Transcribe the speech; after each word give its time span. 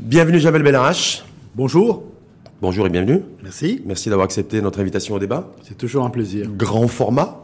Bienvenue 0.00 0.38
Javel 0.40 0.62
Benarache. 0.62 1.24
Bonjour. 1.54 2.04
Bonjour 2.60 2.86
et 2.86 2.90
bienvenue. 2.90 3.22
Merci. 3.42 3.82
Merci 3.86 4.08
d'avoir 4.08 4.24
accepté 4.24 4.60
notre 4.60 4.80
invitation 4.80 5.14
au 5.14 5.18
débat. 5.18 5.52
C'est 5.66 5.76
toujours 5.76 6.04
un 6.04 6.10
plaisir. 6.10 6.48
Grand 6.56 6.86
format. 6.88 7.38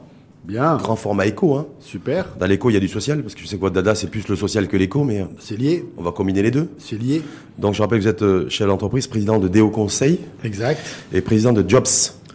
Bien. 0.44 0.76
Grand 0.76 0.96
format 0.96 1.26
éco. 1.26 1.56
Hein. 1.56 1.66
Super. 1.80 2.36
Dans 2.38 2.46
l'éco, 2.46 2.70
il 2.70 2.74
y 2.74 2.76
a 2.76 2.80
du 2.80 2.88
social, 2.88 3.20
parce 3.22 3.34
que 3.34 3.40
je 3.40 3.46
sais 3.46 3.58
quoi, 3.58 3.70
Dada, 3.70 3.94
c'est 3.94 4.06
plus 4.06 4.26
le 4.28 4.36
social 4.36 4.66
que 4.68 4.76
l'éco, 4.76 5.04
mais 5.04 5.20
euh, 5.20 5.26
C'est 5.38 5.56
lié. 5.58 5.84
on 5.98 6.02
va 6.02 6.12
combiner 6.12 6.42
les 6.42 6.50
deux. 6.50 6.68
C'est 6.78 6.96
lié. 6.96 7.22
Donc 7.58 7.74
je 7.74 7.82
rappelle 7.82 7.98
que 7.98 8.04
vous 8.04 8.08
êtes 8.10 8.22
euh, 8.22 8.48
chef 8.48 8.66
d'entreprise, 8.66 9.06
président 9.08 9.38
de 9.38 9.48
Déo 9.48 9.68
Conseil 9.70 10.20
Exact. 10.44 10.80
et 11.12 11.20
président 11.20 11.52
de 11.52 11.68
Jobs 11.68 11.86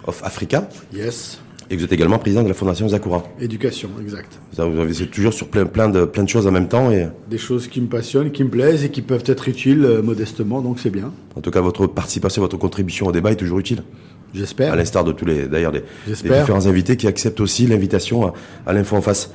of 0.05 0.21
Africa. 0.23 0.67
Yes. 0.93 1.39
Et 1.73 1.75
vous 1.75 1.83
êtes 1.83 1.91
également 1.91 2.19
président 2.19 2.43
de 2.43 2.47
la 2.47 2.53
Fondation 2.53 2.87
Zakura. 2.87 3.23
Éducation, 3.41 3.89
exact. 3.99 4.39
Vous 4.55 4.61
avez 4.61 4.93
toujours 5.07 5.33
sur 5.33 5.47
plein, 5.47 5.65
plein, 5.65 5.89
de, 5.89 6.05
plein 6.05 6.21
de 6.21 6.29
choses 6.29 6.45
en 6.45 6.51
même 6.51 6.67
temps. 6.67 6.91
Et 6.91 7.07
Des 7.31 7.39
choses 7.39 7.67
qui 7.67 7.81
me 7.81 7.87
passionnent, 7.87 8.31
qui 8.31 8.43
me 8.43 8.49
plaisent 8.49 8.85
et 8.85 8.89
qui 8.91 9.01
peuvent 9.01 9.23
être 9.25 9.49
utiles 9.49 9.83
euh, 9.83 10.03
modestement, 10.03 10.61
donc 10.61 10.79
c'est 10.79 10.91
bien. 10.91 11.11
en 11.35 11.41
tout 11.41 11.49
cas, 11.49 11.61
votre 11.61 11.87
participation, 11.87 12.43
votre 12.43 12.57
contribution 12.57 13.07
au 13.07 13.11
débat 13.11 13.31
est 13.31 13.37
toujours 13.37 13.57
utile. 13.57 13.79
À 13.79 14.37
J'espère. 14.37 14.75
l'instar 14.75 15.03
de 15.03 15.13
tous 15.13 15.25
les, 15.25 15.47
d'ailleurs, 15.47 15.71
des, 15.71 15.81
différents 16.05 16.67
invités 16.67 16.95
qui 16.95 17.07
acceptent 17.07 17.39
aussi 17.39 17.65
l'invitation 17.65 18.27
à, 18.27 18.33
à 18.67 18.73
l'info 18.73 18.95
en 18.95 19.01
face. 19.01 19.31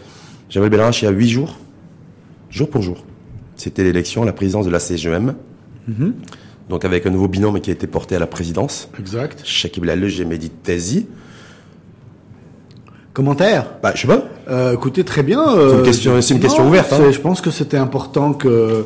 Javel 0.48 0.70
Benarache, 0.70 1.02
il 1.02 1.06
y 1.06 1.08
a 1.08 1.10
huit 1.10 1.30
jours, 1.30 1.58
jour 2.50 2.70
pour 2.70 2.82
jour. 2.82 3.04
C'était 3.56 3.82
l'élection 3.82 4.22
à 4.22 4.26
la 4.26 4.32
présidence 4.32 4.64
de 4.64 4.70
la 4.70 4.78
CGM. 4.78 5.34
Mhm. 5.88 6.14
Donc 6.68 6.84
avec 6.84 7.04
un 7.04 7.10
nouveau 7.10 7.26
binôme 7.26 7.60
qui 7.60 7.70
a 7.70 7.72
été 7.72 7.88
porté 7.88 8.14
à 8.14 8.20
la 8.20 8.28
présidence. 8.28 8.90
Exact. 9.00 9.40
Shakib 9.44 9.82
Lalej 9.82 10.20
et 10.20 10.24
Mehdi 10.24 10.50
Tezi. 10.50 11.06
Commentaire 13.18 13.66
Bah, 13.82 13.90
je 13.96 14.02
sais 14.02 14.06
pas. 14.06 14.22
Euh, 14.48 14.74
écoutez, 14.74 15.02
très 15.02 15.24
bien. 15.24 15.44
C'est 15.44 15.52
une 15.52 15.58
euh, 15.58 15.82
question- 15.82 16.22
c'est 16.22 16.34
une 16.34 16.40
non, 16.40 16.46
question 16.46 16.68
ouverte, 16.68 16.92
hein. 16.92 17.10
Je 17.10 17.18
pense 17.18 17.40
que 17.40 17.50
c'était 17.50 17.76
important 17.76 18.32
que 18.32 18.84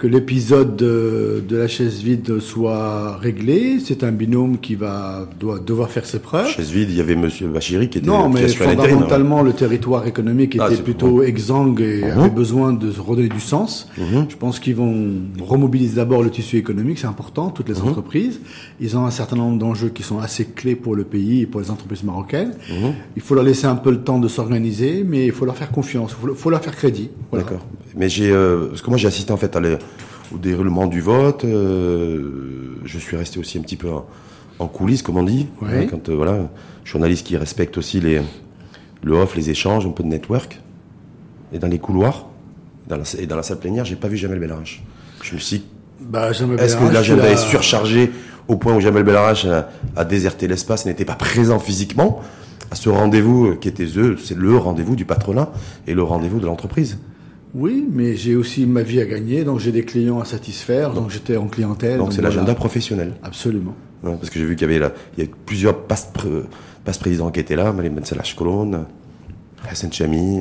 que 0.00 0.06
l'épisode 0.06 0.76
de, 0.76 1.44
de 1.46 1.56
la 1.58 1.68
chaise 1.68 2.02
vide 2.02 2.40
soit 2.40 3.18
réglé. 3.18 3.78
C'est 3.84 4.02
un 4.02 4.12
binôme 4.12 4.56
qui 4.58 4.74
va 4.74 5.28
doit 5.38 5.58
devoir 5.58 5.90
faire 5.90 6.06
ses 6.06 6.20
preuves. 6.20 6.48
Chaise 6.48 6.70
vide, 6.70 6.88
il 6.90 6.96
y 6.96 7.00
avait 7.02 7.16
Monsieur 7.16 7.48
Bachiri 7.48 7.90
qui 7.90 7.98
était 7.98 8.06
Non, 8.06 8.30
mais 8.30 8.48
fondamentalement, 8.48 9.42
le 9.42 9.52
territoire 9.52 10.06
économique 10.06 10.56
Ah, 10.58 10.68
était 10.72 10.82
plutôt 10.82 11.22
exsangue 11.22 11.82
et 11.82 12.00
Mhm. 12.04 12.18
avait 12.18 12.30
besoin 12.30 12.72
de 12.72 12.90
se 12.90 12.98
redonner 13.00 13.28
du 13.28 13.40
sens. 13.40 13.88
Mhm. 13.98 14.26
Je 14.30 14.36
pense 14.36 14.58
qu'ils 14.58 14.74
vont 14.74 14.96
remobiliser 15.38 15.96
d'abord 15.96 16.22
le 16.22 16.30
tissu 16.30 16.56
économique, 16.56 16.98
c'est 16.98 17.06
important, 17.06 17.50
toutes 17.50 17.68
les 17.68 17.74
Mhm. 17.78 17.88
entreprises. 17.88 18.40
Ils 18.80 18.96
ont 18.96 19.04
un 19.04 19.10
certain 19.10 19.36
nombre 19.36 19.58
d'enjeux 19.58 19.90
qui 19.90 20.02
sont 20.02 20.18
assez 20.18 20.46
clés 20.46 20.76
pour 20.76 20.96
le 20.96 21.04
pays 21.04 21.42
et 21.42 21.46
pour 21.46 21.60
les 21.60 21.70
entreprises 21.70 22.04
marocaines. 22.04 22.54
Mhm. 22.70 22.92
Il 23.16 23.22
faut 23.22 23.34
leur 23.34 23.44
laisser 23.44 23.66
un 23.66 23.76
peu 23.76 23.90
le 23.90 24.00
temps 24.00 24.18
de 24.18 24.28
s'organiser, 24.28 25.04
mais 25.06 25.26
il 25.26 25.32
faut 25.32 25.44
leur 25.44 25.58
faire 25.58 25.70
confiance, 25.70 26.12
il 26.18 26.28
faut, 26.28 26.34
faut 26.34 26.48
leur 26.50 26.62
faire 26.62 26.74
crédit. 26.74 27.10
Voilà. 27.30 27.44
D'accord. 27.44 27.66
Mais 27.96 28.08
j'ai, 28.08 28.30
euh, 28.30 28.68
parce 28.68 28.82
que 28.82 28.88
moi 28.88 28.96
j'ai 28.98 29.08
assisté 29.08 29.32
en 29.32 29.36
fait 29.36 29.54
à 29.56 29.60
les- 29.60 29.76
au 30.34 30.38
déroulement 30.38 30.86
du 30.86 31.00
vote. 31.00 31.44
euh, 31.44 32.76
je 32.84 32.98
suis 32.98 33.16
resté 33.16 33.38
aussi 33.38 33.58
un 33.58 33.62
petit 33.62 33.76
peu 33.76 33.90
en, 33.90 34.06
en 34.58 34.66
coulisses, 34.68 35.02
comme 35.02 35.16
on 35.16 35.22
dit. 35.22 35.48
Ouais. 35.62 35.84
Hein, 35.84 35.86
Quand 35.90 36.08
euh, 36.08 36.14
voilà, 36.14 36.48
journaliste 36.84 37.26
qui 37.26 37.36
respecte 37.36 37.78
aussi 37.78 38.00
les 38.00 38.20
le 39.02 39.12
off, 39.14 39.34
les 39.34 39.48
échanges, 39.50 39.86
un 39.86 39.90
peu 39.90 40.02
de 40.02 40.08
network. 40.08 40.60
Et 41.52 41.58
dans 41.58 41.68
les 41.68 41.78
couloirs, 41.78 42.26
dans 42.88 42.96
la, 42.96 43.04
et 43.18 43.26
dans 43.26 43.36
la 43.36 43.42
salle 43.42 43.58
plénière, 43.58 43.84
j'ai 43.84 43.96
pas 43.96 44.08
vu 44.08 44.16
Jamel 44.16 44.38
Belarache. 44.38 44.82
Je 45.22 45.34
me 45.34 45.38
suis 45.40 45.58
dit, 45.58 45.64
Bah, 46.00 46.30
est-ce 46.30 46.76
que 46.76 46.92
l'agenda 46.92 47.28
est 47.30 47.36
surchargé 47.38 48.10
au 48.46 48.56
point 48.56 48.74
où 48.74 48.80
Jamel 48.80 49.02
Belarache 49.04 49.46
a, 49.46 49.70
a 49.96 50.04
déserté 50.04 50.48
l'espace, 50.48 50.84
n'était 50.84 51.04
pas 51.04 51.14
présent 51.14 51.58
physiquement 51.58 52.20
à 52.70 52.74
ce 52.74 52.88
rendez-vous 52.88 53.46
euh, 53.46 53.56
qui 53.56 53.68
était 53.68 53.86
eux, 53.96 54.16
c'est 54.22 54.36
le 54.36 54.56
rendez-vous 54.56 54.94
du 54.96 55.04
patronat 55.04 55.50
et 55.86 55.94
le 55.94 56.02
rendez-vous 56.02 56.38
de 56.40 56.46
l'entreprise. 56.46 56.98
Oui, 57.54 57.86
mais 57.90 58.14
j'ai 58.14 58.36
aussi 58.36 58.66
ma 58.66 58.82
vie 58.82 59.00
à 59.00 59.06
gagner, 59.06 59.44
donc 59.44 59.58
j'ai 59.58 59.72
des 59.72 59.84
clients 59.84 60.20
à 60.20 60.24
satisfaire, 60.24 60.92
donc 60.92 61.10
j'étais 61.10 61.36
en 61.36 61.46
clientèle. 61.46 61.98
Donc 61.98 62.12
c'est 62.12 62.20
voilà. 62.20 62.36
l'agenda 62.36 62.54
professionnel. 62.54 63.14
Absolument. 63.22 63.74
Ouais, 64.02 64.14
parce 64.16 64.30
que 64.30 64.38
j'ai 64.38 64.44
vu 64.44 64.54
qu'il 64.56 64.68
y 64.68 64.70
avait 64.70 64.78
là, 64.78 64.92
il 65.16 65.24
y 65.24 65.26
a 65.26 65.30
plusieurs 65.46 65.82
passe 65.82 66.08
présidents 66.98 67.30
qui 67.30 67.40
étaient 67.40 67.56
là, 67.56 67.72
Malim 67.72 67.94
Ben 67.94 68.04
Salah 68.04 68.22
Hassan 69.68 69.92
Chami, 69.92 70.40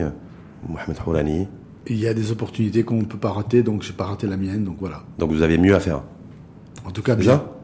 Mohamed 0.67 0.97
Hourani. 1.05 1.47
Il 1.87 1.99
y 1.99 2.07
a 2.07 2.13
des 2.13 2.31
opportunités 2.31 2.83
qu'on 2.83 2.97
ne 2.97 3.05
peut 3.05 3.17
pas 3.17 3.31
rater, 3.31 3.63
donc 3.63 3.83
j'ai 3.83 3.93
pas 3.93 4.05
raté 4.05 4.27
la 4.27 4.37
mienne, 4.37 4.63
donc 4.63 4.77
voilà. 4.79 5.03
Donc 5.17 5.31
vous 5.31 5.41
avez 5.41 5.57
mieux 5.57 5.75
à 5.75 5.79
faire. 5.79 6.03
En 6.85 6.91
tout 6.91 7.01
cas, 7.01 7.15
bien. 7.15 7.31
ça? 7.31 7.55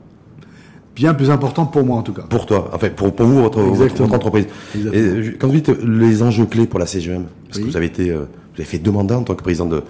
Bien 0.96 1.14
plus 1.14 1.30
important 1.30 1.66
pour 1.66 1.86
moi, 1.86 1.98
en 1.98 2.04
tout 2.04 2.14
cas. 2.14 2.24
Pour 2.24 2.46
toi, 2.46 2.70
enfin 2.74 2.90
pour, 2.90 3.14
pour 3.14 3.26
vous, 3.26 3.42
votre, 3.42 3.60
votre, 3.60 3.74
Exactement. 3.74 4.08
votre 4.08 4.16
entreprise. 4.16 4.48
Exactement. 4.74 5.04
Et 5.04 5.28
euh, 5.28 5.36
quand 5.38 5.48
vous 5.48 5.54
dites 5.54 5.70
euh, 5.70 5.78
les 5.86 6.24
enjeux 6.24 6.46
clés 6.46 6.68
pour 6.68 6.80
la 6.80 6.86
CGM, 6.86 7.26
parce 7.48 7.60
que 7.60 7.66
vous 7.66 7.78
avez 7.78 7.88
été, 7.88 8.12
euh, 8.12 8.26
vous 8.56 8.62
avez 8.62 8.66
fait 8.70 8.80
deux 8.80 8.92
mandats 8.92 9.18
en 9.18 9.24
tant 9.24 9.36
que 9.36 9.44
président 9.44 9.66
de, 9.66 9.84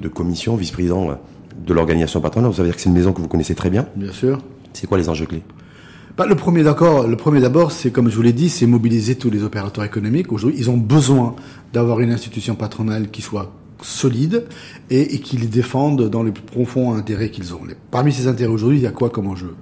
de 0.00 0.08
commission, 0.08 0.56
vice-président 0.56 1.10
euh, 1.10 1.14
de 1.66 1.74
l'organisation 1.74 2.20
patronale, 2.20 2.52
ça 2.54 2.62
veut 2.62 2.68
dire 2.68 2.76
que 2.76 2.80
c'est 2.82 2.88
une 2.88 2.94
maison 2.94 3.12
que 3.12 3.20
vous 3.20 3.28
connaissez 3.28 3.54
très 3.54 3.70
bien. 3.70 3.86
Bien 3.96 4.12
sûr. 4.12 4.38
C'est 4.72 4.86
quoi 4.86 4.96
les 4.98 5.08
enjeux 5.08 5.26
clés? 5.26 5.42
Bah, 6.16 6.26
le 6.26 6.34
premier 6.34 6.62
d'accord, 6.62 7.06
le 7.06 7.16
premier 7.16 7.40
d'abord, 7.40 7.72
c'est 7.72 7.90
comme 7.90 8.10
je 8.10 8.16
vous 8.16 8.22
l'ai 8.22 8.32
dit, 8.32 8.48
c'est 8.48 8.66
mobiliser 8.66 9.16
tous 9.16 9.30
les 9.30 9.42
opérateurs 9.44 9.84
économiques. 9.84 10.30
Aujourd'hui, 10.32 10.58
ils 10.60 10.70
ont 10.70 10.76
besoin 10.76 11.34
d'avoir 11.72 12.00
une 12.00 12.10
institution 12.10 12.54
patronale 12.54 13.10
qui 13.10 13.22
soit 13.22 13.52
solide 13.80 14.44
et, 14.90 15.14
et 15.14 15.18
qui 15.20 15.36
les 15.38 15.46
défende 15.46 16.08
dans 16.08 16.22
les 16.22 16.30
plus 16.30 16.42
profonds 16.44 16.94
intérêts 16.94 17.30
qu'ils 17.30 17.52
ont. 17.54 17.64
Les- 17.66 17.74
Parmi 17.90 18.12
ces 18.12 18.28
intérêts 18.28 18.52
aujourd'hui, 18.52 18.78
il 18.78 18.82
y 18.82 18.86
a 18.86 18.92
quoi 18.92 19.10
comme 19.10 19.26
enjeu? 19.26 19.54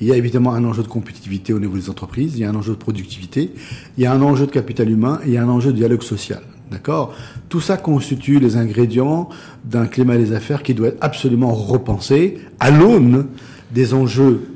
Il 0.00 0.06
y 0.06 0.12
a 0.12 0.16
évidemment 0.16 0.52
un 0.54 0.64
enjeu 0.64 0.82
de 0.82 0.88
compétitivité 0.88 1.52
au 1.52 1.58
niveau 1.58 1.76
des 1.76 1.90
entreprises, 1.90 2.34
il 2.36 2.40
y 2.40 2.44
a 2.44 2.50
un 2.50 2.54
enjeu 2.54 2.72
de 2.74 2.78
productivité, 2.78 3.50
il 3.96 4.04
y 4.04 4.06
a 4.06 4.12
un 4.12 4.22
enjeu 4.22 4.46
de 4.46 4.50
capital 4.52 4.88
humain 4.90 5.20
et 5.24 5.28
il 5.28 5.32
y 5.34 5.38
a 5.38 5.42
un 5.42 5.48
enjeu 5.48 5.72
de 5.72 5.76
dialogue 5.76 6.02
social. 6.02 6.42
D'accord? 6.74 7.14
Tout 7.48 7.60
ça 7.60 7.76
constitue 7.76 8.40
les 8.40 8.56
ingrédients 8.56 9.28
d'un 9.64 9.86
climat 9.86 10.16
des 10.16 10.32
affaires 10.32 10.62
qui 10.64 10.74
doit 10.74 10.88
être 10.88 10.98
absolument 11.00 11.52
repensé 11.54 12.38
à 12.58 12.70
l'aune 12.70 13.26
des 13.72 13.94
enjeux 13.94 14.48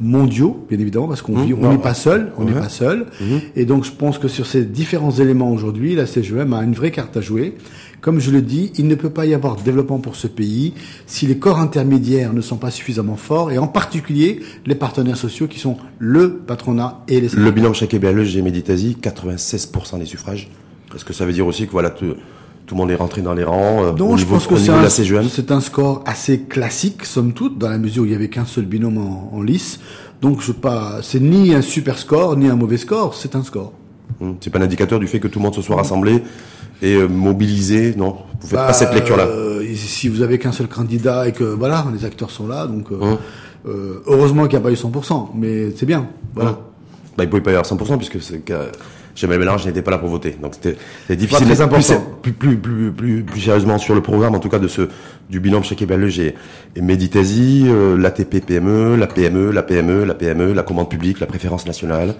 mondiaux, 0.00 0.66
bien 0.68 0.78
évidemment, 0.78 1.08
parce 1.08 1.22
qu'on 1.22 1.32
Mmh, 1.32 1.54
on 1.62 1.70
n'est 1.70 1.78
pas 1.78 1.94
seul, 1.94 2.32
on 2.36 2.44
n'est 2.44 2.52
ouais. 2.52 2.60
pas 2.60 2.68
seul. 2.68 3.06
Mhm. 3.20 3.40
Et 3.56 3.64
donc, 3.64 3.84
je 3.84 3.92
pense 3.92 4.18
que 4.18 4.28
sur 4.28 4.46
ces 4.46 4.64
différents 4.64 5.12
éléments 5.12 5.50
aujourd'hui, 5.52 5.94
la 5.94 6.06
CGM 6.06 6.52
a 6.52 6.62
une 6.62 6.74
vraie 6.74 6.90
carte 6.90 7.16
à 7.16 7.20
jouer. 7.20 7.54
Comme 8.00 8.18
je 8.18 8.32
le 8.32 8.42
dis, 8.42 8.72
il 8.78 8.88
ne 8.88 8.96
peut 8.96 9.10
pas 9.10 9.26
y 9.26 9.32
avoir 9.32 9.54
de 9.54 9.62
développement 9.62 9.98
pour 9.98 10.16
ce 10.16 10.26
pays 10.26 10.74
si 11.06 11.26
les 11.28 11.38
corps 11.38 11.60
intermédiaires 11.60 12.32
ne 12.32 12.40
sont 12.40 12.56
pas 12.56 12.72
suffisamment 12.72 13.16
forts, 13.16 13.52
et 13.52 13.58
en 13.58 13.68
particulier 13.68 14.40
les 14.66 14.74
partenaires 14.74 15.16
sociaux 15.16 15.46
qui 15.46 15.60
sont 15.60 15.76
le 16.00 16.32
patronat 16.34 17.04
et 17.06 17.20
les 17.20 17.28
Le 17.28 17.72
Shakib 17.72 18.02
Belge 18.02 18.36
et 18.36 18.42
Meditazi, 18.42 18.96
96% 19.00 20.00
des 20.00 20.04
suffrages. 20.04 20.50
Est-ce 20.94 21.04
que 21.04 21.12
ça 21.12 21.24
veut 21.26 21.32
dire 21.32 21.46
aussi 21.46 21.66
que 21.66 21.72
voilà, 21.72 21.90
tout, 21.90 22.14
tout 22.66 22.74
le 22.74 22.80
monde 22.80 22.90
est 22.90 22.94
rentré 22.96 23.22
dans 23.22 23.34
les 23.34 23.44
rangs 23.44 23.84
euh, 23.84 23.92
Non, 23.92 24.10
au 24.12 24.16
je 24.16 24.24
niveau, 24.24 24.34
pense 24.36 24.46
que 24.46 24.56
c'est 24.56 24.70
un, 24.70 25.56
un 25.56 25.60
score 25.60 26.02
assez 26.06 26.40
classique, 26.40 27.04
somme 27.04 27.32
toute, 27.32 27.58
dans 27.58 27.68
la 27.68 27.78
mesure 27.78 28.02
où 28.02 28.06
il 28.06 28.12
y 28.12 28.14
avait 28.14 28.28
qu'un 28.28 28.44
seul 28.44 28.64
binôme 28.64 28.98
en, 28.98 29.30
en 29.32 29.42
lice. 29.42 29.80
Donc, 30.20 30.40
je 30.40 30.52
pas, 30.52 30.98
c'est 31.02 31.20
ni 31.20 31.54
un 31.54 31.62
super 31.62 31.98
score, 31.98 32.36
ni 32.36 32.48
un 32.48 32.54
mauvais 32.56 32.76
score, 32.76 33.14
c'est 33.14 33.34
un 33.34 33.42
score. 33.42 33.72
Hum, 34.20 34.36
C'est 34.40 34.50
pas 34.50 34.58
un 34.58 34.62
indicateur 34.62 34.98
du 35.00 35.06
fait 35.06 35.18
que 35.20 35.28
tout 35.28 35.38
le 35.38 35.44
monde 35.44 35.54
se 35.54 35.62
soit 35.62 35.76
rassemblé 35.76 36.22
et 36.82 36.94
euh, 36.94 37.08
mobilisé. 37.08 37.94
Non, 37.96 38.18
vous 38.40 38.46
faites 38.48 38.58
pas 38.58 38.66
Bah, 38.68 38.72
cette 38.72 38.94
lecture-là. 38.94 39.24
euh, 39.24 39.64
si 39.74 40.08
vous 40.08 40.22
avez 40.22 40.38
qu'un 40.38 40.52
seul 40.52 40.68
candidat 40.68 41.26
et 41.28 41.32
que 41.32 41.44
voilà, 41.44 41.86
les 41.92 42.04
acteurs 42.04 42.30
sont 42.30 42.46
là, 42.46 42.66
donc 42.66 42.92
euh, 42.92 42.96
Hum. 43.00 43.18
euh, 43.66 44.02
heureusement 44.06 44.42
qu'il 44.46 44.58
n'y 44.58 44.64
a 44.64 44.68
pas 44.68 44.70
eu 44.72 44.76
100%, 44.76 45.28
mais 45.34 45.70
c'est 45.76 45.86
bien. 45.86 46.06
Voilà. 46.34 46.50
Hum. 46.50 46.56
Bah, 47.16 47.24
il 47.24 47.30
pouvait 47.30 47.42
pas 47.42 47.50
y 47.50 47.54
avoir 47.54 47.66
100% 47.66 47.96
puisque 47.98 48.20
c'est 48.22 48.40
Jamel 49.14 49.38
Mélange 49.38 49.66
n'était 49.66 49.82
pas 49.82 49.90
là 49.90 49.98
pour 49.98 50.08
voter. 50.08 50.36
Donc 50.40 50.54
c'était 50.54 50.76
c'était 51.02 51.16
difficile. 51.16 51.46
très 51.46 51.54
Mais 51.54 51.60
important. 51.60 52.04
Plus, 52.22 52.32
plus, 52.32 52.56
plus, 52.56 52.92
plus, 52.92 53.22
plus 53.22 53.40
sérieusement 53.40 53.78
sur 53.78 53.94
le 53.94 54.00
programme, 54.00 54.34
en 54.34 54.38
tout 54.38 54.48
cas 54.48 54.58
de 54.58 54.68
ce 54.68 54.88
du 55.28 55.40
binôme 55.40 55.64
Shakib 55.64 55.88
Belge 55.88 56.18
et, 56.18 56.34
et 56.76 56.80
Meditazi, 56.80 57.64
euh, 57.66 57.96
l'ATP 57.96 58.44
PME, 58.44 58.96
la 58.96 59.06
PME, 59.06 59.50
la 59.50 59.62
PME, 59.62 60.04
la 60.04 60.14
PME, 60.14 60.52
la 60.52 60.62
commande 60.62 60.88
publique, 60.88 61.20
la 61.20 61.26
préférence 61.26 61.66
nationale. 61.66 62.14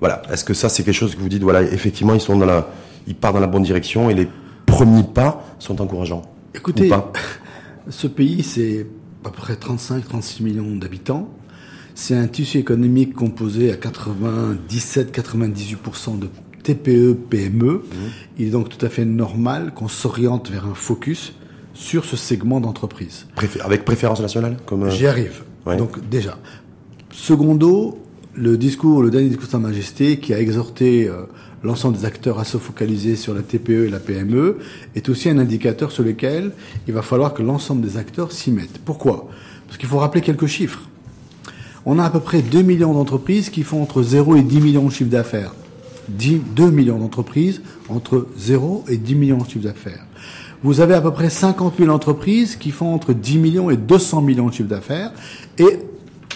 Voilà. 0.00 0.22
Est-ce 0.32 0.44
que 0.44 0.54
ça 0.54 0.68
c'est 0.68 0.82
quelque 0.82 0.94
chose 0.94 1.14
que 1.14 1.20
vous 1.20 1.28
dites 1.28 1.42
voilà 1.42 1.62
effectivement 1.62 2.14
ils 2.14 2.20
sont 2.20 2.36
dans 2.36 2.46
la 2.46 2.68
ils 3.06 3.14
partent 3.14 3.34
dans 3.34 3.40
la 3.40 3.46
bonne 3.46 3.62
direction 3.62 4.10
et 4.10 4.14
les 4.14 4.28
premiers 4.66 5.04
pas 5.04 5.44
sont 5.58 5.80
encourageants. 5.80 6.22
Écoutez, 6.54 6.86
Ou 6.86 6.90
pas? 6.90 7.12
ce 7.88 8.06
pays, 8.06 8.42
c'est 8.42 8.86
à 9.24 9.30
peu 9.30 9.36
près 9.36 9.54
35-36 9.54 10.42
millions 10.42 10.76
d'habitants. 10.76 11.28
C'est 11.98 12.14
un 12.14 12.26
tissu 12.26 12.58
économique 12.58 13.14
composé 13.14 13.72
à 13.72 13.76
97-98% 13.76 16.18
de 16.18 16.28
TPE, 16.62 17.14
PME. 17.30 17.82
Il 18.38 18.48
est 18.48 18.50
donc 18.50 18.68
tout 18.68 18.84
à 18.84 18.90
fait 18.90 19.06
normal 19.06 19.72
qu'on 19.74 19.88
s'oriente 19.88 20.50
vers 20.50 20.66
un 20.66 20.74
focus 20.74 21.32
sur 21.72 22.04
ce 22.04 22.16
segment 22.16 22.60
d'entreprise. 22.60 23.24
Préfé- 23.34 23.62
avec 23.62 23.86
préférence 23.86 24.20
nationale 24.20 24.58
comme 24.66 24.82
euh, 24.84 24.90
J'y 24.90 25.06
arrive. 25.06 25.42
Ouais. 25.64 25.78
Donc 25.78 26.06
déjà. 26.08 26.36
Secondo, 27.12 27.98
le 28.34 28.58
discours, 28.58 29.02
le 29.02 29.10
dernier 29.10 29.28
discours 29.28 29.46
de 29.46 29.52
Sa 29.52 29.58
Majesté 29.58 30.18
qui 30.18 30.34
a 30.34 30.38
exhorté 30.40 31.08
euh, 31.08 31.22
l'ensemble 31.62 31.96
des 31.96 32.04
acteurs 32.04 32.38
à 32.38 32.44
se 32.44 32.58
focaliser 32.58 33.16
sur 33.16 33.32
la 33.34 33.40
TPE 33.40 33.86
et 33.86 33.88
la 33.88 34.00
PME 34.00 34.58
est 34.94 35.08
aussi 35.08 35.30
un 35.30 35.38
indicateur 35.38 35.90
sur 35.92 36.04
lequel 36.04 36.52
il 36.88 36.92
va 36.94 37.00
falloir 37.02 37.32
que 37.32 37.42
l'ensemble 37.42 37.80
des 37.80 37.96
acteurs 37.96 38.32
s'y 38.32 38.50
mettent. 38.50 38.78
Pourquoi? 38.84 39.30
Parce 39.66 39.78
qu'il 39.78 39.88
faut 39.88 39.96
rappeler 39.98 40.20
quelques 40.20 40.46
chiffres. 40.46 40.82
On 41.88 42.00
a 42.00 42.04
à 42.04 42.10
peu 42.10 42.18
près 42.18 42.42
2 42.42 42.62
millions 42.62 42.92
d'entreprises 42.92 43.48
qui 43.48 43.62
font 43.62 43.80
entre 43.80 44.02
0 44.02 44.34
et 44.34 44.42
10 44.42 44.60
millions 44.60 44.86
de 44.86 44.90
chiffre 44.92 45.08
d'affaires. 45.08 45.54
10 46.08 46.40
2 46.56 46.70
millions 46.70 46.98
d'entreprises 46.98 47.62
entre 47.88 48.26
0 48.36 48.84
et 48.88 48.96
10 48.96 49.14
millions 49.14 49.38
de 49.38 49.48
chiffre 49.48 49.64
d'affaires. 49.64 50.04
vous 50.62 50.80
avez 50.80 50.94
à 50.94 51.00
peu 51.00 51.12
près 51.12 51.30
50 51.30 51.74
000 51.78 51.90
entreprises 51.90 52.56
qui 52.56 52.72
font 52.72 52.92
entre 52.92 53.12
10 53.12 53.38
millions 53.38 53.70
et 53.70 53.76
200 53.76 54.20
millions 54.22 54.48
de 54.48 54.52
chiffre 54.52 54.68
d'affaires 54.68 55.12
et 55.58 55.78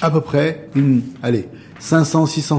à 0.00 0.10
peu 0.10 0.20
près 0.20 0.68
une, 0.76 1.02
allez, 1.22 1.48
500, 1.80 2.26
600 2.26 2.58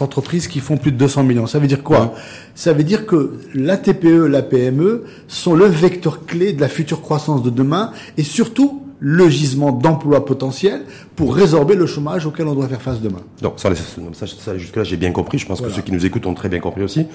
entreprises 0.00 0.48
qui 0.48 0.60
font 0.60 0.76
plus 0.76 0.90
de 0.90 0.96
200 0.96 1.22
millions. 1.22 1.46
Ça 1.46 1.60
veut 1.60 1.66
dire 1.68 1.82
quoi? 1.82 2.14
Ça 2.54 2.72
veut 2.72 2.84
dire 2.84 3.06
que 3.06 3.38
la 3.54 3.76
TPE, 3.76 4.26
la 4.26 4.42
PME 4.42 5.04
sont 5.28 5.54
le 5.54 5.66
vecteur 5.66 6.26
clé 6.26 6.52
de 6.52 6.60
la 6.60 6.68
future 6.68 7.00
croissance 7.00 7.42
de 7.42 7.50
demain 7.50 7.92
et 8.16 8.22
surtout 8.22 8.83
le 9.06 9.28
gisement 9.28 9.70
d'emplois 9.70 10.24
potentiels 10.24 10.80
pour 11.14 11.34
résorber 11.36 11.74
le 11.74 11.84
chômage 11.84 12.24
auquel 12.24 12.46
on 12.46 12.54
doit 12.54 12.68
faire 12.68 12.80
face 12.80 13.02
demain. 13.02 13.20
Donc 13.42 13.60
ça, 13.60 13.68
ça, 13.74 14.56
jusque-là 14.56 14.82
j'ai 14.82 14.96
bien 14.96 15.12
compris. 15.12 15.36
Je 15.36 15.44
pense 15.44 15.60
que 15.60 15.68
ceux 15.68 15.82
qui 15.82 15.92
nous 15.92 16.06
écoutent 16.06 16.24
ont 16.26 16.32
très 16.32 16.48
bien 16.48 16.58
compris 16.60 16.82
aussi. 16.82 17.06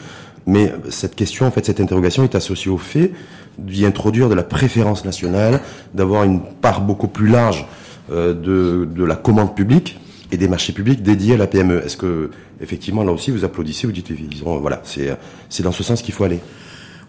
Mais 0.45 0.71
cette 0.89 1.15
question, 1.15 1.47
en 1.47 1.51
fait, 1.51 1.65
cette 1.65 1.79
interrogation 1.79 2.23
est 2.23 2.35
associée 2.35 2.69
au 2.69 2.77
fait 2.77 3.11
d'y 3.57 3.87
introduire 3.87 4.29
de 4.29 4.35
la 4.35 4.43
préférence 4.43 5.03
nationale, 5.03 5.61
d'avoir 5.95 6.25
une 6.25 6.41
part 6.41 6.81
beaucoup 6.81 7.07
plus 7.07 7.27
large 7.27 7.67
euh, 8.11 8.35
de, 8.35 8.85
de 8.85 9.03
la 9.03 9.15
commande 9.15 9.55
publique 9.55 9.99
et 10.31 10.37
des 10.37 10.47
marchés 10.47 10.73
publics 10.73 11.01
dédiés 11.01 11.33
à 11.33 11.37
la 11.37 11.47
PME. 11.47 11.83
Est-ce 11.83 11.97
que 11.97 12.29
effectivement 12.61 13.03
là 13.03 13.11
aussi 13.11 13.31
vous 13.31 13.45
applaudissez, 13.45 13.87
vous 13.87 13.93
dites 13.93 14.13
voilà, 14.43 14.79
c'est 14.83 15.17
c'est 15.49 15.63
dans 15.63 15.71
ce 15.71 15.81
sens 15.81 16.03
qu'il 16.03 16.13
faut 16.13 16.23
aller? 16.23 16.39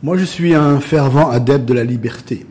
Moi, 0.02 0.16
je 0.16 0.24
suis 0.24 0.54
un 0.54 0.80
fervent 0.80 1.28
adepte 1.28 1.66
de 1.66 1.74
la 1.74 1.84
liberté. 1.84 2.46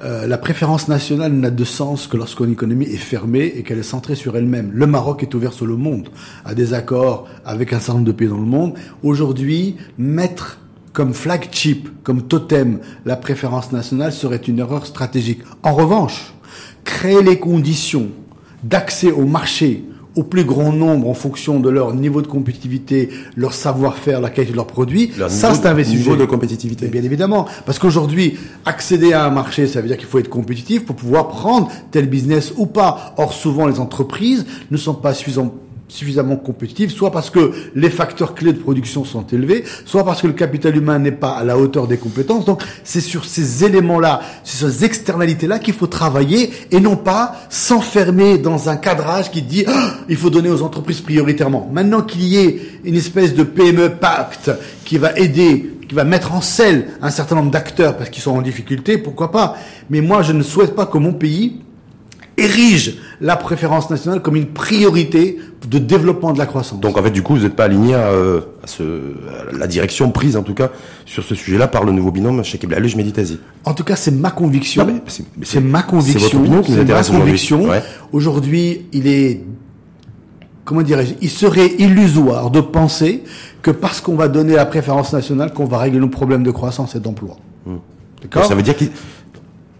Euh, 0.00 0.26
la 0.26 0.38
préférence 0.38 0.88
nationale 0.88 1.32
n'a 1.32 1.50
de 1.50 1.64
sens 1.64 2.06
que 2.06 2.16
lorsqu'une 2.16 2.52
économie 2.52 2.86
est 2.86 2.96
fermée 2.96 3.52
et 3.56 3.62
qu'elle 3.62 3.78
est 3.78 3.82
centrée 3.82 4.14
sur 4.14 4.36
elle-même. 4.36 4.70
Le 4.72 4.86
Maroc 4.86 5.22
est 5.22 5.34
ouvert 5.34 5.52
sur 5.52 5.66
le 5.66 5.76
monde, 5.76 6.08
à 6.44 6.54
des 6.54 6.74
accords 6.74 7.28
avec 7.44 7.72
un 7.72 7.78
certain 7.78 7.94
nombre 7.94 8.06
de 8.06 8.12
pays 8.12 8.28
dans 8.28 8.38
le 8.38 8.46
monde. 8.46 8.74
Aujourd'hui, 9.02 9.76
mettre 9.98 10.58
comme 10.92 11.14
flagship, 11.14 11.88
comme 12.02 12.22
totem, 12.22 12.80
la 13.04 13.16
préférence 13.16 13.72
nationale 13.72 14.12
serait 14.12 14.36
une 14.36 14.58
erreur 14.58 14.86
stratégique. 14.86 15.40
En 15.62 15.74
revanche, 15.74 16.34
créer 16.84 17.22
les 17.22 17.38
conditions 17.38 18.08
d'accès 18.62 19.10
au 19.10 19.24
marché 19.24 19.84
au 20.14 20.22
plus 20.22 20.44
grand 20.44 20.72
nombre 20.72 21.08
en 21.08 21.14
fonction 21.14 21.60
de 21.60 21.70
leur 21.70 21.94
niveau 21.94 22.22
de 22.22 22.26
compétitivité, 22.26 23.08
leur 23.36 23.54
savoir-faire, 23.54 24.20
la 24.20 24.30
qualité 24.30 24.52
de 24.52 24.56
leurs 24.56 24.66
produits. 24.66 25.10
ça, 25.28 25.54
c'est 25.54 25.66
un 25.66 25.74
niveau 25.74 26.16
de 26.16 26.24
compétitivité. 26.24 26.86
bien 26.88 27.02
évidemment. 27.02 27.46
Parce 27.66 27.78
qu'aujourd'hui, 27.78 28.36
accéder 28.64 29.12
à 29.12 29.24
un 29.24 29.30
marché, 29.30 29.66
ça 29.66 29.80
veut 29.80 29.88
dire 29.88 29.96
qu'il 29.96 30.06
faut 30.06 30.18
être 30.18 30.28
compétitif 30.28 30.84
pour 30.84 30.96
pouvoir 30.96 31.28
prendre 31.28 31.70
tel 31.90 32.08
business 32.08 32.52
ou 32.56 32.66
pas. 32.66 33.14
Or, 33.16 33.32
souvent, 33.32 33.66
les 33.66 33.80
entreprises 33.80 34.44
ne 34.70 34.76
sont 34.76 34.94
pas 34.94 35.14
suffisamment 35.14 35.54
suffisamment 35.92 36.36
compétitive, 36.36 36.90
soit 36.90 37.12
parce 37.12 37.28
que 37.28 37.52
les 37.74 37.90
facteurs 37.90 38.34
clés 38.34 38.52
de 38.52 38.58
production 38.58 39.04
sont 39.04 39.26
élevés, 39.26 39.64
soit 39.84 40.04
parce 40.04 40.22
que 40.22 40.26
le 40.26 40.32
capital 40.32 40.74
humain 40.76 40.98
n'est 40.98 41.12
pas 41.12 41.32
à 41.32 41.44
la 41.44 41.58
hauteur 41.58 41.86
des 41.86 41.98
compétences. 41.98 42.46
Donc 42.46 42.62
c'est 42.82 43.02
sur 43.02 43.24
ces 43.26 43.64
éléments-là, 43.64 44.20
sur 44.42 44.70
ces 44.70 44.84
externalités-là 44.84 45.58
qu'il 45.58 45.74
faut 45.74 45.86
travailler 45.86 46.50
et 46.70 46.80
non 46.80 46.96
pas 46.96 47.34
s'enfermer 47.50 48.38
dans 48.38 48.70
un 48.70 48.76
cadrage 48.76 49.30
qui 49.30 49.42
dit 49.42 49.64
ah, 49.68 49.94
il 50.08 50.16
faut 50.16 50.30
donner 50.30 50.48
aux 50.48 50.62
entreprises 50.62 51.02
prioritairement. 51.02 51.68
Maintenant 51.72 52.00
qu'il 52.00 52.22
y 52.22 52.38
ait 52.38 52.60
une 52.84 52.96
espèce 52.96 53.34
de 53.34 53.42
PME 53.42 53.90
pacte 53.96 54.50
qui 54.84 54.96
va 54.96 55.16
aider 55.18 55.68
qui 55.88 55.94
va 55.94 56.04
mettre 56.04 56.32
en 56.32 56.40
selle 56.40 56.86
un 57.02 57.10
certain 57.10 57.34
nombre 57.34 57.50
d'acteurs 57.50 57.98
parce 57.98 58.08
qu'ils 58.08 58.22
sont 58.22 58.30
en 58.30 58.40
difficulté, 58.40 58.96
pourquoi 58.96 59.30
pas? 59.30 59.56
Mais 59.90 60.00
moi, 60.00 60.22
je 60.22 60.32
ne 60.32 60.42
souhaite 60.42 60.74
pas 60.74 60.86
que 60.86 60.96
mon 60.96 61.12
pays 61.12 61.60
érige 62.42 62.98
la 63.20 63.36
préférence 63.36 63.88
nationale 63.88 64.20
comme 64.20 64.36
une 64.36 64.46
priorité 64.46 65.38
de 65.68 65.78
développement 65.78 66.32
de 66.32 66.38
la 66.38 66.46
croissance. 66.46 66.80
Donc 66.80 66.98
en 66.98 67.02
fait, 67.02 67.10
du 67.10 67.22
coup, 67.22 67.36
vous 67.36 67.42
n'êtes 67.42 67.54
pas 67.56 67.64
aligné 67.64 67.94
à, 67.94 68.08
euh, 68.08 68.40
ce, 68.64 69.14
la 69.56 69.66
direction 69.66 70.10
prise, 70.10 70.36
en 70.36 70.42
tout 70.42 70.54
cas, 70.54 70.70
sur 71.06 71.22
ce 71.22 71.34
sujet-là 71.34 71.68
par 71.68 71.84
le 71.84 71.92
nouveau 71.92 72.10
binôme 72.10 72.42
chez 72.42 72.58
Keblaluge 72.58 72.96
Meditazi. 72.96 73.38
En 73.64 73.74
tout 73.74 73.84
cas, 73.84 73.96
c'est 73.96 74.10
ma 74.10 74.30
conviction. 74.30 74.86
C'est 75.42 75.60
ma 75.60 75.82
conviction. 75.82 76.42
C'est 76.66 76.80
intéresse 76.80 77.10
conviction. 77.10 77.68
Aujourd'hui, 78.12 78.86
il 78.92 79.06
est, 79.06 79.44
comment 80.64 80.82
dirais-je, 80.82 81.14
il 81.20 81.30
serait 81.30 81.68
illusoire 81.78 82.50
de 82.50 82.60
penser 82.60 83.22
que 83.62 83.70
parce 83.70 84.00
qu'on 84.00 84.16
va 84.16 84.28
donner 84.28 84.54
la 84.54 84.66
préférence 84.66 85.12
nationale, 85.12 85.52
qu'on 85.52 85.66
va 85.66 85.78
régler 85.78 86.00
nos 86.00 86.08
problèmes 86.08 86.42
de 86.42 86.50
croissance 86.50 86.96
et 86.96 87.00
d'emploi. 87.00 87.36
Hmm. 87.64 87.76
D'accord 88.20 88.44
Ça 88.46 88.56
veut 88.56 88.62
dire 88.62 88.76
qu'il, 88.76 88.90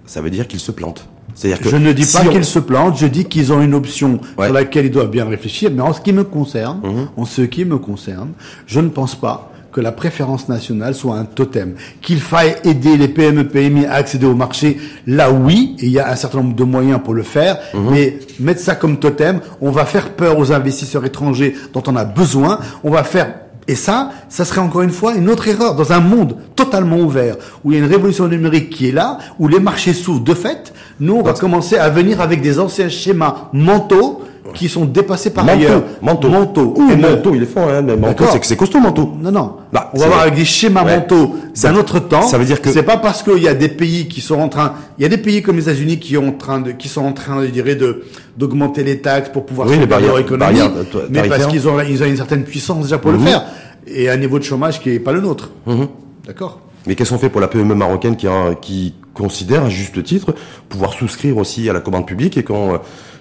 ça 0.06 0.20
veut 0.20 0.30
dire 0.30 0.46
qu'il 0.46 0.60
se 0.60 0.70
plante 0.70 1.08
je 1.37 1.76
ne 1.76 1.93
dis 1.93 2.06
pas 2.12 2.25
qu'ils 2.26 2.44
se 2.44 2.58
plantent, 2.58 2.99
je 2.99 3.06
dis 3.06 3.25
qu'ils 3.25 3.52
ont 3.52 3.61
une 3.62 3.75
option 3.75 4.20
sur 4.38 4.52
laquelle 4.52 4.87
ils 4.87 4.90
doivent 4.90 5.11
bien 5.11 5.25
réfléchir. 5.25 5.70
Mais 5.75 5.82
en 5.82 5.93
ce 5.93 6.00
qui 6.00 6.12
me 6.12 6.25
concerne, 6.25 6.81
mhm. 6.82 7.08
en 7.17 7.25
ce 7.25 7.43
qui 7.43 7.64
me 7.64 7.79
concerne, 7.79 8.31
je 8.67 8.81
ne 8.81 8.88
pense 8.88 9.14
pas 9.14 9.52
que 9.73 9.81
la 9.81 9.93
préférence 9.93 10.49
nationale 10.49 10.94
soit 10.94 11.17
un 11.17 11.25
totem. 11.25 11.75
Qu'il 12.02 12.20
faille 12.20 12.56
aider 12.62 12.96
les 12.99 13.08
PME, 13.08 13.49
PMI 13.49 13.87
à 13.87 13.94
accéder 13.94 14.26
au 14.26 14.34
marché, 14.34 14.76
là 15.06 15.32
oui, 15.32 15.76
et 15.79 15.87
il 15.87 15.93
y 15.93 15.99
a 15.99 16.11
un 16.11 16.17
certain 16.17 16.38
nombre 16.38 16.55
de 16.55 16.64
moyens 16.64 17.00
pour 17.02 17.14
le 17.14 17.23
faire, 17.23 17.58
mhm. 17.73 17.90
mais 17.90 18.19
mettre 18.38 18.61
ça 18.61 18.75
comme 18.75 18.99
totem, 18.99 19.40
on 19.61 19.70
va 19.70 19.87
faire 19.87 20.11
peur 20.11 20.38
aux 20.38 20.52
investisseurs 20.52 21.05
étrangers 21.06 21.55
dont 21.73 21.82
on 21.87 21.96
a 21.96 22.05
besoin, 22.05 22.61
on 22.84 22.90
va 22.90 23.02
faire 23.02 23.34
et 23.68 23.76
ça, 23.76 24.10
ça 24.28 24.44
serait 24.44 24.60
encore 24.60 24.82
une 24.82 24.90
fois 24.90 25.14
une 25.14 25.28
autre 25.30 25.46
erreur 25.46 25.76
dans 25.76 25.92
un 25.92 26.00
monde 26.00 26.36
totalement 26.56 26.98
ouvert, 26.98 27.36
où 27.62 27.70
il 27.70 27.78
y 27.78 27.80
a 27.80 27.84
une 27.84 27.90
révolution 27.90 28.26
numérique 28.26 28.70
qui 28.70 28.88
est 28.88 28.92
là, 28.92 29.18
où 29.38 29.46
les 29.46 29.60
marchés 29.60 29.94
s'ouvrent 29.94 30.24
de 30.24 30.34
fait. 30.34 30.72
Nous, 30.98 31.14
on 31.14 31.22
va 31.22 31.32
commencer 31.32 31.76
à 31.76 31.88
venir 31.88 32.20
avec 32.20 32.42
des 32.42 32.58
anciens 32.58 32.88
schémas 32.88 33.48
mentaux 33.52 34.22
qui 34.54 34.68
sont 34.68 34.84
dépassés 34.84 35.30
par 35.30 35.48
ailleurs. 35.48 35.82
Manteau. 36.00 36.28
Manteau. 36.28 36.74
Et 36.90 36.96
manteau, 36.96 37.34
il 37.34 37.42
est 37.42 37.46
fort, 37.46 37.68
hein, 37.68 37.82
mais 37.82 37.96
manteau, 37.96 38.24
c'est 38.30 38.40
que 38.40 38.46
c'est 38.46 38.56
costaud, 38.56 38.80
manteau. 38.80 39.12
Non, 39.20 39.30
non. 39.30 39.56
Bah, 39.72 39.90
on 39.94 39.98
va 39.98 40.06
voir 40.06 40.20
avec 40.20 40.34
des 40.34 40.44
schémas 40.44 40.84
mentaux 40.84 41.36
d'un 41.62 41.76
autre 41.76 41.98
temps. 42.00 42.22
Ça 42.22 42.38
veut 42.38 42.44
dire 42.44 42.60
que 42.60 42.70
c'est 42.70 42.82
pas 42.82 42.96
parce 42.96 43.22
qu'il 43.22 43.42
y 43.42 43.48
a 43.48 43.54
des 43.54 43.68
pays 43.68 44.08
qui 44.08 44.20
sont 44.20 44.40
en 44.40 44.48
train, 44.48 44.74
il 44.98 45.02
y 45.02 45.06
a 45.06 45.08
des 45.08 45.18
pays 45.18 45.42
comme 45.42 45.56
les 45.56 45.62
États-Unis 45.62 45.98
qui 45.98 46.16
ont 46.16 46.28
en 46.28 46.32
train 46.32 46.60
de, 46.60 46.72
qui 46.72 46.88
sont 46.88 47.04
en 47.04 47.12
train, 47.12 47.44
je 47.44 47.50
dirais, 47.50 47.74
de 47.74 48.04
d'augmenter 48.36 48.82
les 48.82 48.98
taxes 49.00 49.28
pour 49.30 49.44
pouvoir 49.44 49.68
oui, 49.68 49.78
les 49.78 49.86
barrières, 49.86 50.18
économiques, 50.18 50.62
mais 51.10 51.28
parce 51.28 51.46
qu'ils 51.48 51.68
ont, 51.68 51.78
ils 51.80 52.02
ont 52.02 52.06
une 52.06 52.16
certaine 52.16 52.44
puissance 52.44 52.84
déjà 52.84 52.96
pour 52.96 53.12
le 53.12 53.18
mhm. 53.18 53.26
faire 53.26 53.44
et 53.86 54.08
un 54.08 54.16
niveau 54.16 54.38
de 54.38 54.44
chômage 54.44 54.80
qui 54.80 54.90
est 54.90 54.98
pas 54.98 55.12
le 55.12 55.20
nôtre. 55.20 55.50
Mhm. 55.66 55.88
D'accord. 56.26 56.60
Mais 56.86 56.94
qu'est-ce 56.94 57.10
qu'on 57.10 57.18
fait 57.18 57.28
pour 57.28 57.40
la 57.40 57.48
PME 57.48 57.74
marocaine 57.74 58.16
qui, 58.16 58.26
qui 58.60 58.94
considère, 59.14 59.64
à 59.64 59.68
juste 59.68 60.02
titre, 60.02 60.34
pouvoir 60.68 60.92
souscrire 60.92 61.36
aussi 61.36 61.68
à 61.68 61.72
la 61.72 61.80
commande 61.80 62.06
publique 62.06 62.36
et, 62.36 62.44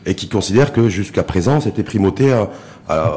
et 0.05 0.15
qui 0.15 0.27
considère 0.27 0.73
que 0.73 0.89
jusqu'à 0.89 1.23
présent, 1.23 1.61
c'était 1.61 1.83
primauté 1.83 2.33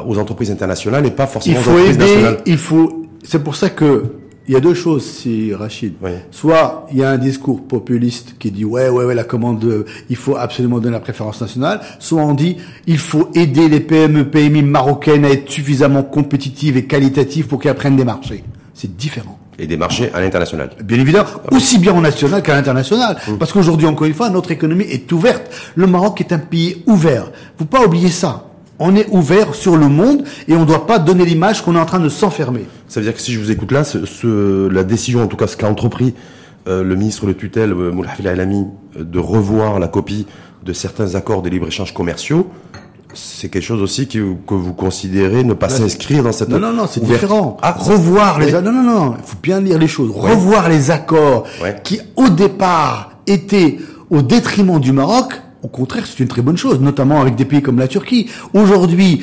aux 0.07 0.17
entreprises 0.17 0.51
internationales 0.51 1.05
et 1.05 1.11
pas 1.11 1.27
forcément 1.27 1.57
il 1.57 1.63
faut 1.63 1.71
aux 1.71 1.73
entreprises 1.73 1.97
nationales 1.97 2.37
Il 2.45 2.57
faut. 2.57 3.05
C'est 3.23 3.43
pour 3.43 3.55
ça 3.55 3.69
que 3.69 4.03
il 4.47 4.53
y 4.53 4.57
a 4.57 4.59
deux 4.59 4.75
choses, 4.75 5.03
si 5.03 5.53
Rachid. 5.53 5.95
Soit 6.29 6.87
il 6.91 6.99
y 6.99 7.03
a 7.03 7.09
un 7.09 7.17
discours 7.17 7.63
populiste 7.63 8.35
qui 8.37 8.51
dit 8.51 8.63
ouais 8.63 8.89
ouais 8.89 9.03
ouais 9.03 9.15
la 9.15 9.23
commande, 9.23 9.85
il 10.09 10.15
faut 10.15 10.35
absolument 10.35 10.79
donner 10.79 10.93
la 10.93 10.99
préférence 10.99 11.41
nationale. 11.41 11.81
Soit 11.99 12.21
on 12.21 12.33
dit 12.35 12.57
il 12.85 12.99
faut 12.99 13.29
aider 13.33 13.67
les 13.67 13.79
PME 13.79 14.29
PMI 14.29 14.61
marocaines 14.61 15.25
à 15.25 15.29
être 15.29 15.49
suffisamment 15.49 16.03
compétitives 16.03 16.77
et 16.77 16.85
qualitatives 16.85 17.47
pour 17.47 17.59
qu'elles 17.59 17.75
prennent 17.75 17.95
des 17.95 18.05
marchés. 18.05 18.43
C'est 18.73 18.95
différent 18.95 19.39
et 19.59 19.67
des 19.67 19.77
marchés 19.77 20.11
à 20.13 20.21
l'international. 20.21 20.69
Bien 20.83 20.99
évidemment, 20.99 21.29
aussi 21.51 21.77
bien 21.77 21.95
au 21.95 22.01
national 22.01 22.41
qu'à 22.41 22.55
l'international. 22.55 23.17
Mmh. 23.27 23.37
Parce 23.37 23.53
qu'aujourd'hui, 23.53 23.87
encore 23.87 24.07
une 24.07 24.13
fois, 24.13 24.29
notre 24.29 24.51
économie 24.51 24.85
est 24.85 25.11
ouverte. 25.11 25.49
Le 25.75 25.87
Maroc 25.87 26.21
est 26.21 26.31
un 26.33 26.39
pays 26.39 26.83
ouvert. 26.87 27.31
Faut 27.57 27.65
pas 27.65 27.85
oublier 27.85 28.09
ça. 28.09 28.47
On 28.77 28.95
est 28.95 29.07
ouvert 29.11 29.55
sur 29.55 29.77
le 29.77 29.87
monde 29.87 30.25
et 30.47 30.55
on 30.55 30.61
ne 30.61 30.65
doit 30.65 30.85
pas 30.85 30.99
donner 30.99 31.25
l'image 31.25 31.61
qu'on 31.61 31.75
est 31.75 31.79
en 31.79 31.85
train 31.85 31.99
de 31.99 32.09
s'enfermer. 32.09 32.65
Ça 32.89 32.99
veut 32.99 33.05
dire 33.05 33.15
que 33.15 33.21
si 33.21 33.31
je 33.31 33.39
vous 33.39 33.51
écoute 33.51 33.71
là, 33.71 33.85
ce, 33.85 34.67
la 34.67 34.83
décision, 34.83 35.23
en 35.23 35.27
tout 35.27 35.37
cas 35.37 35.47
ce 35.47 35.55
qu'a 35.55 35.69
entrepris 35.69 36.13
euh, 36.67 36.83
le 36.83 36.95
ministre 36.95 37.25
de 37.25 37.31
tutelle, 37.31 37.71
euh, 37.71 37.91
Moulhafil 37.91 38.27
Alami, 38.27 38.65
euh, 38.97 39.03
de 39.03 39.19
revoir 39.19 39.79
la 39.79 39.87
copie 39.87 40.25
de 40.63 40.73
certains 40.73 41.15
accords 41.15 41.41
de 41.41 41.49
libre-échange 41.49 41.93
commerciaux, 41.93 42.49
c'est 43.15 43.49
quelque 43.49 43.63
chose 43.63 43.81
aussi 43.81 44.07
que, 44.07 44.33
que 44.47 44.53
vous 44.53 44.73
considérez 44.73 45.43
ne 45.43 45.53
pas 45.53 45.69
s'inscrire 45.69 46.23
dans 46.23 46.31
cette 46.31 46.49
non 46.49 46.59
non 46.59 46.73
non 46.73 46.87
c'est 46.89 47.03
différent. 47.03 47.57
Ah, 47.61 47.75
revoir 47.77 48.39
les 48.39 48.51
non 48.51 48.61
non 48.61 48.83
non 48.83 49.15
il 49.17 49.23
faut 49.25 49.37
bien 49.41 49.61
lire 49.61 49.77
les 49.77 49.87
choses. 49.87 50.11
Revoir 50.11 50.69
les 50.69 50.91
accords 50.91 51.45
qui 51.83 51.99
au 52.15 52.29
départ 52.29 53.11
étaient 53.27 53.77
au 54.09 54.21
détriment 54.21 54.79
du 54.79 54.91
Maroc 54.91 55.41
au 55.63 55.67
contraire 55.67 56.05
c'est 56.05 56.19
une 56.19 56.27
très 56.27 56.41
bonne 56.41 56.57
chose 56.57 56.79
notamment 56.79 57.21
avec 57.21 57.35
des 57.35 57.45
pays 57.45 57.61
comme 57.61 57.79
la 57.79 57.87
Turquie. 57.87 58.29
Aujourd'hui 58.53 59.21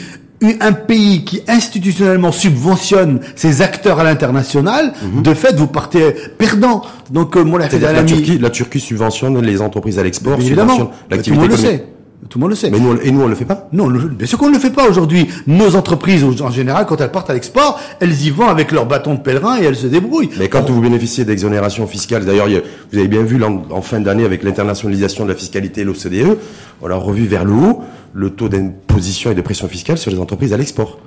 un 0.60 0.72
pays 0.72 1.24
qui 1.24 1.42
institutionnellement 1.46 2.32
subventionne 2.32 3.20
ses 3.36 3.62
acteurs 3.62 4.00
à 4.00 4.04
l'international, 4.04 4.92
mhm. 5.02 5.22
de 5.22 5.34
fait, 5.34 5.54
vous 5.54 5.68
partez 5.68 6.14
perdant. 6.36 6.82
Donc, 7.10 7.36
euh, 7.36 7.44
moi, 7.44 7.60
la, 7.60 7.68
la, 7.92 8.02
Turquie, 8.02 8.38
la 8.38 8.50
Turquie 8.50 8.80
subventionne 8.80 9.40
les 9.40 9.60
entreprises 9.60 9.98
à 9.98 10.02
l'export, 10.02 10.40
subventionne 10.42 10.88
l'activité 11.10 11.44
économique. 11.44 11.82
Tout 12.28 12.38
le 12.38 12.42
monde 12.42 12.50
le 12.50 12.56
sait. 12.56 12.70
Mais 12.70 12.78
nous, 12.78 12.96
et 13.02 13.10
nous, 13.10 13.20
on 13.20 13.26
le 13.26 13.34
fait 13.34 13.44
pas 13.44 13.68
Non, 13.72 13.88
bien 13.90 14.26
sûr 14.26 14.38
qu'on 14.38 14.48
ne 14.48 14.54
le 14.54 14.60
fait 14.60 14.70
pas 14.70 14.88
aujourd'hui. 14.88 15.26
Nos 15.46 15.74
entreprises, 15.76 16.24
en 16.24 16.50
général, 16.50 16.86
quand 16.86 17.00
elles 17.00 17.10
partent 17.10 17.30
à 17.30 17.34
l'export, 17.34 17.80
elles 18.00 18.22
y 18.24 18.30
vont 18.30 18.46
avec 18.48 18.70
leur 18.70 18.86
bâton 18.86 19.14
de 19.14 19.20
pèlerin 19.20 19.60
et 19.60 19.64
elles 19.64 19.76
se 19.76 19.88
débrouillent. 19.88 20.30
Mais 20.38 20.48
quand 20.48 20.70
vous 20.70 20.80
bénéficiez 20.80 21.24
d'exonération 21.24 21.86
fiscale, 21.86 22.24
d'ailleurs, 22.24 22.46
vous 22.48 22.98
avez 22.98 23.08
bien 23.08 23.22
vu 23.22 23.42
en, 23.44 23.82
fin 23.82 24.00
d'année 24.00 24.24
avec 24.24 24.44
l'internationalisation 24.44 25.24
de 25.24 25.30
la 25.30 25.34
fiscalité 25.34 25.80
et 25.80 25.84
l'OCDE, 25.84 26.38
on 26.80 26.88
a 26.90 26.94
revu 26.94 27.26
vers 27.26 27.44
le 27.44 27.52
haut 27.52 27.82
le 28.14 28.30
taux 28.30 28.48
d'imposition 28.48 29.30
et 29.32 29.34
de 29.34 29.40
pression 29.40 29.68
fiscale 29.68 29.98
sur 29.98 30.10
les 30.10 30.18
entreprises 30.18 30.52
à 30.52 30.56
l'export. 30.56 30.98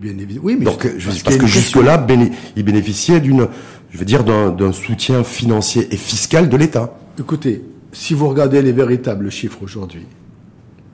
Bien 0.00 0.12
évidemment. 0.12 0.40
Oui, 0.44 0.56
mais 0.58 0.64
Donc, 0.66 0.84
je- 0.86 0.98
je- 0.98 1.06
parce 1.06 1.22
parce 1.22 1.36
que 1.36 1.46
jusque-là, 1.46 1.98
béné- 1.98 2.30
ils 2.56 2.62
bénéficiaient 2.62 3.20
d'une, 3.20 3.48
je 3.90 3.98
veux 3.98 4.04
dire, 4.04 4.24
d'un 4.24 4.72
soutien 4.72 5.24
financier 5.24 5.88
et 5.90 5.96
fiscal 5.96 6.48
de 6.48 6.56
l'État. 6.56 6.94
Écoutez, 7.18 7.62
si 7.92 8.14
vous 8.14 8.28
regardez 8.28 8.62
les 8.62 8.72
véritables 8.72 9.30
chiffres 9.30 9.58
aujourd'hui 9.62 10.02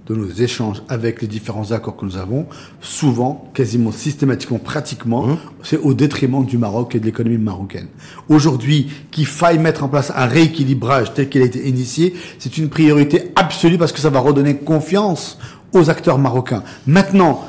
de 0.07 0.15
nos 0.15 0.29
échanges 0.29 0.83
avec 0.89 1.21
les 1.21 1.29
différents 1.29 1.73
accords 1.73 1.97
que 1.97 2.05
nous 2.05 2.17
avons, 2.17 2.47
souvent, 2.81 3.51
quasiment 3.55 3.93
systématiquement, 3.93 4.59
pratiquement, 4.59 5.27
Mmh. 5.27 5.37
c'est 5.63 5.79
au 5.79 5.95
détriment 5.95 6.45
du 6.45 6.59
Maroc 6.59 6.95
et 6.95 7.01
de 7.01 7.07
l'économie 7.07 7.39
marocaine. 7.39 7.89
Aujourd'hui, 8.29 8.89
qu'il 9.11 9.27
faille 9.27 9.59
mettre 9.59 9.85
en 9.85 9.89
place 9.89 10.13
un 10.15 10.27
rééquilibrage 10.27 11.15
tel 11.15 11.29
qu'il 11.29 11.43
a 11.43 11.45
été 11.45 11.69
initié, 11.69 12.15
c'est 12.39 12.59
une 12.59 12.69
priorité 12.69 13.33
absolue 13.37 13.79
parce 13.79 13.93
que 13.93 14.01
ça 14.01 14.11
va 14.11 14.21
redonner 14.21 14.57
confiance 14.57 15.39
aux 15.73 15.91
acteurs 15.91 16.19
marocains. 16.19 16.63
Maintenant, 16.87 17.45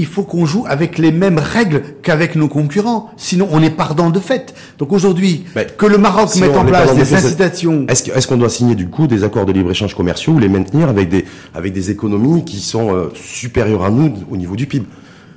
il 0.00 0.06
faut 0.06 0.22
qu'on 0.24 0.46
joue 0.46 0.64
avec 0.66 0.98
les 0.98 1.12
mêmes 1.12 1.38
règles 1.38 1.82
qu'avec 2.02 2.34
nos 2.34 2.48
concurrents. 2.48 3.10
Sinon, 3.16 3.46
on 3.52 3.62
est 3.62 3.70
pardon 3.70 4.10
de 4.10 4.18
fait. 4.18 4.54
Donc 4.78 4.92
aujourd'hui, 4.92 5.44
que 5.76 5.86
le 5.86 5.98
Maroc 5.98 6.30
si 6.30 6.40
mette 6.40 6.56
en 6.56 6.64
place 6.64 6.94
des 6.96 7.14
incitations 7.14 7.86
Est-ce 7.88 8.26
qu'on 8.26 8.38
doit 8.38 8.48
signer 8.48 8.74
du 8.74 8.88
coup 8.88 9.06
des 9.06 9.22
accords 9.24 9.44
de 9.46 9.52
libre-échange 9.52 9.94
commerciaux 9.94 10.32
ou 10.32 10.38
les 10.38 10.48
maintenir 10.48 10.88
avec 10.88 11.08
des, 11.10 11.24
avec 11.54 11.72
des 11.72 11.90
économies 11.90 12.44
qui 12.44 12.60
sont 12.60 12.94
euh, 12.94 13.12
supérieures 13.14 13.84
à 13.84 13.90
nous 13.90 14.12
au 14.30 14.36
niveau 14.36 14.56
du 14.56 14.66
PIB 14.66 14.86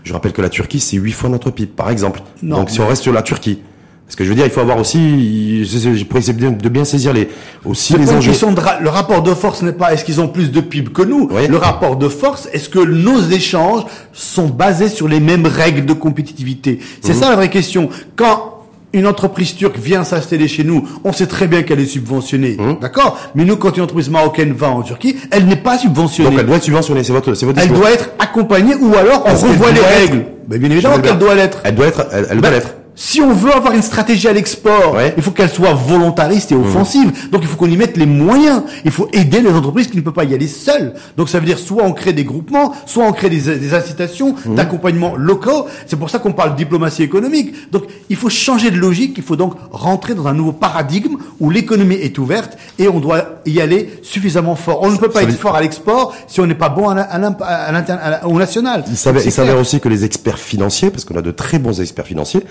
Je 0.06 0.14
rappelle 0.14 0.32
que 0.32 0.42
la 0.42 0.50
Turquie, 0.50 0.80
c'est 0.80 0.98
8 0.98 1.12
fois 1.12 1.30
notre 1.30 1.52
PIB, 1.52 1.72
par 1.76 1.90
exemple. 1.90 2.22
Non, 2.42 2.58
Donc 2.60 2.70
si 2.70 2.80
mais- 2.80 2.86
on 2.86 2.88
reste 2.88 3.04
sur 3.04 3.14
la 3.14 3.22
Turquie, 3.22 3.60
parce 4.06 4.16
que 4.16 4.24
je 4.26 4.30
veux 4.30 4.36
dire, 4.36 4.46
il 4.46 4.52
faut 4.52 4.60
avoir 4.62 4.78
aussi, 4.80 5.62
essayer 5.64 5.92
de 5.92 6.70
bien, 6.70 6.86
saisir 6.86 7.14
les, 7.14 7.30
aussi 7.66 7.94
C'est 7.94 8.00
les 8.00 8.12
enjeux. 8.12 8.32
ra- 8.58 8.80
le 8.80 8.90
rapport 8.90 9.24
de 9.24 9.34
force 9.34 9.62
n'est 9.64 9.72
pas 9.72 9.94
est-ce 9.94 10.06
qu'ils 10.06 10.22
ont 10.22 10.28
plus 10.28 10.52
de 10.52 10.62
PIB 10.62 10.92
que 10.92 11.02
nous? 11.02 11.30
Oui. 11.32 11.48
Le 11.48 11.58
rapport 11.58 11.96
de 11.96 12.08
force, 12.10 12.48
est-ce 12.54 12.70
que 12.70 12.80
nos 12.80 13.20
échanges 13.22 13.84
sont 14.12 14.48
basés 14.48 14.90
sur 14.90 15.08
les 15.08 15.20
mêmes 15.20 15.48
règles 15.48 15.86
de 15.86 15.94
compétitivité? 15.94 16.74
Mhm. 16.74 16.80
C'est 17.02 17.14
ça 17.14 17.30
la 17.30 17.36
vraie 17.36 17.50
question. 17.50 17.90
Quand 18.16 18.50
une 18.96 19.08
entreprise 19.08 19.56
turque 19.56 19.80
vient 19.80 20.04
s'installer 20.04 20.48
chez 20.48 20.64
nous, 20.64 20.88
on 21.04 21.12
sait 21.12 21.26
très 21.26 21.48
bien 21.48 21.64
qu'elle 21.64 21.80
est 21.80 21.86
subventionnée, 21.88 22.58
Mhm. 22.60 22.78
d'accord? 22.82 23.18
Mais 23.34 23.44
nous, 23.46 23.56
quand 23.56 23.76
une 23.76 23.82
entreprise 23.84 24.10
marocaine 24.12 24.54
va 24.54 24.70
en 24.70 24.84
Turquie, 24.84 25.16
elle 25.32 25.46
n'est 25.48 25.56
pas 25.56 25.80
subventionnée. 25.80 26.30
Donc 26.30 26.40
elle 26.40 26.46
doit 26.46 26.58
être 26.58 26.64
subventionnée, 26.64 27.04
c'est 27.04 27.14
votre, 27.14 27.34
c'est 27.34 27.48
votre 27.48 27.60
Elle 27.60 27.70
doit 27.74 27.92
être 27.92 28.10
accompagnée 28.20 28.76
ou 28.76 28.94
alors 28.96 29.24
on 29.26 29.34
revoit 29.34 29.72
les 29.72 29.80
être- 29.80 29.88
règles. 29.88 30.26
Ben, 30.48 30.60
bien 30.60 30.70
évidemment 30.70 31.00
qu'elle 31.00 31.18
doit 31.18 31.34
l'être. 31.34 31.60
Elle 31.64 31.74
doit 31.74 31.88
être, 31.88 32.06
elle, 32.12 32.28
elle 32.30 32.38
doit 32.40 32.50
Ben, 32.52 32.56
l'être. 32.58 32.76
Si 32.96 33.22
on 33.22 33.34
veut 33.34 33.52
avoir 33.52 33.74
une 33.74 33.82
stratégie 33.82 34.28
à 34.28 34.34
l'export, 34.34 34.94
Ouais. 34.94 35.14
il 35.18 35.24
faut 35.24 35.32
qu'elle 35.32 35.50
soit 35.50 35.74
volontariste 35.74 36.52
et 36.52 36.56
offensive. 36.56 37.12
Donc 37.32 37.42
il 37.42 37.48
faut 37.48 37.58
qu'on 37.58 37.70
y 37.70 37.76
mette 37.78 37.98
les 37.98 38.06
moyens. 38.06 38.62
Il 38.86 38.92
faut 38.92 39.08
aider 39.14 39.42
les 39.42 39.50
entreprises 39.50 39.88
qui 39.88 39.98
ne 39.98 40.02
peuvent 40.02 40.14
pas 40.14 40.24
y 40.26 40.34
aller 40.36 40.48
seules. 40.48 40.94
Donc 41.18 41.28
ça 41.30 41.40
veut 41.40 41.46
dire 41.46 41.58
soit 41.58 41.84
on 41.84 41.94
crée 41.94 42.14
des 42.14 42.24
groupements, 42.24 42.72
soit 42.86 43.06
on 43.06 43.12
crée 43.12 43.30
des, 43.30 43.42
des 43.58 43.74
incitations 43.74 44.36
d'accompagnement 44.46 45.16
locaux. 45.16 45.66
C'est 45.88 45.96
pour 45.96 46.10
ça 46.12 46.20
qu'on 46.20 46.34
parle 46.34 46.52
de 46.52 46.58
diplomatie 46.58 47.02
économique. 47.04 47.72
Donc 47.72 47.84
il 48.10 48.16
faut 48.16 48.30
changer 48.30 48.70
de 48.70 48.78
logique. 48.78 49.14
Il 49.18 49.24
faut 49.24 49.36
donc 49.36 49.56
rentrer 49.72 50.14
dans 50.14 50.28
un 50.28 50.34
nouveau 50.34 50.52
paradigme 50.54 51.18
où 51.40 51.50
l'économie 51.50 51.96
est 51.96 52.18
ouverte 52.20 52.58
et 52.78 52.88
on 52.88 53.00
doit 53.00 53.40
y 53.48 53.60
aller 53.60 54.00
suffisamment 54.04 54.56
fort. 54.56 54.80
On 54.84 54.92
ne 54.92 54.98
peut 54.98 55.10
pas 55.10 55.20
ça 55.22 55.26
être 55.26 55.32
veut- 55.32 55.38
fort 55.38 55.56
à 55.56 55.62
l'export 55.62 56.14
si 56.28 56.40
on 56.42 56.46
n'est 56.46 56.54
pas 56.54 56.70
bon 56.70 56.90
à, 56.90 57.02
à 57.02 58.28
au 58.28 58.38
national. 58.38 58.84
Il 58.90 58.98
s'avère, 58.98 59.58
aussi 59.58 59.80
que 59.80 59.90
les 59.90 60.04
experts 60.06 60.38
financiers, 60.40 60.90
parce 60.92 61.06
qu'on 61.06 61.16
a 61.16 61.22
de 61.22 61.32
très 61.32 61.58
bons 61.60 61.80
experts 61.82 62.06
financiers, 62.06 62.44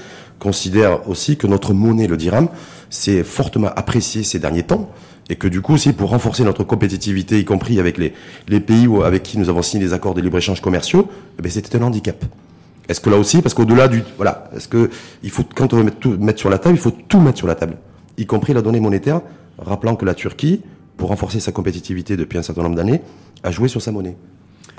considèrent 0.43 1.09
aussi 1.09 1.37
que 1.37 1.47
notre 1.47 1.73
monnaie, 1.73 2.09
le 2.09 2.17
dirham, 2.17 2.49
s'est 2.91 3.23
fortement 3.23 3.69
apprécié 3.77 4.25
ces 4.25 4.41
derniers 4.41 4.65
temps, 4.65 4.91
et 5.31 5.37
que 5.37 5.47
du 5.47 5.61
coup 5.61 5.75
aussi 5.75 5.93
pour 5.93 6.11
renforcer 6.11 6.43
notre 6.43 6.65
compétitivité, 6.65 7.39
y 7.39 7.45
compris 7.45 7.79
avec 7.79 7.97
les, 7.97 8.61
pays 8.61 8.89
avec 9.05 9.23
qui 9.23 9.39
nous 9.39 9.49
avons 9.49 9.63
signé 9.63 9.85
des 9.85 9.93
accords 9.93 10.15
de 10.15 10.21
libre-échange 10.21 10.61
commerciaux, 10.61 11.09
eh 11.39 11.43
ben, 11.43 11.51
c'était 11.51 11.79
un 11.79 11.83
handicap. 11.83 12.25
Est-ce 12.89 13.01
que 13.01 13.09
là 13.09 13.17
aussi, 13.19 13.41
parce 13.41 13.55
qu'au-delà 13.55 13.87
du, 13.87 14.03
voilà, 14.17 14.51
est-ce 14.57 14.67
que 14.67 14.91
il 15.23 15.31
faut 15.31 15.45
quand 15.55 15.73
on 15.73 15.77
veut 15.77 15.91
tout, 15.93 16.19
mettre 16.19 16.41
sur 16.41 16.51
la 16.51 16.59
table, 16.59 16.75
il 16.75 16.81
faut 16.81 16.91
tout 16.91 17.21
mettre 17.21 17.39
sur 17.39 17.47
la 17.47 17.55
table, 17.55 17.77
y 18.19 18.27
compris 18.27 18.53
la 18.53 18.63
donnée 18.63 18.81
monétaire, 18.81 19.21
rappelant 19.59 19.95
que 19.95 20.05
la 20.05 20.15
Turquie, 20.15 20.61
pour 20.97 21.11
renforcer 21.11 21.39
sa 21.39 21.53
compétitivité 21.53 22.17
depuis 22.17 22.39
un 22.39 22.43
certain 22.43 22.65
nombre 22.65 22.77
d'années, 22.77 23.01
a 23.45 23.53
joué 23.53 23.69
sur 23.69 23.81
sa 23.81 23.93
monnaie, 23.93 24.17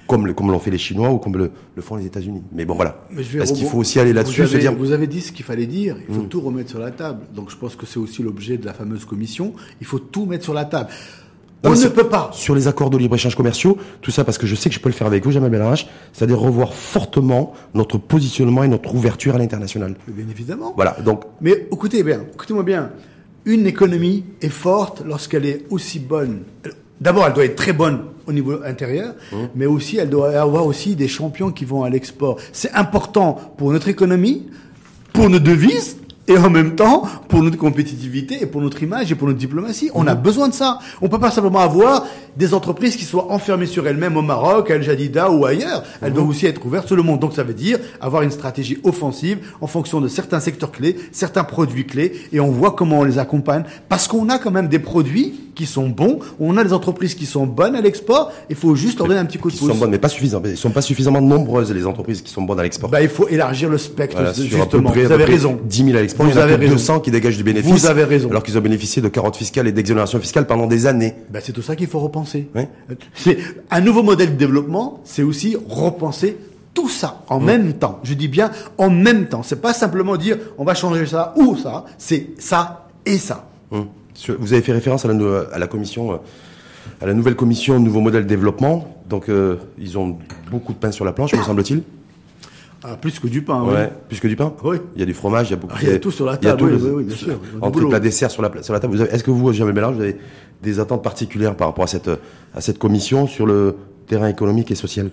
comme 0.07 0.27
le- 0.27 0.33
comme 0.33 0.51
l'ont 0.51 0.59
fait 0.59 0.71
les 0.71 0.77
Chinois 0.77 1.09
ou 1.11 1.17
comme 1.17 1.37
le, 1.37 1.51
le 1.75 1.81
font 1.81 1.95
les 1.95 2.05
États-Unis. 2.05 2.41
Mais 2.51 2.65
bon, 2.65 2.75
voilà. 2.75 3.05
Mais 3.11 3.23
je 3.23 3.37
vais 3.37 3.43
Est-ce 3.43 3.53
qu'il 3.53 3.65
faut 3.65 3.77
aussi 3.77 3.99
aller 3.99 4.13
là-dessus, 4.13 4.41
vous 4.43 4.49
avez, 4.53 4.59
dire, 4.59 4.75
vous 4.75 4.91
avez 4.91 5.07
dit 5.07 5.21
ce 5.21 5.31
qu'il 5.31 5.45
fallait 5.45 5.65
dire. 5.65 5.95
Il 6.09 6.15
faut 6.15 6.21
tout 6.23 6.41
remettre 6.41 6.69
sur 6.69 6.79
la 6.79 6.91
table. 6.91 7.21
Donc 7.35 7.49
je 7.51 7.55
pense 7.57 7.75
que 7.75 7.85
c'est 7.85 7.99
aussi 7.99 8.21
l'objet 8.23 8.57
de 8.57 8.65
la 8.65 8.73
fameuse 8.73 9.05
commission. 9.05 9.53
Il 9.81 9.87
faut 9.87 9.99
tout 9.99 10.25
mettre 10.25 10.43
sur 10.43 10.53
la 10.53 10.65
table. 10.65 10.89
Non, 11.63 11.71
On 11.71 11.75
ne 11.79 11.87
peut 11.87 12.09
pas. 12.09 12.29
sur 12.33 12.55
les 12.55 12.67
accords 12.67 12.89
de 12.89 12.97
libre-échange 12.97 13.35
commerciaux, 13.35 13.77
tout 14.01 14.11
ça 14.11 14.25
parce 14.25 14.37
que 14.37 14.45
je 14.45 14.53
sais 14.53 14.67
que 14.67 14.75
je 14.75 14.81
peux 14.81 14.89
le 14.89 14.93
faire 14.93 15.07
avec 15.07 15.23
vous, 15.23 15.31
Jamal 15.31 15.49
Belrach, 15.49 15.87
c'est-à-dire 16.11 16.37
revoir 16.37 16.73
fortement 16.73 17.53
notre 17.73 17.97
positionnement 17.97 18.65
et 18.65 18.67
notre 18.67 18.93
ouverture 18.93 19.33
à 19.35 19.37
l'international. 19.37 19.95
Bien 20.09 20.25
évidemment. 20.29 20.73
Voilà, 20.75 20.97
donc 21.05 21.23
Mais 21.39 21.67
écoutez 21.71 22.03
bien, 22.03 22.19
écoutez-moi 22.33 22.63
bien. 22.63 22.89
Une 23.45 23.65
économie 23.65 24.25
est 24.41 24.49
forte 24.49 25.03
lorsqu'elle 25.05 25.45
est 25.45 25.63
aussi 25.69 25.99
bonne. 25.99 26.41
D'abord, 27.01 27.25
elle 27.27 27.33
doit 27.33 27.45
être 27.45 27.55
très 27.55 27.73
bonne 27.73 27.99
au 28.27 28.31
niveau 28.33 28.63
intérieur, 28.63 29.13
Mmh. 29.31 29.35
mais 29.55 29.65
aussi 29.65 29.97
elle 29.97 30.09
doit 30.09 30.39
avoir 30.39 30.65
aussi 30.65 30.95
des 30.95 31.07
champions 31.07 31.51
qui 31.51 31.65
vont 31.65 31.83
à 31.83 31.89
l'export. 31.89 32.37
C'est 32.53 32.71
important 32.73 33.53
pour 33.57 33.71
notre 33.73 33.89
économie, 33.89 34.47
pour 35.11 35.29
nos 35.29 35.39
devises. 35.39 35.97
Et 36.27 36.37
en 36.37 36.49
même 36.49 36.75
temps, 36.75 37.03
pour 37.27 37.43
notre 37.43 37.57
compétitivité 37.57 38.37
et 38.41 38.45
pour 38.45 38.61
notre 38.61 38.81
image 38.81 39.11
et 39.11 39.15
pour 39.15 39.27
notre 39.27 39.39
diplomatie, 39.39 39.91
on 39.93 40.07
a 40.07 40.15
besoin 40.15 40.47
de 40.47 40.53
ça. 40.53 40.79
On 41.01 41.09
peut 41.09 41.19
pas 41.19 41.31
simplement 41.31 41.59
avoir 41.59 42.05
des 42.37 42.53
entreprises 42.53 42.95
qui 42.95 43.03
soient 43.03 43.29
enfermées 43.31 43.65
sur 43.65 43.85
elles-mêmes 43.87 44.15
au 44.15 44.21
Maroc, 44.21 44.71
à 44.71 44.75
El 44.75 44.83
Jadida 44.83 45.29
ou 45.29 45.45
ailleurs. 45.45 45.83
Elles 46.01 46.11
Mmh. 46.11 46.15
doivent 46.15 46.29
aussi 46.29 46.45
être 46.45 46.65
ouvertes 46.65 46.87
sur 46.87 46.95
le 46.95 47.03
monde. 47.03 47.19
Donc 47.19 47.33
ça 47.33 47.43
veut 47.43 47.53
dire 47.53 47.77
avoir 47.99 48.21
une 48.21 48.31
stratégie 48.31 48.79
offensive 48.83 49.39
en 49.59 49.67
fonction 49.67 49.99
de 49.99 50.07
certains 50.07 50.39
secteurs 50.39 50.71
clés, 50.71 50.95
certains 51.11 51.43
produits 51.43 51.85
clés, 51.85 52.13
et 52.31 52.39
on 52.39 52.51
voit 52.51 52.71
comment 52.71 52.99
on 52.99 53.03
les 53.03 53.19
accompagne. 53.19 53.63
Parce 53.89 54.07
qu'on 54.07 54.29
a 54.29 54.39
quand 54.39 54.51
même 54.51 54.69
des 54.69 54.79
produits 54.79 55.33
qui 55.55 55.65
sont 55.67 55.87
bons, 55.89 56.17
on 56.39 56.57
a 56.57 56.63
des 56.63 56.73
entreprises 56.73 57.13
qui 57.13 57.27
sont 57.27 57.45
bonnes 57.45 57.75
à 57.75 57.81
l'export, 57.81 58.31
il 58.49 58.55
faut 58.55 58.73
juste 58.75 58.97
leur 58.97 59.07
donner 59.07 59.19
un 59.19 59.25
petit 59.25 59.37
coup 59.37 59.51
de 59.51 59.55
pouce. 59.57 59.67
sont 59.69 59.75
bonnes, 59.75 59.91
mais 59.91 59.99
pas 59.99 60.09
suffisamment. 60.09 60.45
Ils 60.47 60.57
sont 60.57 60.71
pas 60.71 60.81
suffisamment 60.81 61.21
nombreuses 61.21 61.71
les 61.71 61.85
entreprises 61.85 62.21
qui 62.23 62.31
sont 62.31 62.41
bonnes 62.41 62.59
à 62.59 62.63
l'export. 62.63 62.89
Bah, 62.89 63.01
il 63.03 63.09
faut 63.09 63.27
élargir 63.27 63.69
le 63.69 63.77
spectre, 63.77 64.15
Voilà, 64.15 64.33
justement. 64.33 64.89
Vous 64.91 65.11
avez 65.11 65.25
raison. 65.25 65.59
10 65.63 65.85
000 65.85 65.97
à 65.97 66.01
l'export, 66.13 66.25
Vous 66.25 66.31
il 66.31 66.35
y 66.35 66.37
en 66.37 66.41
a 66.41 66.43
avez 66.45 66.55
que 66.55 66.59
raison. 66.61 66.73
200 66.73 66.99
qui 67.01 67.11
dégagent 67.11 67.37
du 67.37 67.43
bénéfice. 67.43 67.71
Vous 67.71 67.85
avez 67.85 68.03
raison. 68.03 68.29
Alors 68.29 68.43
qu'ils 68.43 68.57
ont 68.57 68.61
bénéficié 68.61 69.01
de 69.01 69.07
carottes 69.07 69.35
fiscales 69.35 69.67
et 69.67 69.71
d'exonérations 69.71 70.19
fiscales 70.19 70.47
pendant 70.47 70.67
des 70.67 70.85
années. 70.85 71.13
Ben, 71.29 71.41
c'est 71.43 71.51
tout 71.53 71.61
ça 71.61 71.75
qu'il 71.75 71.87
faut 71.87 71.99
repenser. 71.99 72.49
C'est 73.15 73.37
un 73.71 73.81
nouveau 73.81 74.03
modèle 74.03 74.29
de 74.31 74.37
développement, 74.37 75.01
c'est 75.03 75.23
aussi 75.23 75.57
repenser 75.69 76.37
tout 76.73 76.89
ça 76.89 77.23
en 77.29 77.39
même 77.39 77.73
temps. 77.73 77.99
Je 78.03 78.13
dis 78.15 78.27
bien 78.27 78.49
en 78.77 78.89
même 78.89 79.27
temps. 79.27 79.43
C'est 79.43 79.61
pas 79.61 79.73
simplement 79.73 80.17
dire 80.17 80.37
on 80.57 80.63
va 80.63 80.73
changer 80.73 81.05
ça 81.05 81.33
ou 81.37 81.55
ça. 81.55 81.85
C'est 81.97 82.29
ça 82.39 82.87
et 83.05 83.17
ça. 83.17 83.47
Sur- 84.15 84.37
Vous 84.39 84.53
avez 84.53 84.61
fait 84.61 84.71
référence 84.73 85.05
à 85.05 85.07
la, 85.07 85.39
à 85.53 85.59
la 85.59 85.67
commission, 85.67 86.13
euh, 86.13 86.17
à 87.01 87.05
la 87.07 87.13
nouvelle 87.13 87.35
commission 87.35 87.79
Nouveau 87.79 87.99
Modèle 87.99 88.25
Développement. 88.27 88.87
Donc, 89.09 89.27
euh, 89.29 89.57
ils 89.79 89.97
ont 89.97 90.17
beaucoup 90.51 90.71
de 90.73 90.77
pain 90.77 90.91
sur 90.91 91.03
la 91.05 91.11
planche, 91.13 91.33
me 91.33 91.41
semble-t-il. 91.43 91.83
Ah, 92.83 92.97
plus 92.97 93.19
que 93.19 93.27
du 93.27 93.41
pain. 93.41 93.61
Ouais. 93.63 93.73
oui. 93.73 93.87
Plus 94.09 94.19
que 94.19 94.27
du 94.27 94.35
pain. 94.35 94.53
Oui. 94.63 94.77
Il 94.95 94.99
y 94.99 95.03
a 95.03 95.05
du 95.05 95.13
fromage, 95.13 95.47
il 95.47 95.51
y 95.51 95.53
a 95.53 95.57
beaucoup. 95.57 95.73
Ah, 95.75 95.79
il 95.81 95.89
y 95.89 95.91
a 95.93 95.99
tout 95.99 96.11
sur 96.11 96.25
la 96.25 96.37
table, 96.37 96.63
oui, 96.63 96.71
le- 96.71 96.93
oui, 96.95 97.03
bien 97.05 97.15
sûr. 97.15 97.39
Entre 97.61 97.87
plat 97.87 97.99
dessert 97.99 98.29
sur 98.31 98.41
la, 98.41 98.51
sur 98.61 98.73
la 98.73 98.79
table. 98.79 98.99
Avez- 99.01 99.11
Est-ce 99.11 99.23
que 99.23 99.31
vous, 99.31 99.51
Jamel 99.53 99.73
Mélange, 99.73 99.95
vous 99.95 100.01
avez 100.01 100.17
des 100.61 100.79
attentes 100.79 101.03
particulières 101.03 101.55
par 101.55 101.67
rapport 101.67 101.85
à 101.85 101.87
cette, 101.87 102.09
à 102.53 102.61
cette 102.61 102.79
commission 102.79 103.25
sur 103.27 103.45
le 103.45 103.75
terrain 104.07 104.27
économique 104.27 104.69
et 104.71 104.75
social? 104.75 105.11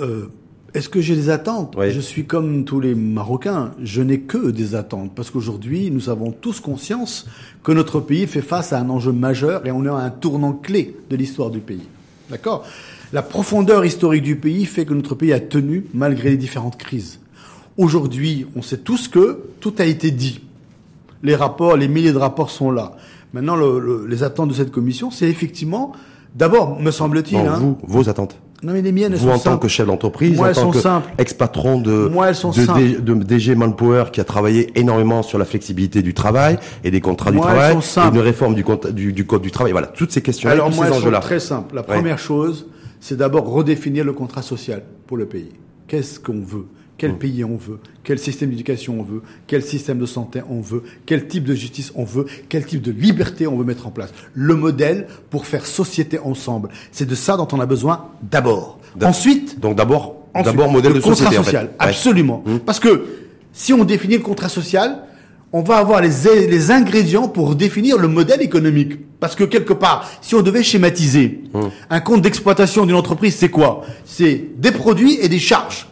Euh, 0.00 0.26
Est-ce 0.72 0.88
que 0.88 1.00
j'ai 1.00 1.14
des 1.14 1.28
attentes? 1.30 1.74
Oui. 1.78 1.90
Je 1.92 2.00
suis 2.00 2.24
comme 2.24 2.64
tous 2.64 2.80
les 2.80 2.94
Marocains. 2.94 3.72
Je 3.82 4.00
n'ai 4.02 4.20
que 4.20 4.50
des 4.50 4.74
attentes 4.74 5.12
parce 5.14 5.30
qu'aujourd'hui, 5.30 5.90
nous 5.90 6.08
avons 6.08 6.32
tous 6.32 6.58
conscience 6.60 7.26
que 7.62 7.70
notre 7.72 8.00
pays 8.00 8.26
fait 8.26 8.40
face 8.42 8.72
à 8.72 8.78
un 8.80 8.88
enjeu 8.90 9.12
majeur 9.12 9.66
et 9.66 9.70
on 9.70 9.84
est 9.84 9.88
à 9.88 9.94
un 9.96 10.10
tournant 10.10 10.52
clé 10.52 10.96
de 11.10 11.16
l'histoire 11.16 11.50
du 11.50 11.60
pays. 11.60 11.86
D'accord? 12.30 12.64
La 13.12 13.22
profondeur 13.22 13.84
historique 13.84 14.22
du 14.22 14.36
pays 14.36 14.64
fait 14.66 14.84
que 14.84 14.94
notre 14.94 15.14
pays 15.14 15.32
a 15.32 15.40
tenu 15.40 15.86
malgré 15.94 16.30
les 16.30 16.36
différentes 16.36 16.76
crises. 16.76 17.20
Aujourd'hui, 17.76 18.46
on 18.56 18.62
sait 18.62 18.78
tous 18.78 19.08
que 19.08 19.40
tout 19.60 19.74
a 19.78 19.84
été 19.84 20.10
dit. 20.10 20.40
Les 21.22 21.34
rapports, 21.34 21.76
les 21.76 21.88
milliers 21.88 22.12
de 22.12 22.18
rapports 22.18 22.50
sont 22.50 22.70
là. 22.70 22.92
Maintenant, 23.32 23.56
le- 23.56 23.78
le- 23.80 24.06
les 24.06 24.22
attentes 24.22 24.50
de 24.50 24.54
cette 24.54 24.70
commission, 24.70 25.10
c'est 25.10 25.28
effectivement, 25.28 25.92
d'abord, 26.34 26.80
me 26.80 26.90
semble-t-il, 26.90 27.38
hein, 27.38 27.56
vous, 27.58 27.78
vos 27.86 28.08
attentes. 28.08 28.36
non 28.62 28.72
mais 28.72 28.82
les 28.82 28.92
miennes, 28.92 29.12
elles 29.12 29.18
Vous, 29.18 29.26
sont 29.28 29.32
en 29.34 29.38
tant 29.38 29.50
simples. 29.50 29.62
que 29.62 29.68
chef 29.68 29.86
d'entreprise, 29.86 30.36
Moi, 30.36 30.46
en 30.46 30.50
elles 30.50 30.82
tant 30.82 31.02
ex-patron 31.18 31.80
de, 31.80 32.08
Moi, 32.12 32.28
elles 32.28 32.34
sont 32.36 32.50
de, 32.50 32.60
simples. 32.64 32.80
D- 32.80 32.96
de 33.00 33.14
DG 33.14 33.54
Manpower 33.56 34.04
qui 34.12 34.20
a 34.20 34.24
travaillé 34.24 34.70
énormément 34.78 35.22
sur 35.22 35.38
la 35.38 35.44
flexibilité 35.44 36.02
du 36.02 36.14
travail 36.14 36.58
et 36.84 36.90
des 36.92 37.00
contrats 37.00 37.32
Moi, 37.32 37.44
du 37.44 37.50
elles 37.50 37.56
travail, 37.58 37.74
sont 37.74 37.80
simples. 37.80 38.16
et 38.16 38.18
une 38.20 38.24
réforme 38.24 38.54
du, 38.54 38.62
compte- 38.64 38.86
du, 38.92 39.12
du 39.12 39.26
code 39.26 39.42
du 39.42 39.50
travail. 39.50 39.72
Voilà, 39.72 39.88
toutes 39.88 40.12
ces 40.12 40.22
questions-là, 40.22 40.54
Alors 40.54 40.70
tous 40.70 40.76
moi, 40.76 40.86
ces 40.86 40.92
enjeux-là. 40.92 41.18
très 41.20 41.40
simples. 41.40 41.74
La 41.74 41.80
Ouais. 41.80 41.86
première 41.88 42.18
chose, 42.18 42.66
c'est 43.06 43.18
d'abord 43.18 43.46
redéfinir 43.46 44.02
le 44.02 44.14
contrat 44.14 44.40
social 44.40 44.82
pour 45.06 45.18
le 45.18 45.26
pays. 45.26 45.50
Qu'est-ce 45.88 46.18
qu'on 46.18 46.40
veut? 46.40 46.64
Quel 46.96 47.12
Mm. 47.12 47.18
pays 47.18 47.44
on 47.44 47.56
veut? 47.58 47.78
Quel 48.02 48.18
système 48.18 48.48
d'éducation 48.48 48.98
on 48.98 49.02
veut? 49.02 49.20
Quel 49.46 49.62
système 49.62 49.98
de 49.98 50.06
santé 50.06 50.40
on 50.48 50.62
veut? 50.62 50.84
Quel 51.04 51.28
type 51.28 51.44
de 51.44 51.54
justice 51.54 51.92
on 51.96 52.04
veut? 52.04 52.24
Quel 52.48 52.64
type 52.64 52.80
de 52.80 52.90
liberté 52.92 53.46
on 53.46 53.58
veut 53.58 53.64
mettre 53.66 53.86
en 53.86 53.90
place? 53.90 54.14
Le 54.32 54.54
modèle 54.54 55.06
pour 55.28 55.44
faire 55.44 55.66
société 55.66 56.18
ensemble. 56.18 56.70
C'est 56.92 57.04
de 57.06 57.14
ça 57.14 57.36
dont 57.36 57.48
on 57.52 57.60
a 57.60 57.66
besoin 57.66 58.06
d'abord. 58.22 58.78
Ensuite, 59.02 59.60
Donc 59.60 59.76
d'abord, 59.76 60.16
D'abord, 60.42 60.72
modèle 60.72 60.92
le 60.94 60.98
de 61.00 61.04
société, 61.04 61.24
Contrat 61.26 61.40
en 61.40 61.42
fait. 61.42 61.50
social, 61.50 61.64
Ouais. 61.66 61.72
absolument. 61.80 62.42
Mmh. 62.46 62.58
Parce 62.60 62.80
que 62.80 63.04
si 63.52 63.74
on 63.74 63.84
définit 63.84 64.14
le 64.16 64.22
contrat 64.22 64.48
social, 64.48 65.04
on 65.56 65.62
va 65.62 65.76
avoir 65.76 66.00
les, 66.00 66.10
les 66.48 66.70
ingrédients 66.72 67.28
pour 67.28 67.54
définir 67.54 67.96
le 67.96 68.08
modèle 68.08 68.42
économique. 68.42 68.94
Parce 69.20 69.36
que 69.36 69.44
quelque 69.44 69.72
part, 69.72 70.10
si 70.20 70.34
on 70.34 70.42
devait 70.42 70.64
schématiser, 70.64 71.42
Mmh. 71.54 71.60
un 71.90 72.00
compte 72.00 72.22
d'exploitation 72.22 72.84
d'une 72.84 72.96
entreprise, 72.96 73.36
c'est 73.36 73.50
quoi? 73.50 73.82
C'est 74.04 74.46
des 74.58 74.72
produits 74.72 75.16
et 75.20 75.28
des 75.28 75.38
charges. 75.38 75.86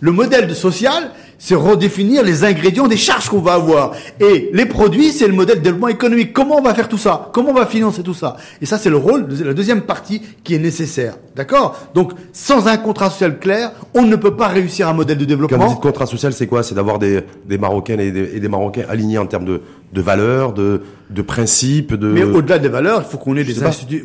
Le 0.00 0.12
modèle 0.12 0.46
de 0.46 0.52
social, 0.52 1.10
c'est 1.44 1.56
redéfinir 1.56 2.22
les 2.22 2.44
ingrédients 2.44 2.86
des 2.86 2.96
charges 2.96 3.28
qu'on 3.28 3.40
va 3.40 3.54
avoir. 3.54 3.94
Et 4.20 4.48
les 4.52 4.64
produits, 4.64 5.10
c'est 5.10 5.26
le 5.26 5.32
modèle 5.32 5.58
de 5.58 5.62
développement 5.64 5.88
économique. 5.88 6.32
Comment 6.32 6.58
on 6.58 6.62
va 6.62 6.72
faire 6.72 6.88
tout 6.88 6.98
ça? 6.98 7.30
Comment 7.32 7.50
on 7.50 7.54
va 7.54 7.66
financer 7.66 8.04
tout 8.04 8.14
ça? 8.14 8.36
Et 8.60 8.66
ça, 8.66 8.78
c'est 8.78 8.90
le 8.90 8.96
rôle, 8.96 9.26
la 9.44 9.52
deuxième 9.52 9.80
partie 9.80 10.22
qui 10.44 10.54
est 10.54 10.60
nécessaire. 10.60 11.16
D'accord? 11.34 11.76
Donc, 11.94 12.12
sans 12.32 12.68
un 12.68 12.76
contrat 12.76 13.10
social 13.10 13.40
clair, 13.40 13.72
on 13.92 14.02
ne 14.02 14.14
peut 14.14 14.36
pas 14.36 14.46
réussir 14.46 14.86
un 14.86 14.92
modèle 14.92 15.18
de 15.18 15.24
Quand 15.24 15.30
vous 15.30 15.34
développement. 15.42 15.66
dites 15.66 15.80
contrat 15.80 16.06
social, 16.06 16.32
c'est 16.32 16.46
quoi? 16.46 16.62
C'est 16.62 16.76
d'avoir 16.76 17.00
des, 17.00 17.22
des 17.44 17.58
Marocaines 17.58 17.98
et 17.98 18.12
des, 18.12 18.36
et 18.36 18.48
Marocains 18.48 18.84
alignés 18.88 19.18
en 19.18 19.26
termes 19.26 19.44
de, 19.46 19.62
de 19.92 20.00
valeurs, 20.00 20.52
de, 20.52 20.82
de 21.12 21.22
principes, 21.22 21.94
de... 21.94 22.08
Mais 22.08 22.22
au-delà 22.22 22.58
des 22.58 22.68
valeurs, 22.68 23.02
il 23.06 23.10
faut 23.10 23.18
qu'on 23.18 23.36
ait 23.36 23.44
des 23.44 23.54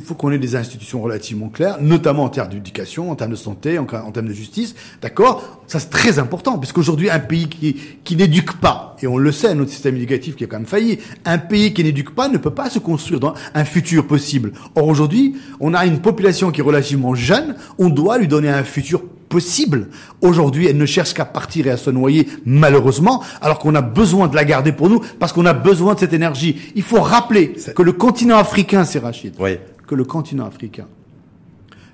faut 0.03 0.15
qu'on 0.15 0.31
ait 0.31 0.37
des 0.37 0.55
institutions 0.55 1.01
relativement 1.01 1.49
claires, 1.49 1.77
notamment 1.81 2.23
en 2.23 2.29
termes 2.29 2.49
d'éducation, 2.49 3.11
en 3.11 3.15
termes 3.15 3.31
de 3.31 3.35
santé, 3.35 3.79
en, 3.79 3.83
en 3.83 4.11
termes 4.11 4.27
de 4.27 4.33
justice. 4.33 4.75
D'accord? 5.01 5.61
Ça 5.67 5.79
c'est 5.79 5.89
très 5.89 6.19
important, 6.19 6.57
puisqu'aujourd'hui 6.57 7.09
un 7.09 7.19
pays 7.19 7.47
qui 7.47 7.75
qui 8.03 8.15
n'éduque 8.15 8.53
pas, 8.53 8.95
et 9.01 9.07
on 9.07 9.17
le 9.17 9.31
sait, 9.31 9.53
notre 9.55 9.71
système 9.71 9.95
éducatif 9.95 10.35
qui 10.35 10.43
a 10.43 10.47
quand 10.47 10.57
même 10.57 10.65
failli, 10.65 10.99
un 11.25 11.37
pays 11.37 11.73
qui 11.73 11.83
n'éduque 11.83 12.13
pas 12.15 12.29
ne 12.29 12.37
peut 12.37 12.51
pas 12.51 12.69
se 12.69 12.79
construire 12.79 13.19
dans 13.19 13.33
un 13.53 13.65
futur 13.65 14.07
possible. 14.07 14.51
Or 14.75 14.87
aujourd'hui, 14.87 15.35
on 15.59 15.73
a 15.73 15.85
une 15.85 15.99
population 15.99 16.51
qui 16.51 16.61
est 16.61 16.63
relativement 16.63 17.15
jeune, 17.15 17.55
on 17.77 17.89
doit 17.89 18.17
lui 18.17 18.27
donner 18.27 18.49
un 18.49 18.63
futur 18.63 19.03
possible. 19.27 19.89
Aujourd'hui, 20.21 20.67
elle 20.67 20.77
ne 20.77 20.85
cherche 20.85 21.13
qu'à 21.13 21.25
partir 21.25 21.67
et 21.67 21.71
à 21.71 21.77
se 21.77 21.89
noyer, 21.89 22.27
malheureusement, 22.45 23.21
alors 23.41 23.59
qu'on 23.59 23.75
a 23.75 23.81
besoin 23.81 24.29
de 24.29 24.35
la 24.35 24.45
garder 24.45 24.71
pour 24.71 24.89
nous, 24.89 25.01
parce 25.19 25.33
qu'on 25.33 25.45
a 25.45 25.53
besoin 25.53 25.95
de 25.95 25.99
cette 25.99 26.13
énergie. 26.13 26.71
Il 26.75 26.83
faut 26.83 26.96
rappeler 27.01 27.53
que 27.75 27.81
le 27.83 27.93
continent 27.93 28.37
africain, 28.37 28.83
c'est 28.85 28.99
Rachid, 28.99 29.33
Oui. 29.39 29.57
que 29.87 29.95
le 29.95 30.03
continent 30.03 30.45
africain, 30.45 30.85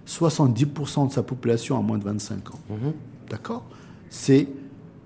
70% 0.08 1.08
de 1.08 1.14
sa 1.14 1.24
population 1.24 1.78
a 1.78 1.82
moins 1.82 1.98
de 1.98 2.04
25 2.04 2.50
ans. 2.54 2.60
D'accord? 3.30 3.64
C'est 4.10 4.48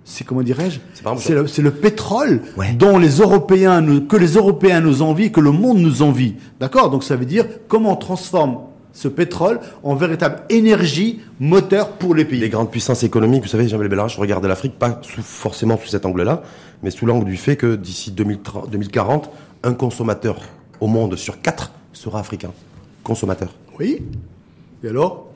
c'est 0.10 0.24
comment 0.24 0.42
dirais-je? 0.42 0.80
C'est 1.18 1.62
le, 1.62 1.72
pétrole 1.72 2.42
Ouais. 2.56 2.72
dont 2.72 2.98
les 2.98 3.18
Européens 3.18 3.82
nous- 3.82 4.06
que 4.06 4.16
les 4.16 4.36
Européens 4.36 4.80
nous 4.80 5.02
envient, 5.02 5.34
que 5.34 5.42
le 5.42 5.52
monde 5.52 5.80
nous 5.80 6.02
envie. 6.02 6.36
D'accord? 6.62 6.90
Donc 6.90 7.04
ça 7.04 7.18
veut 7.18 7.26
dire 7.26 7.46
comment 7.68 7.92
on 7.92 7.96
transforme 7.98 8.60
ce 8.94 9.10
pétrole 9.10 9.60
en 9.84 9.96
véritable 9.96 10.44
énergie 10.50 11.20
moteur 11.42 11.90
pour 11.90 12.16
les 12.16 12.24
pays. 12.24 12.40
Les 12.40 12.48
grandes 12.48 12.72
puissances 12.72 13.04
économiques, 13.04 13.44
vous 13.44 13.50
savez, 13.50 13.68
Jean-Bel 13.68 13.90
Bellard, 13.90 14.08
je 14.08 14.20
regarde 14.20 14.46
l'Afrique 14.46 14.80
pas 14.80 14.98
sous, 15.04 15.22
forcément 15.22 15.78
sous 15.78 15.90
cet 15.90 16.06
angle-là, 16.06 16.42
mais 16.84 16.90
sous 16.90 17.06
l'angle 17.06 17.26
du 17.26 17.36
fait 17.36 17.58
que 17.58 17.76
d'ici 17.76 18.12
2030 18.12 18.70
2040, 18.72 19.30
un 19.64 19.74
consommateur 19.74 20.38
au 20.80 20.88
monde 20.88 21.16
sur 21.16 21.42
quatre 21.42 21.72
sera 21.94 22.20
africain. 22.20 22.52
Consommateur. 23.04 23.50
Oui. 23.80 24.04
Et 24.84 24.88
alors? 24.90 25.28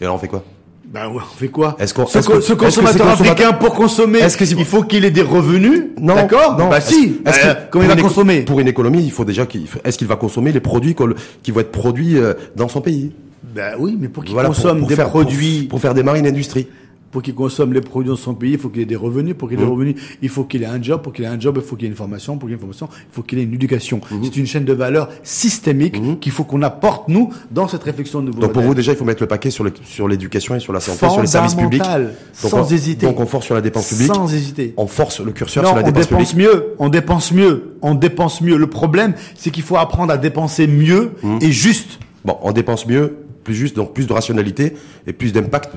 Et 0.00 0.04
alors 0.04 0.16
on 0.16 0.18
fait 0.18 0.28
quoi? 0.28 0.44
Ben 0.86 1.08
on 1.12 1.18
fait 1.18 1.48
quoi? 1.48 1.74
Est-ce 1.78 1.92
qu'on- 1.94 2.06
ce, 2.06 2.18
est-ce 2.18 2.26
co- 2.28 2.34
que- 2.34 2.40
ce 2.40 2.52
est-ce 2.52 2.58
que 2.58 2.64
consommateur 2.66 3.08
africain 3.08 3.52
pour 3.52 3.74
consommer, 3.74 4.18
Est-ce 4.20 4.36
que 4.36 4.44
il 4.44 4.64
faut 4.64 4.82
qu'il 4.82 5.04
ait 5.04 5.10
des 5.10 5.22
revenus? 5.22 5.86
Non, 6.00 6.14
D'accord 6.14 6.56
non. 6.58 6.68
Bah 6.68 6.78
Est-ce- 6.78 6.92
si. 6.94 7.20
est-ce 7.26 7.46
Euh, 7.46 7.54
que- 7.54 7.70
comment 7.70 7.84
il 7.84 7.88
pour 7.88 7.94
va 7.96 8.00
éco- 8.00 8.08
consommer? 8.08 8.40
Pour 8.42 8.60
une 8.60 8.68
économie, 8.68 9.02
il 9.02 9.10
faut 9.10 9.24
déjà 9.24 9.46
qu'il, 9.46 9.66
est-ce 9.84 9.98
qu'il 9.98 10.06
va 10.06 10.16
consommer 10.16 10.52
les 10.52 10.60
produits 10.60 10.94
qui 11.42 11.50
vont 11.50 11.60
être 11.60 11.72
produits 11.72 12.16
euh, 12.18 12.34
dans 12.54 12.68
son 12.68 12.80
pays? 12.80 13.12
Ben 13.42 13.74
oui, 13.78 13.96
mais 13.98 14.08
pour 14.08 14.24
qu'il 14.24 14.34
Voilà, 14.34 14.48
pour- 14.50 14.56
consomme 14.56 14.80
pour 14.80 14.88
des 14.88 14.94
faire- 14.96 15.10
pour- 15.10 15.22
produits, 15.22 15.62
pour, 15.64 15.80
faire 15.80 15.94
démarrer 15.94 16.18
une 16.20 16.26
industrie. 16.26 16.68
Pour 17.14 17.22
qu'il 17.22 17.36
consomme 17.36 17.72
les 17.72 17.80
produits 17.80 18.10
dans 18.10 18.16
son 18.16 18.34
pays, 18.34 18.54
il 18.54 18.58
faut 18.58 18.68
qu'il 18.68 18.82
ait 18.82 18.86
des 18.86 18.96
revenus. 18.96 19.36
Pour 19.38 19.48
qu'il 19.48 19.56
ait 19.56 19.60
des 19.62 19.68
Mmh. 19.68 19.72
revenus, 19.72 19.94
il 20.20 20.28
faut 20.28 20.42
qu'il 20.42 20.64
ait 20.64 20.66
un 20.66 20.82
job. 20.82 21.00
Pour 21.00 21.12
qu'il 21.12 21.24
ait 21.24 21.28
un 21.28 21.38
job, 21.38 21.56
il 21.62 21.62
faut 21.62 21.76
qu'il 21.76 21.86
ait 21.86 21.88
une 21.88 21.94
formation. 21.94 22.36
Pour 22.36 22.48
qu'il 22.48 22.54
ait 22.54 22.56
une 22.56 22.60
formation, 22.60 22.88
il 22.90 23.14
faut 23.14 23.22
qu'il 23.22 23.38
ait 23.38 23.44
une 23.44 23.54
éducation. 23.54 24.00
Mmh. 24.10 24.16
C'est 24.24 24.36
une 24.36 24.46
chaîne 24.46 24.64
de 24.64 24.72
valeur 24.72 25.08
systémique 25.22 26.18
qu'il 26.18 26.32
faut 26.32 26.42
qu'on 26.42 26.60
apporte, 26.62 27.06
nous, 27.06 27.32
dans 27.52 27.68
cette 27.68 27.84
réflexion 27.84 28.20
de 28.20 28.26
nouveau 28.26 28.40
Donc 28.40 28.52
pour 28.52 28.62
vous 28.62 28.74
déjà, 28.74 28.90
il 28.90 28.98
faut 28.98 29.04
mettre 29.04 29.22
le 29.22 29.28
paquet 29.28 29.50
sur, 29.50 29.62
l'éducation 30.08 30.56
et 30.56 30.58
sur 30.58 30.72
la 30.72 30.80
santé, 30.80 31.08
sur 31.08 31.20
les 31.20 31.28
services 31.28 31.54
publics. 31.54 31.84
Donc, 31.84 32.10
sans 32.32 32.68
on, 32.68 32.74
hésiter. 32.74 33.06
Donc 33.06 33.20
on 33.20 33.26
force 33.26 33.46
sur 33.46 33.54
la 33.54 33.60
dépense 33.60 33.90
publique. 33.90 34.12
Sans 34.12 34.34
hésiter. 34.34 34.74
On 34.76 34.88
force 34.88 35.20
le 35.20 35.30
curseur 35.30 35.62
Non, 35.62 35.68
sur 35.68 35.76
la 35.76 35.82
on 35.82 35.86
dépense 35.86 36.08
dépense 36.08 36.32
publique. 36.32 36.48
mieux, 36.48 36.74
on 36.80 36.88
dépense 36.88 37.30
mieux, 37.32 37.76
on 37.80 37.94
dépense 37.94 38.40
mieux. 38.40 38.56
Le 38.56 38.66
problème, 38.66 39.14
c'est 39.36 39.52
qu'il 39.52 39.62
faut 39.62 39.76
apprendre 39.76 40.12
à 40.12 40.18
dépenser 40.18 40.66
mieux 40.66 41.12
Mmh. 41.22 41.38
et 41.42 41.52
juste. 41.52 42.00
Bon, 42.24 42.38
on 42.42 42.50
dépense 42.50 42.88
mieux, 42.88 43.18
plus 43.44 43.54
juste, 43.54 43.76
donc 43.76 43.94
plus 43.94 44.08
de 44.08 44.12
rationalité 44.12 44.74
et 45.06 45.12
plus 45.12 45.32
d'impact 45.32 45.70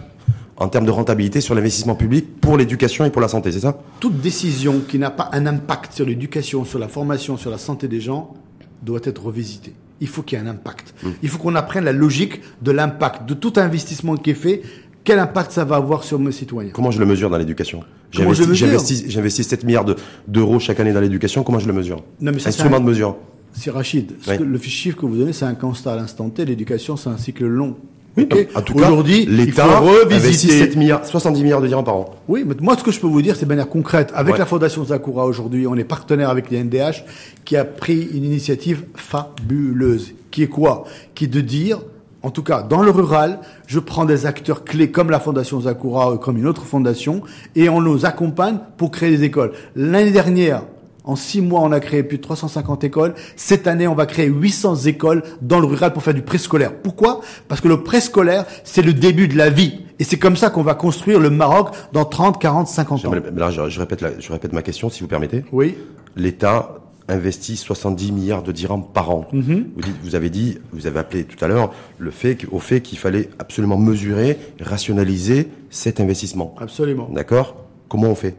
en 0.57 0.67
termes 0.69 0.85
de 0.85 0.91
rentabilité 0.91 1.39
sur 1.41 1.53
l'investissement 1.55 1.95
public 1.95 2.39
pour 2.41 2.57
l'éducation 2.57 3.05
et 3.05 3.09
pour 3.11 3.21
la 3.21 3.27
santé, 3.27 3.51
c'est 3.51 3.59
ça? 3.59 3.79
Toute 3.99 4.19
décision 4.21 4.81
qui 4.87 4.97
n'a 4.99 5.11
pas 5.11 5.29
un 5.33 5.45
impact 5.45 5.93
sur 5.93 6.05
l'éducation, 6.05 6.65
sur 6.65 6.79
la 6.79 6.87
formation, 6.87 7.37
sur 7.37 7.51
la 7.51 7.57
santé 7.57 7.87
des 7.87 8.01
gens, 8.01 8.33
doit 8.81 8.99
être 9.03 9.23
revisitée. 9.23 9.73
Il 10.01 10.07
faut 10.07 10.21
qu'il 10.21 10.37
y 10.37 10.41
ait 10.41 10.45
un 10.45 10.49
impact. 10.49 10.93
Mmh. 11.03 11.07
Il 11.23 11.29
faut 11.29 11.37
qu'on 11.37 11.55
apprenne 11.55 11.83
la 11.83 11.91
logique 11.93 12.41
de 12.61 12.71
l'impact, 12.71 13.27
de 13.27 13.33
tout 13.33 13.53
investissement 13.57 14.15
qui 14.15 14.31
est 14.31 14.35
fait. 14.35 14.61
Quel 15.03 15.19
impact 15.19 15.51
ça 15.51 15.63
va 15.63 15.77
avoir 15.77 16.03
sur 16.03 16.19
nos 16.19 16.31
citoyens? 16.31 16.71
Comment 16.73 16.91
je 16.91 16.99
le 16.99 17.05
mesure 17.05 17.29
dans 17.29 17.37
l'éducation? 17.37 17.83
J'investis- 18.11 18.47
mesure? 18.47 18.55
J'investis 18.67 19.03
j'investis 19.07 19.47
7 19.47 19.63
milliards 19.63 19.85
de- 19.85 19.95
d'euros 20.27 20.59
chaque 20.59 20.79
année 20.79 20.91
dans 20.93 20.99
l'éducation, 21.01 21.43
comment 21.43 21.59
je 21.59 21.67
le 21.67 21.73
mesure? 21.73 22.03
Non, 22.19 22.31
mais 22.31 22.39
ça, 22.39 22.43
c'est 22.45 22.49
Instrument 22.61 22.77
un- 22.77 22.81
de 22.81 22.85
mesure. 22.85 23.15
C'est 23.53 23.71
Rachid. 23.71 24.13
Ce 24.21 24.31
Oui. 24.31 24.37
que- 24.37 24.43
le 24.43 24.59
chiffre 24.59 24.97
que 24.97 25.05
vous 25.05 25.17
donnez, 25.17 25.33
c'est 25.33 25.45
un 25.45 25.55
constat 25.55 25.93
à 25.93 25.95
l'instant 25.95 26.29
T. 26.29 26.45
L'éducation, 26.45 26.95
c'est 26.97 27.09
un 27.09 27.17
cycle 27.17 27.45
long. 27.45 27.75
Oui, 28.17 28.27
En 28.55 28.61
tout 28.61 28.73
cas, 28.73 28.87
aujourd'hui, 28.87 29.25
l'État 29.27 29.79
revisiter. 29.79 30.57
7 30.57 30.75
milliards, 30.75 31.05
70 31.05 31.43
milliards 31.43 31.61
de 31.61 31.67
dirhams 31.67 31.85
par 31.85 31.95
an. 31.95 32.15
Oui, 32.27 32.43
mais 32.47 32.55
moi, 32.61 32.75
ce 32.75 32.83
que 32.83 32.91
je 32.91 32.99
peux 32.99 33.05
vous 33.07 33.21
dire, 33.21 33.35
c'est 33.35 33.45
de 33.45 33.49
manière 33.49 33.69
concrète. 33.69 34.11
Avec 34.15 34.33
Ouais. 34.33 34.39
la 34.39 34.45
Fondation 34.47 34.83
Zakura 34.83 35.25
aujourd'hui, 35.25 35.67
on 35.67 35.75
est 35.75 35.83
partenaire 35.83 36.29
avec 36.31 36.49
les 36.49 36.57
NDH, 36.63 37.03
qui 37.45 37.55
a 37.55 37.63
pris 37.63 38.09
une 38.13 38.23
initiative 38.23 38.85
fabuleuse. 38.95 40.13
Qui 40.31 40.43
est 40.43 40.47
quoi? 40.47 40.85
Qui 41.15 41.25
est 41.25 41.27
de 41.27 41.41
dire, 41.41 41.79
en 42.23 42.31
tout 42.31 42.43
cas, 42.43 42.63
dans 42.63 42.81
le 42.81 42.89
rural, 42.89 43.39
je 43.67 43.79
prends 43.79 44.05
des 44.05 44.25
acteurs 44.25 44.63
clés 44.63 44.89
comme 44.91 45.11
la 45.11 45.19
Fondation 45.19 45.61
Zakura 45.61 46.13
ou 46.13 46.17
comme 46.17 46.37
une 46.37 46.47
autre 46.47 46.63
fondation, 46.65 47.21
et 47.55 47.69
on 47.69 47.81
nous 47.81 48.05
accompagne 48.05 48.57
pour 48.77 48.89
créer 48.91 49.15
des 49.15 49.23
écoles. 49.23 49.51
L'année 49.75 50.11
dernière, 50.11 50.63
en 51.07 51.15
six 51.15 51.41
mois, 51.41 51.61
on 51.61 51.71
a 51.71 51.79
créé 51.79 52.03
plus 52.03 52.17
de 52.17 52.21
350 52.21 52.83
écoles. 52.83 53.15
Cette 53.35 53.65
année, 53.67 53.87
on 53.87 53.95
va 53.95 54.05
créer 54.05 54.27
800 54.27 54.75
écoles 54.85 55.23
dans 55.41 55.59
le 55.59 55.65
rural 55.65 55.93
pour 55.93 56.03
faire 56.03 56.13
du 56.13 56.21
préscolaire. 56.21 56.73
Pourquoi? 56.75 57.21
Parce 57.47 57.61
que 57.61 57.67
le 57.67 57.81
préscolaire, 57.83 58.45
c'est 58.63 58.81
le 58.81 58.93
début 58.93 59.27
de 59.27 59.37
la 59.37 59.49
vie. 59.49 59.79
Et 59.99 60.03
c'est 60.03 60.19
comme 60.19 60.35
ça 60.35 60.49
qu'on 60.51 60.61
va 60.63 60.75
construire 60.75 61.19
le 61.19 61.29
Maroc 61.31 61.69
dans 61.93 62.05
30, 62.05 62.39
40, 62.39 62.67
50 62.67 63.05
ans. 63.05 63.11
Là, 63.35 63.49
je, 63.49 63.69
je 63.69 63.79
répète 63.79 64.01
la- 64.01 64.19
je 64.19 64.31
répète 64.31 64.53
ma 64.53 64.61
question, 64.61 64.89
si 64.89 65.01
vous 65.01 65.07
permettez. 65.07 65.43
Oui. 65.51 65.75
L'État 66.15 66.75
investit 67.09 67.55
70 67.55 68.11
milliards 68.11 68.43
de 68.43 68.51
dirhams 68.51 68.83
par 68.93 69.09
an. 69.11 69.25
Mhm. 69.31 69.67
vous, 69.75 69.81
dites- 69.81 69.95
vous 70.03 70.15
avez 70.15 70.29
dit, 70.29 70.57
vous 70.73 70.87
avez 70.87 70.99
appelé 70.99 71.23
tout 71.23 71.43
à 71.43 71.47
l'heure 71.47 71.71
le 71.97 72.11
fait 72.11 72.37
au 72.51 72.59
fait 72.59 72.81
qu'il 72.81 72.97
fallait 72.97 73.29
absolument 73.39 73.77
mesurer, 73.77 74.37
rationaliser 74.59 75.47
cet 75.69 75.99
investissement. 76.01 76.53
Absolument. 76.59 77.09
D'accord? 77.13 77.55
Comment 77.87 78.07
on 78.09 78.15
fait 78.15 78.35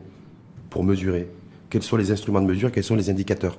pour 0.70 0.84
mesurer? 0.84 1.28
Quels 1.70 1.82
sont 1.82 1.96
les 1.96 2.10
instruments 2.10 2.40
de 2.40 2.46
mesure 2.46 2.72
Quels 2.72 2.84
sont 2.84 2.96
les 2.96 3.10
indicateurs 3.10 3.58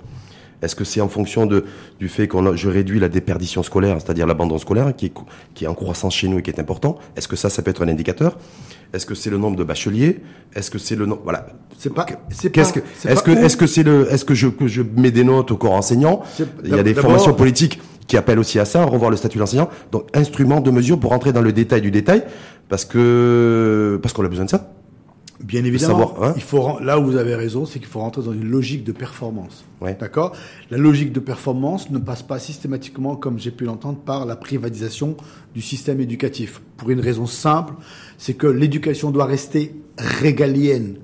Est-ce 0.62 0.76
que 0.76 0.84
c'est 0.84 1.02
en 1.02 1.08
fonction 1.10 1.46
de, 1.46 1.66
du 2.00 2.08
fait 2.10 2.28
qu'on 2.28 2.56
je 2.56 2.68
réduis 2.70 3.00
la 3.00 3.08
déperdition 3.10 3.62
scolaire, 3.64 3.98
c'est-à-dire 4.02 4.26
l'abandon 4.28 4.58
scolaire, 4.58 4.96
qui 4.96 5.08
est, 5.08 5.10
co- 5.10 5.26
qui 5.54 5.66
est 5.66 5.68
en 5.68 5.74
croissance 5.76 6.16
chez 6.16 6.28
nous 6.28 6.40
et 6.40 6.42
qui 6.42 6.50
est 6.50 6.60
important 6.60 6.98
Est-ce 7.16 7.28
que 7.28 7.36
ça, 7.36 7.50
ça 7.50 7.62
peut 7.62 7.72
être 7.72 7.84
un 7.84 7.88
indicateur? 7.88 8.38
Est-ce 8.94 9.06
que 9.06 9.14
c'est 9.16 9.30
le 9.30 9.38
nombre 9.38 9.56
de 9.58 9.64
bacheliers? 9.64 10.20
Est-ce 10.56 10.72
que 10.72 10.80
c'est 10.80 10.96
le 10.96 11.06
nombre 11.06 11.22
Voilà. 11.24 11.48
C'est 11.78 11.94
pas. 11.94 12.06
C'est 12.30 12.52
Qu'est-ce 12.52 12.74
pas- 12.74 12.80
que 12.82 12.86
c'est 12.98 13.10
est-ce 13.12 13.24
que 13.24 13.32
est-ce 13.32 13.56
que 13.58 13.68
c'est 13.68 13.84
le 13.84 14.12
est-ce 14.12 14.26
que 14.26 14.34
je 14.34 14.48
que 14.48 14.68
je 14.68 14.82
mets 14.82 15.12
des 15.12 15.24
notes 15.24 15.52
au 15.52 15.58
corps 15.58 15.74
enseignant? 15.74 16.24
Il 16.66 16.72
y 16.72 16.74
a 16.74 16.84
des 16.84 16.94
formations 16.96 17.34
politiques 17.34 17.80
qui 18.08 18.18
appellent 18.18 18.40
aussi 18.40 18.58
à 18.60 18.66
ça, 18.66 18.82
à 18.82 18.86
revoir 18.86 19.12
le 19.12 19.18
statut 19.18 19.38
de 19.38 19.42
l'enseignant. 19.42 19.70
Donc 19.92 20.08
instrument 20.16 20.60
de 20.60 20.72
mesure 20.72 21.00
pour 21.00 21.12
rentrer 21.12 21.32
dans 21.32 21.42
le 21.42 21.54
détail 21.54 21.82
du 21.82 21.92
détail 21.92 22.24
parce 22.68 22.84
que 22.84 24.00
parce 24.02 24.14
qu'on 24.14 24.26
a 24.26 24.28
besoin 24.28 24.46
de 24.46 24.50
ça. 24.50 24.72
Bien 25.44 25.64
évidemment, 25.64 26.08
savoir, 26.08 26.24
hein. 26.24 26.34
il 26.36 26.42
faut 26.42 26.80
là 26.82 27.00
où 27.00 27.06
vous 27.06 27.16
avez 27.16 27.34
raison, 27.34 27.66
c'est 27.66 27.80
qu'il 27.80 27.88
faut 27.88 28.00
rentrer 28.00 28.22
dans 28.22 28.34
une 28.34 28.50
logique 28.50 28.84
de 28.84 28.92
performance. 28.92 29.64
Ouais. 29.80 29.96
D'accord? 29.98 30.36
La 30.70 30.78
logique 30.78 31.14
de 31.14 31.22
performance 31.22 31.90
ne 31.92 31.98
passe 31.98 32.24
pas 32.24 32.40
systématiquement, 32.40 33.16
comme 33.16 33.40
j'ai 33.40 33.52
pu 33.52 33.64
l'entendre, 33.64 34.00
par 34.00 34.26
la 34.26 34.36
privatisation 34.36 35.16
du 35.56 35.62
système 35.62 36.02
éducatif. 36.02 36.62
Pour 36.76 36.90
une 36.90 37.00
raison 37.00 37.26
simple, 37.26 37.74
c'est 38.18 38.34
que 38.34 38.48
l'éducation 38.48 39.12
doit 39.12 39.26
rester 39.26 39.76
régalienne 39.98 40.96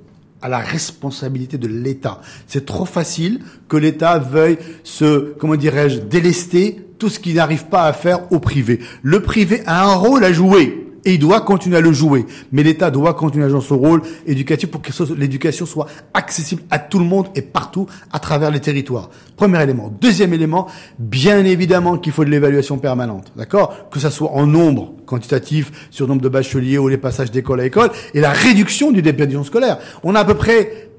à 0.42 0.50
la 0.50 0.60
responsabilité 0.60 1.58
de 1.58 1.68
l'État. 1.68 2.20
C'est 2.46 2.66
trop 2.66 2.86
facile 2.86 3.40
que 3.70 3.78
l'État 3.78 4.20
veuille 4.20 4.58
se, 4.84 5.34
comment 5.40 5.56
dirais-je, 5.56 6.00
délester 6.00 6.86
tout 7.00 7.10
ce 7.10 7.20
qu'il 7.20 7.36
n'arrive 7.36 7.66
pas 7.66 7.86
à 7.86 7.94
faire 7.94 8.32
au 8.32 8.40
privé. 8.40 8.80
Le 9.02 9.22
privé 9.22 9.64
a 9.66 9.90
un 9.90 9.96
rôle 9.96 10.24
à 10.24 10.34
jouer. 10.34 10.85
Et 11.06 11.14
il 11.14 11.20
doit 11.20 11.42
continuer 11.42 11.78
à 11.78 11.82
le 11.82 11.94
jouer. 11.94 12.26
Mais 12.52 12.64
l'État 12.64 12.90
doit 12.90 13.14
continuer 13.14 13.46
à 13.46 13.50
jouer 13.50 13.62
son 13.62 13.78
rôle 13.78 14.02
éducatif 14.26 14.72
pour 14.72 14.82
que 14.82 14.92
l'éducation 15.14 15.66
soit 15.66 15.86
accessible 16.14 16.64
à 16.72 16.80
tout 16.80 17.00
le 17.00 17.06
monde 17.06 17.28
et 17.36 17.42
partout 17.42 17.88
à 18.12 18.20
travers 18.20 18.50
les 18.52 18.60
territoires. 18.60 19.10
Premier 19.38 19.62
élément. 19.62 19.94
Deuxième 20.02 20.34
élément, 20.34 20.68
bien 20.98 21.46
évidemment 21.46 21.98
qu'il 21.98 22.12
faut 22.12 22.26
de 22.26 22.30
l'évaluation 22.30 22.80
permanente. 22.80 23.32
D'accord? 23.36 23.90
Que 23.92 24.00
ça 24.00 24.10
soit 24.10 24.32
en 24.32 24.48
nombre 24.48 24.94
quantitatif 25.06 25.88
sur 25.92 26.06
le 26.06 26.10
nombre 26.10 26.24
de 26.24 26.30
bacheliers 26.30 26.78
ou 26.78 26.88
les 26.88 26.98
passages 26.98 27.32
d'école 27.32 27.62
à 27.62 27.66
école 27.66 27.92
et 28.14 28.20
la 28.20 28.32
réduction 28.32 28.92
du 28.92 29.02
déperdition 29.02 29.44
scolaire. 29.44 29.78
On 30.04 30.16
a 30.16 30.22
à 30.22 30.26
peu 30.26 30.34
près 30.34 30.90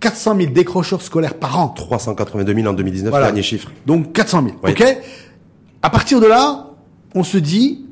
400 0.00 0.36
000 0.36 0.52
décrocheurs 0.52 1.02
scolaires 1.02 1.34
par 1.34 1.58
an. 1.58 1.68
382 1.68 2.54
000 2.54 2.66
en 2.66 2.72
2019, 2.72 3.12
dernier 3.12 3.42
chiffre. 3.42 3.70
Donc 3.84 4.12
400 4.12 4.44
000. 4.44 4.56
Ok? 4.62 4.84
À 5.82 5.90
partir 5.90 6.20
de 6.20 6.26
là, 6.26 6.70
on 7.14 7.24
se 7.24 7.38
dit, 7.38 7.86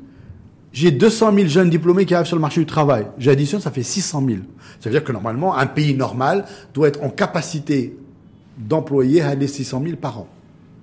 j'ai 0.77 0.91
200 0.91 1.33
000 1.33 1.47
jeunes 1.47 1.71
diplômés 1.71 2.05
qui 2.05 2.13
arrivent 2.13 2.27
sur 2.27 2.35
le 2.35 2.41
marché 2.41 2.59
du 2.59 2.67
travail. 2.67 3.07
J'additionne, 3.17 3.59
ça 3.59 3.71
fait 3.71 3.81
600 3.81 4.23
000. 4.27 4.39
Ça 4.79 4.89
veut 4.89 4.91
dire 4.91 5.03
que 5.03 5.11
normalement, 5.11 5.57
un 5.57 5.65
pays 5.65 5.95
normal 5.95 6.45
doit 6.75 6.87
être 6.87 7.03
en 7.03 7.09
capacité 7.09 7.97
d'employer 8.59 9.23
à 9.23 9.33
les 9.33 9.47
600 9.47 9.81
000 9.83 9.95
par 9.95 10.19
an. 10.19 10.27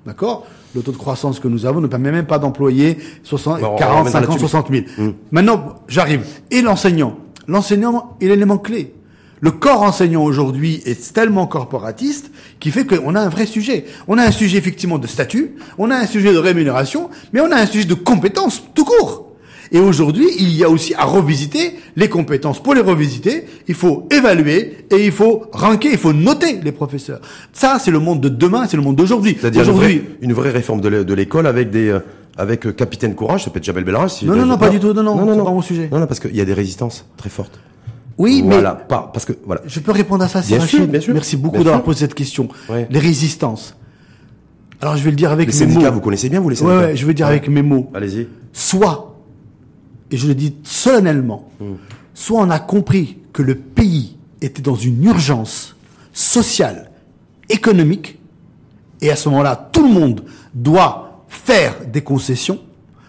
D'accord? 0.04 0.48
Le 0.74 0.82
taux 0.82 0.90
de 0.90 0.96
croissance 0.96 1.38
que 1.38 1.46
nous 1.46 1.64
avons 1.64 1.80
ne 1.80 1.86
permet 1.86 2.10
même 2.10 2.26
pas 2.26 2.40
d'employer 2.40 2.98
40, 3.24 4.08
50, 4.08 4.40
60 4.40 4.68
000. 4.72 5.12
Maintenant, 5.30 5.76
j'arrive. 5.86 6.26
Et 6.50 6.60
l'enseignant? 6.60 7.16
L'enseignant 7.46 8.16
est 8.20 8.26
l'élément 8.26 8.58
clé. 8.58 8.94
Le 9.38 9.52
corps 9.52 9.82
enseignant 9.82 10.24
aujourd'hui 10.24 10.82
est 10.86 11.14
tellement 11.14 11.46
corporatiste 11.46 12.32
qui 12.58 12.72
fait 12.72 12.84
qu'on 12.84 13.14
a 13.14 13.20
un 13.20 13.28
vrai 13.28 13.46
sujet. 13.46 13.84
On 14.08 14.18
a 14.18 14.24
un 14.24 14.32
sujet 14.32 14.58
effectivement 14.58 14.98
de 14.98 15.06
statut, 15.06 15.54
on 15.78 15.92
a 15.92 15.96
un 15.96 16.06
sujet 16.06 16.32
de 16.32 16.38
rémunération, 16.38 17.10
mais 17.32 17.40
on 17.40 17.52
a 17.52 17.56
un 17.56 17.66
sujet 17.66 17.86
de 17.86 17.94
compétences 17.94 18.60
tout 18.74 18.84
court. 18.84 19.33
Et 19.74 19.80
aujourd'hui, 19.80 20.28
il 20.38 20.56
y 20.56 20.64
a 20.64 20.70
aussi 20.70 20.94
à 20.94 21.04
revisiter 21.04 21.74
les 21.96 22.08
compétences. 22.08 22.62
Pour 22.62 22.74
les 22.74 22.80
revisiter, 22.80 23.44
il 23.68 23.74
faut 23.74 24.08
évaluer 24.10 24.86
et 24.90 25.04
il 25.04 25.12
faut 25.12 25.46
ranker, 25.52 25.90
il 25.90 25.98
faut 25.98 26.12
noter 26.12 26.60
les 26.62 26.72
professeurs. 26.72 27.20
Ça, 27.52 27.78
c'est 27.78 27.90
le 27.90 27.98
monde 27.98 28.20
de 28.20 28.28
demain, 28.28 28.66
c'est 28.66 28.76
le 28.76 28.82
monde 28.82 28.96
d'aujourd'hui. 28.96 29.36
C'est-à-dire 29.38 29.62
aujourd'hui, 29.62 30.02
une, 30.22 30.32
vraie 30.32 30.50
réforme 30.50 30.80
de 30.80 31.14
l'école 31.14 31.46
avec 31.46 31.70
des 31.70 31.88
euh, 31.88 31.98
avec 32.36 32.66
euh, 32.66 32.72
Capitaine 32.72 33.14
Courage, 33.14 33.44
ça 33.44 33.50
peut 33.50 33.58
être 33.58 33.64
Jabel 33.64 33.84
Belrach. 33.84 34.22
non, 34.22 34.34
non, 34.34 34.46
non, 34.46 34.58
pas 34.58 34.70
du 34.70 34.80
tout. 34.80 34.92
Non, 34.92 35.02
non, 35.02 35.16
non, 35.16 35.36
non, 35.36 35.44
pas 35.44 35.50
mon 35.50 35.62
sujet. 35.62 35.88
Non, 35.90 35.98
non, 35.98 36.06
parce 36.06 36.20
qu'il 36.20 36.34
y 36.34 36.40
a 36.40 36.44
des 36.44 36.54
résistances 36.54 37.06
très 37.16 37.30
fortes. 37.30 37.58
Oui, 38.16 38.42
voilà, 38.44 38.76
mais 38.78 38.86
pas 38.86 39.10
parce 39.12 39.24
que 39.24 39.32
voilà. 39.44 39.62
Je 39.66 39.80
peux 39.80 39.90
répondre 39.90 40.22
à 40.22 40.28
ça, 40.28 40.40
bien 40.40 40.60
sûr, 40.60 40.86
bien 40.86 41.00
sûr. 41.00 41.14
Merci 41.14 41.36
beaucoup 41.36 41.64
d'avoir 41.64 41.82
posé 41.82 42.00
cette 42.00 42.14
question. 42.14 42.48
Les 42.90 42.98
résistances. 42.98 43.76
Alors 44.80 44.96
je 44.96 45.04
vais 45.04 45.10
le 45.10 45.16
dire 45.16 45.32
avec 45.32 45.46
les 45.46 45.52
mes 45.52 45.58
syndicats, 45.58 45.90
Vous 45.90 46.00
connaissez 46.00 46.28
bien 46.28 46.40
vous 46.40 46.50
les 46.50 46.56
syndicats. 46.56 46.78
Ouais, 46.78 46.84
ouais 46.86 46.96
je 46.96 47.06
vais 47.06 47.14
dire 47.14 47.26
avec 47.26 47.48
mes 47.48 47.62
mots. 47.62 47.90
Allez-y. 47.94 48.28
Soit, 48.52 49.13
et 50.14 50.16
je 50.16 50.28
le 50.28 50.36
dis 50.36 50.54
solennellement, 50.62 51.50
soit 52.14 52.40
on 52.40 52.50
a 52.50 52.60
compris 52.60 53.18
que 53.32 53.42
le 53.42 53.56
pays 53.56 54.16
était 54.40 54.62
dans 54.62 54.76
une 54.76 55.02
urgence 55.02 55.74
sociale, 56.12 56.92
économique, 57.48 58.20
et 59.00 59.10
à 59.10 59.16
ce 59.16 59.28
moment-là, 59.28 59.70
tout 59.72 59.82
le 59.82 59.92
monde 59.92 60.22
doit 60.54 61.24
faire 61.26 61.84
des 61.84 62.02
concessions 62.02 62.60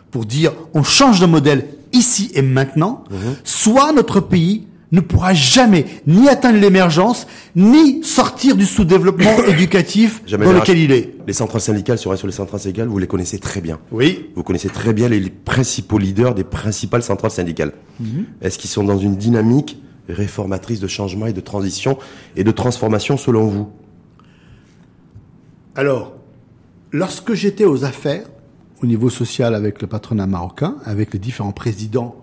pour 0.10 0.26
dire 0.26 0.52
on 0.74 0.82
change 0.82 1.20
de 1.20 1.28
modèle 1.28 1.68
ici 1.94 2.32
et 2.34 2.42
maintenant, 2.42 3.04
hmm. 3.12 3.34
soit 3.44 3.92
notre 3.92 4.20
pays 4.20 4.66
ne 4.92 5.00
pourra 5.00 5.34
jamais 5.34 5.86
ni 6.08 6.30
atteindre 6.30 6.60
l'émergence, 6.60 7.28
ni 7.56 8.04
sortir 8.04 8.56
du 8.56 8.66
sous-développement 8.66 9.44
éducatif 9.48 10.24
dans 10.26 10.52
lequel 10.52 10.78
il 10.78 10.92
est. 10.92 11.16
Les 11.28 11.34
centrales 11.34 11.62
syndicales, 11.62 11.98
sur 11.98 12.14
les 12.14 12.32
centrales 12.32 12.60
syndicales, 12.60 12.88
vous 12.88 13.00
les 13.00 13.08
connaissez 13.08 13.40
très 13.40 13.62
bien. 13.62 13.80
Oui. 13.92 14.30
Vous 14.36 14.44
connaissez 14.44 14.70
très 14.70 14.94
bien 14.94 15.10
les, 15.10 15.30
principaux 15.30 15.98
leaders 15.98 16.36
des 16.36 16.44
principales 16.44 17.04
centrales 17.04 17.32
syndicales. 17.32 17.74
Mhm. 18.00 18.26
Est-ce 18.42 18.58
qu'ils 18.58 18.70
sont 18.70 18.84
dans 18.84 18.98
une 18.98 19.16
dynamique 19.16 19.78
réformatrice 20.08 20.80
de 20.80 20.88
changement 20.88 21.26
et 21.26 21.34
de 21.34 21.42
transition 21.42 21.98
et 22.36 22.44
de 22.44 22.52
transformation 22.52 23.18
selon 23.18 23.48
vous? 23.48 23.70
Alors, 25.76 26.16
lorsque 26.92 27.34
j'étais 27.34 27.66
aux 27.66 27.84
affaires, 27.84 28.26
au 28.82 28.86
niveau 28.86 29.10
social 29.10 29.56
avec 29.56 29.82
le 29.82 29.88
patronat 29.88 30.28
marocain, 30.28 30.76
avec 30.86 31.14
les 31.14 31.20
différents 31.20 31.52
présidents 31.52 32.16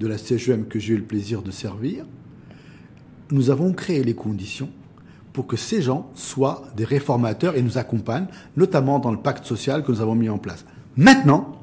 de 0.00 0.08
la 0.08 0.16
CGM 0.16 0.64
que 0.64 0.78
j'ai 0.78 0.94
eu 0.94 0.96
le 0.96 1.04
plaisir 1.04 1.42
de 1.42 1.50
servir, 1.50 2.06
nous 3.30 3.50
avons 3.50 3.72
créé 3.72 4.02
les 4.02 4.14
conditions 4.14 4.70
pour 5.34 5.46
que 5.46 5.56
ces 5.56 5.82
gens 5.82 6.10
soient 6.14 6.64
des 6.76 6.84
réformateurs 6.84 7.54
et 7.54 7.62
nous 7.62 7.78
accompagnent, 7.78 8.26
notamment 8.56 8.98
dans 8.98 9.12
le 9.12 9.18
pacte 9.18 9.44
social 9.44 9.84
que 9.84 9.92
nous 9.92 10.00
avons 10.00 10.14
mis 10.14 10.30
en 10.30 10.38
place. 10.38 10.64
Maintenant, 10.96 11.60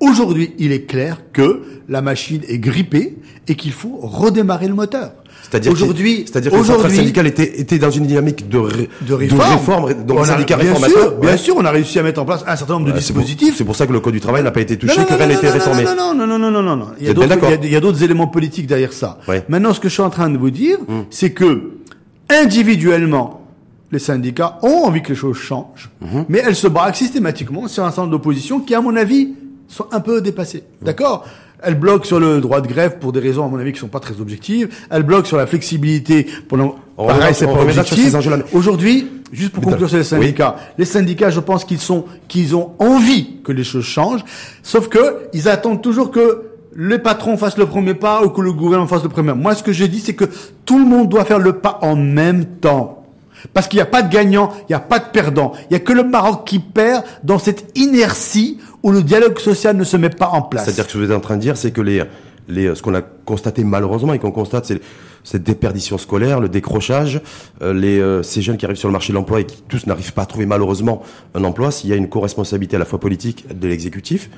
aujourd'hui, 0.00 0.52
il 0.58 0.72
est 0.72 0.84
clair 0.84 1.22
que 1.32 1.62
la 1.88 2.02
machine 2.02 2.42
est 2.48 2.58
grippée 2.58 3.18
et 3.46 3.54
qu'il 3.54 3.72
faut 3.72 3.96
redémarrer 3.96 4.68
le 4.68 4.74
moteur. 4.74 5.12
C'est-à-dire 5.42 5.72
aujourd'hui, 5.72 6.24
c'est-à-dire 6.26 6.52
que 6.52 6.56
le 6.56 6.64
central 6.64 6.90
syndical 6.90 7.26
était, 7.26 7.60
était 7.60 7.78
dans 7.78 7.90
une 7.90 8.06
dynamique 8.06 8.48
de, 8.48 8.88
de 9.02 9.14
réforme, 9.14 9.94
donc 10.04 10.20
on 10.20 10.24
syndicat 10.24 10.56
bien 10.56 10.74
Sûr, 10.74 11.16
bien 11.16 11.36
sûr, 11.36 11.54
on 11.56 11.64
a 11.64 11.70
réussi 11.70 11.98
à 11.98 12.02
mettre 12.02 12.20
en 12.20 12.24
place 12.24 12.44
un 12.46 12.56
certain 12.56 12.74
nombre 12.74 12.86
de 12.86 12.92
dispositifs. 12.92 13.54
C'est 13.56 13.64
pour, 13.64 13.76
ça 13.76 13.86
que 13.86 13.92
le 13.92 14.00
code 14.00 14.14
du 14.14 14.20
travail 14.20 14.42
n'a 14.42 14.50
pas 14.50 14.60
été 14.60 14.76
touché, 14.76 15.04
que 15.04 15.14
rien 15.14 15.26
n'a 15.26 15.34
été 15.34 15.48
réformé. 15.48 15.84
Non, 15.84 15.94
non, 15.96 16.14
non, 16.14 16.38
non, 16.38 16.50
non, 16.50 16.62
non, 16.62 16.76
non. 16.76 16.86
Il 17.00 17.06
y 17.06 17.76
a 17.76 17.80
d'autres 17.80 18.02
éléments 18.02 18.28
politiques 18.28 18.66
derrière 18.66 18.92
ça. 18.92 19.18
Maintenant, 19.48 19.74
ce 19.74 19.80
que 19.80 19.88
je 19.88 19.94
suis 19.94 20.02
en 20.02 20.10
train 20.10 20.30
de 20.30 20.38
vous 20.38 20.50
dire, 20.50 20.78
hum. 20.88 21.04
c'est 21.10 21.32
que 21.32 21.72
individuellement, 22.28 23.46
les 23.92 23.98
syndicats 23.98 24.58
ont 24.62 24.84
envie 24.84 25.02
que 25.02 25.10
les 25.10 25.14
choses 25.14 25.36
changent, 25.36 25.90
hum. 26.00 26.24
mais 26.28 26.42
elles 26.44 26.56
se 26.56 26.68
braquent 26.68 26.96
systématiquement 26.96 27.68
sur 27.68 27.84
un 27.84 27.90
centre 27.90 28.10
d'opposition 28.10 28.60
qui, 28.60 28.74
à 28.74 28.80
mon 28.80 28.96
avis, 28.96 29.34
sont 29.68 29.86
un 29.92 30.00
peu 30.00 30.20
dépassés. 30.20 30.64
Hum. 30.80 30.86
D'accord? 30.86 31.26
Elle 31.62 31.74
bloque 31.74 32.06
sur 32.06 32.20
le 32.20 32.40
droit 32.40 32.60
de 32.60 32.68
grève 32.68 32.98
pour 32.98 33.12
des 33.12 33.20
raisons, 33.20 33.44
à 33.44 33.48
mon 33.48 33.58
avis, 33.58 33.72
qui 33.72 33.78
sont 33.78 33.88
pas 33.88 34.00
très 34.00 34.20
objectives. 34.20 34.68
Elle 34.90 35.02
bloque 35.02 35.26
sur 35.26 35.36
la 35.36 35.46
flexibilité 35.46 36.26
pour. 36.48 36.76
Pareil, 36.96 37.34
c'est 37.34 37.46
pas 37.46 37.62
objectif. 37.62 38.14
Aujourd'hui, 38.52 39.08
juste 39.32 39.52
pour 39.52 39.62
conclure 39.62 39.88
sur 39.88 39.98
les 39.98 40.04
syndicats, 40.04 40.56
les 40.76 40.84
syndicats, 40.84 41.30
je 41.30 41.40
pense 41.40 41.64
qu'ils 41.64 41.80
sont, 41.80 42.04
qu'ils 42.28 42.54
ont 42.56 42.72
envie 42.78 43.40
que 43.42 43.52
les 43.52 43.64
choses 43.64 43.84
changent, 43.84 44.24
sauf 44.62 44.88
que 44.88 45.28
ils 45.32 45.48
attendent 45.48 45.82
toujours 45.82 46.10
que 46.10 46.50
les 46.76 46.98
patrons 46.98 47.36
fassent 47.36 47.56
le 47.56 47.66
premier 47.66 47.94
pas 47.94 48.22
ou 48.22 48.28
que 48.28 48.40
le 48.40 48.52
gouvernement 48.52 48.88
fasse 48.88 49.02
le 49.02 49.08
premier. 49.08 49.32
Moi, 49.32 49.54
ce 49.54 49.62
que 49.62 49.72
j'ai 49.72 49.88
dit, 49.88 50.00
c'est 50.00 50.14
que 50.14 50.26
tout 50.64 50.78
le 50.78 50.84
monde 50.84 51.08
doit 51.08 51.24
faire 51.24 51.38
le 51.38 51.54
pas 51.54 51.78
en 51.82 51.96
même 51.96 52.44
temps. 52.44 52.96
Parce 53.54 53.68
qu'il 53.68 53.78
n'y 53.78 53.82
a 53.82 53.86
pas 53.86 54.02
de 54.02 54.12
gagnant, 54.12 54.52
il 54.62 54.72
n'y 54.72 54.76
a 54.76 54.80
pas 54.80 54.98
de 54.98 55.06
perdant. 55.06 55.52
Il 55.64 55.66
n'y 55.70 55.76
a 55.76 55.80
que 55.80 55.92
le 55.92 56.04
Maroc 56.04 56.46
qui 56.46 56.58
perd 56.58 57.04
dans 57.24 57.38
cette 57.38 57.70
inertie 57.74 58.58
où 58.82 58.92
le 58.92 59.02
dialogue 59.02 59.38
social 59.38 59.76
ne 59.76 59.84
se 59.84 59.96
met 59.96 60.10
pas 60.10 60.28
en 60.28 60.42
place. 60.42 60.64
C'est-à-dire 60.64 60.86
que 60.86 60.92
ce 60.92 60.98
que 60.98 61.02
vous 61.04 61.10
êtes 61.10 61.16
en 61.16 61.20
train 61.20 61.36
de 61.36 61.42
dire, 61.42 61.56
c'est 61.56 61.70
que 61.70 61.80
les, 61.80 62.02
les, 62.48 62.74
ce 62.74 62.82
qu'on 62.82 62.94
a 62.94 63.02
constaté 63.02 63.64
malheureusement 63.64 64.12
et 64.14 64.18
qu'on 64.18 64.32
constate, 64.32 64.66
c'est 64.66 64.80
cette 65.22 65.42
déperdition 65.42 65.98
scolaire, 65.98 66.40
le 66.40 66.48
décrochage, 66.48 67.20
euh, 67.60 67.74
les, 67.74 68.00
euh, 68.00 68.22
ces 68.22 68.40
jeunes 68.40 68.56
qui 68.56 68.64
arrivent 68.64 68.78
sur 68.78 68.88
le 68.88 68.92
marché 68.92 69.12
de 69.12 69.18
l'emploi 69.18 69.40
et 69.40 69.44
qui 69.44 69.62
tous 69.68 69.86
n'arrivent 69.86 70.14
pas 70.14 70.22
à 70.22 70.26
trouver 70.26 70.46
malheureusement 70.46 71.02
un 71.34 71.44
emploi, 71.44 71.70
s'il 71.70 71.90
y 71.90 71.92
a 71.92 71.96
une 71.96 72.08
co-responsabilité 72.08 72.76
à 72.76 72.78
la 72.78 72.86
fois 72.86 72.98
politique 72.98 73.46
de 73.54 73.68
l'exécutif, 73.68 74.30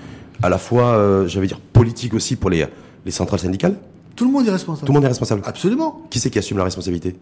à 0.42 0.48
la 0.48 0.58
fois, 0.58 0.96
euh, 0.96 1.28
j'allais 1.28 1.46
dire, 1.46 1.60
politique 1.60 2.14
aussi 2.14 2.34
pour 2.34 2.50
les, 2.50 2.66
les 3.04 3.12
centrales 3.12 3.38
syndicales. 3.38 3.76
Tout 4.16 4.24
le 4.24 4.32
monde 4.32 4.46
est 4.48 4.50
responsable. 4.50 4.86
Tout 4.86 4.92
le 4.92 4.96
monde 4.96 5.04
est 5.04 5.08
responsable. 5.08 5.42
Absolument. 5.44 6.02
Qui 6.10 6.18
c'est 6.18 6.30
qui 6.30 6.38
assume 6.40 6.58
la 6.58 6.64
responsabilité? 6.64 7.16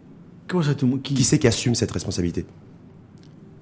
Comment 0.48 0.62
ça, 0.62 0.74
tout 0.74 0.87
le 0.87 0.92
monde? 0.92 1.02
Qui, 1.02 1.14
qui 1.14 1.24
c'est 1.24 1.38
qui 1.38 1.46
assume 1.46 1.74
cette 1.74 1.92
responsabilité? 1.92 2.46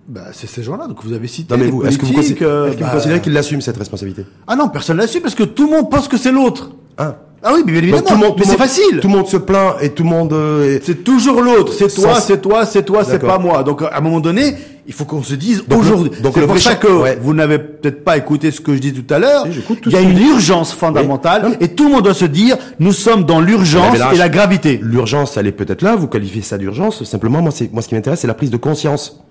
Bah, 0.08 0.28
c'est 0.32 0.46
ces 0.46 0.62
gens-là, 0.62 0.86
donc 0.86 1.04
vous 1.04 1.12
avez 1.12 1.28
cité. 1.28 1.54
Non, 1.54 1.62
mais 1.62 1.70
vous, 1.70 1.84
est-ce 1.84 1.98
que 1.98 2.06
vous, 2.06 2.14
considérez, 2.14 2.76
bah, 2.80 2.90
considérez 2.90 3.20
qu'il 3.20 3.34
l'assume 3.34 3.60
cette 3.60 3.76
responsabilité? 3.76 4.24
Ah 4.46 4.56
non, 4.56 4.70
personne 4.70 4.96
l'assume 4.96 5.20
parce 5.20 5.34
que 5.34 5.42
tout 5.42 5.66
le 5.66 5.76
monde 5.76 5.90
pense 5.90 6.08
que 6.08 6.16
c'est 6.16 6.32
l'autre. 6.32 6.70
Ah. 6.96 7.16
Ah 7.42 7.52
oui, 7.54 7.62
mais 7.64 7.72
bien 7.72 7.82
évidemment. 7.82 8.02
tout 8.02 8.14
le 8.14 8.20
monde, 8.20 8.34
mais 8.38 8.44
c'est 8.46 8.56
facile. 8.56 9.00
Tout 9.00 9.06
le 9.06 9.14
monde 9.14 9.28
se 9.28 9.36
plaint 9.36 9.74
et 9.82 9.90
tout 9.90 10.02
le 10.02 10.08
monde. 10.08 10.32
Euh, 10.32 10.78
c'est 10.82 11.04
toujours 11.04 11.42
l'autre. 11.42 11.72
C'est 11.72 11.94
toi, 11.94 12.20
c'est 12.20 12.40
toi, 12.40 12.66
c'est 12.66 12.82
toi, 12.84 13.04
c'est 13.04 13.18
pas 13.18 13.38
moi. 13.38 13.62
Donc 13.62 13.82
à 13.82 13.98
un 13.98 14.00
moment 14.00 14.18
donné, 14.18 14.54
il 14.86 14.94
faut 14.94 15.04
qu'on 15.04 15.22
se 15.22 15.34
dise 15.34 15.62
aujourd'hui. 15.70 16.20
Donc 16.22 16.32
c'est 16.34 16.46
pour 16.46 16.58
ça 16.58 16.74
que 16.74 16.88
vous 17.20 17.34
n'avez 17.34 17.58
peut-être 17.58 18.02
pas 18.02 18.16
écouté 18.16 18.50
ce 18.50 18.62
que 18.62 18.74
je 18.74 18.80
dis 18.80 18.94
tout 18.94 19.14
à 19.14 19.18
l'heure. 19.18 19.46
il 19.86 19.92
y 19.92 19.96
a 19.96 20.00
une 20.00 20.18
urgence 20.18 20.72
fondamentale 20.72 21.58
et 21.60 21.68
tout 21.68 21.84
le 21.84 21.90
monde 21.92 22.04
doit 22.04 22.14
se 22.14 22.24
dire 22.24 22.56
nous 22.80 22.92
sommes 22.92 23.24
dans 23.24 23.40
l'urgence 23.40 23.98
et 24.12 24.16
la 24.16 24.28
gravité. 24.30 24.80
L'urgence, 24.82 25.36
elle 25.36 25.46
est 25.46 25.52
peut-être 25.52 25.82
là. 25.82 25.96
Vous 25.96 26.08
qualifiez 26.08 26.42
ça 26.42 26.56
d'urgence. 26.56 27.04
Simplement, 27.04 27.42
moi, 27.42 27.52
c'est 27.52 27.70
moi 27.72 27.82
ce 27.82 27.88
qui 27.88 27.94
m'intéresse, 27.94 28.20
c'est 28.20 28.26
la 28.26 28.34
prise 28.34 28.50
de 28.50 28.56
conscience. 28.56 29.22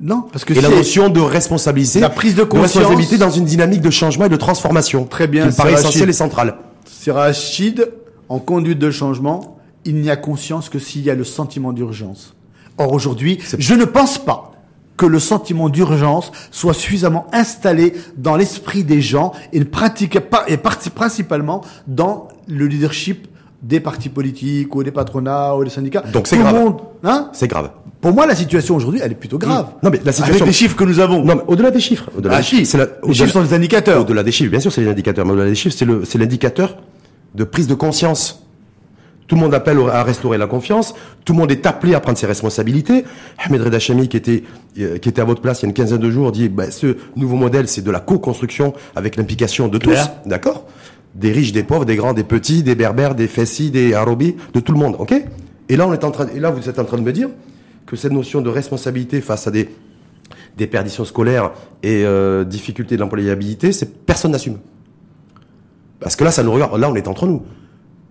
Non, 0.00 0.22
parce 0.30 0.44
que 0.44 0.52
et 0.52 0.60
la 0.60 0.68
notion 0.68 1.08
de 1.08 1.20
responsabilité, 1.20 2.00
la 2.00 2.10
prise 2.10 2.34
de 2.34 2.44
conscience, 2.44 2.74
de 2.74 2.78
responsabilité 2.78 3.18
dans 3.18 3.30
une 3.30 3.44
dynamique 3.44 3.80
de 3.80 3.90
changement 3.90 4.26
et 4.26 4.28
de 4.28 4.36
transformation. 4.36 5.04
Très 5.04 5.26
bien, 5.26 5.50
c'est 5.50 5.56
paraît 5.56 5.72
essentiel 5.72 6.10
et 6.10 6.12
central. 6.12 6.56
C'est 6.84 7.10
Rachid, 7.10 7.90
en 8.28 8.38
conduite 8.38 8.78
de 8.78 8.90
changement, 8.90 9.58
il 9.84 9.96
n'y 9.96 10.10
a 10.10 10.16
conscience 10.16 10.68
que 10.68 10.78
s'il 10.78 11.02
y 11.02 11.10
a 11.10 11.14
le 11.14 11.24
sentiment 11.24 11.72
d'urgence. 11.72 12.34
Or 12.76 12.92
aujourd'hui, 12.92 13.38
je 13.58 13.74
ne 13.74 13.84
pense 13.84 14.18
pas 14.18 14.52
que 14.96 15.06
le 15.06 15.18
sentiment 15.18 15.68
d'urgence 15.68 16.32
soit 16.50 16.74
suffisamment 16.74 17.26
installé 17.32 17.94
dans 18.16 18.36
l'esprit 18.36 18.84
des 18.84 19.00
gens 19.00 19.32
et, 19.52 19.64
pratique 19.64 20.18
pas, 20.20 20.44
et 20.48 20.56
principalement 20.56 21.62
dans 21.86 22.28
le 22.48 22.66
leadership 22.66 23.28
des 23.62 23.80
partis 23.80 24.08
politiques 24.08 24.74
ou 24.74 24.82
des 24.82 24.90
patronats 24.90 25.56
ou 25.56 25.64
des 25.64 25.70
syndicats. 25.70 26.02
Donc 26.12 26.26
c'est 26.26 26.38
grave. 26.38 26.74
Hein? 27.02 27.30
C'est 27.32 27.48
grave. 27.48 27.70
Pour 28.06 28.14
moi, 28.14 28.24
la 28.24 28.36
situation 28.36 28.76
aujourd'hui, 28.76 29.00
elle 29.02 29.10
est 29.10 29.16
plutôt 29.16 29.36
grave. 29.36 29.66
Non, 29.82 29.90
mais 29.90 30.00
la 30.04 30.12
situation- 30.12 30.36
Avec 30.36 30.46
les 30.46 30.52
chiffres 30.52 30.76
que 30.76 30.84
nous 30.84 31.00
avons. 31.00 31.24
Non, 31.24 31.34
mais 31.34 31.42
au-delà 31.48 31.72
des 31.72 31.80
chiffres. 31.80 32.08
Au-delà 32.16 32.34
Ah, 32.36 32.38
des 32.38 32.44
chiffres, 32.44 32.76
la- 32.78 32.86
les 33.04 33.14
chiffres 33.14 33.32
sont 33.32 33.42
des 33.42 33.52
indicateurs. 33.52 34.02
Au-delà 34.02 34.22
des 34.22 34.30
chiffres, 34.30 34.48
bien 34.52 34.60
sûr, 34.60 34.70
c'est 34.70 34.80
les 34.80 34.88
indicateurs, 34.88 35.26
mais 35.26 35.32
au-delà 35.32 35.48
des 35.48 35.56
chiffres, 35.56 35.74
c'est 35.76 35.84
le, 35.84 36.04
c'est 36.04 36.16
l'indicateur 36.16 36.76
de 37.34 37.42
prise 37.42 37.66
de 37.66 37.74
conscience. 37.74 38.44
Tout 39.26 39.34
le 39.34 39.40
monde 39.40 39.54
appelle 39.54 39.78
à 39.92 40.04
restaurer 40.04 40.38
la 40.38 40.46
confiance. 40.46 40.94
Tout 41.24 41.32
le 41.32 41.40
monde 41.40 41.50
est 41.50 41.66
appelé 41.66 41.94
à 41.96 41.98
prendre 42.00 42.16
ses 42.16 42.28
responsabilités. 42.28 43.04
Ahmed 43.44 43.60
Reda 43.62 43.80
Chami, 43.80 44.06
qui 44.08 44.16
était, 44.16 44.44
euh, 44.78 44.98
qui 44.98 45.08
était 45.08 45.20
à 45.20 45.24
votre 45.24 45.40
place 45.42 45.62
il 45.62 45.64
y 45.64 45.66
a 45.66 45.68
une 45.70 45.74
quinzaine 45.74 45.98
de 45.98 46.08
jours, 46.08 46.30
dit, 46.30 46.48
bah, 46.48 46.70
ce 46.70 46.96
nouveau 47.16 47.34
modèle, 47.34 47.66
c'est 47.66 47.82
de 47.82 47.90
la 47.90 47.98
co-construction 47.98 48.72
avec 48.94 49.16
l'implication 49.16 49.66
de 49.66 49.78
tous. 49.78 49.98
D'accord? 50.26 50.64
Des 51.16 51.32
riches, 51.32 51.50
des 51.50 51.64
pauvres, 51.64 51.84
des 51.84 51.96
grands, 51.96 52.12
des 52.12 52.22
petits, 52.22 52.62
des 52.62 52.76
berbères, 52.76 53.16
des 53.16 53.26
fessis, 53.26 53.72
des 53.72 53.94
arabis, 53.94 54.36
de 54.54 54.60
tout 54.60 54.70
le 54.70 54.78
monde. 54.78 54.94
OK? 55.00 55.12
Et 55.68 55.76
là, 55.76 55.88
on 55.88 55.92
est 55.92 56.04
en 56.04 56.12
train, 56.12 56.28
et 56.32 56.38
là, 56.38 56.52
vous 56.52 56.68
êtes 56.68 56.78
en 56.78 56.84
train 56.84 56.98
de 56.98 57.02
me 57.02 57.12
dire 57.12 57.30
que 57.86 57.96
cette 57.96 58.12
notion 58.12 58.40
de 58.42 58.50
responsabilité 58.50 59.20
face 59.20 59.46
à 59.46 59.50
des, 59.50 59.68
des 60.56 60.66
perditions 60.66 61.04
scolaires 61.04 61.52
et 61.82 62.04
euh, 62.04 62.44
difficultés 62.44 62.96
de 62.96 63.00
l'employabilité, 63.00 63.72
c'est 63.72 64.04
personne 64.04 64.32
n'assume. 64.32 64.58
Parce 66.00 66.16
que 66.16 66.24
là, 66.24 66.30
ça 66.30 66.42
nous 66.42 66.52
regarde. 66.52 66.78
Là, 66.78 66.90
on 66.90 66.94
est 66.94 67.08
entre 67.08 67.26
nous. 67.26 67.42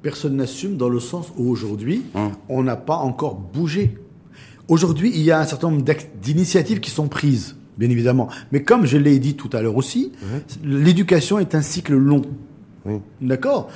Personne 0.01 0.37
n'assume 0.37 0.77
dans 0.77 0.89
le 0.89 0.99
sens 0.99 1.31
où 1.37 1.49
aujourd'hui, 1.49 2.03
Hum. 2.15 2.31
on 2.49 2.63
n'a 2.63 2.75
pas 2.75 2.97
encore 2.97 3.35
bougé. 3.35 3.97
Aujourd'hui, 4.67 5.11
il 5.13 5.21
y 5.21 5.31
a 5.31 5.39
un 5.39 5.45
certain 5.45 5.69
nombre 5.69 5.85
d'initiatives 6.21 6.79
qui 6.79 6.89
sont 6.89 7.07
prises, 7.07 7.55
bien 7.77 7.89
évidemment. 7.89 8.29
Mais 8.51 8.63
comme 8.63 8.85
je 8.85 8.97
l'ai 8.97 9.19
dit 9.19 9.35
tout 9.35 9.49
à 9.53 9.61
l'heure 9.61 9.75
aussi, 9.77 10.11
l'éducation 10.63 11.37
est 11.37 11.53
un 11.53 11.61
cycle 11.61 11.93
long. 11.95 12.23
Oui. 12.85 12.99
D'accord? 13.21 13.69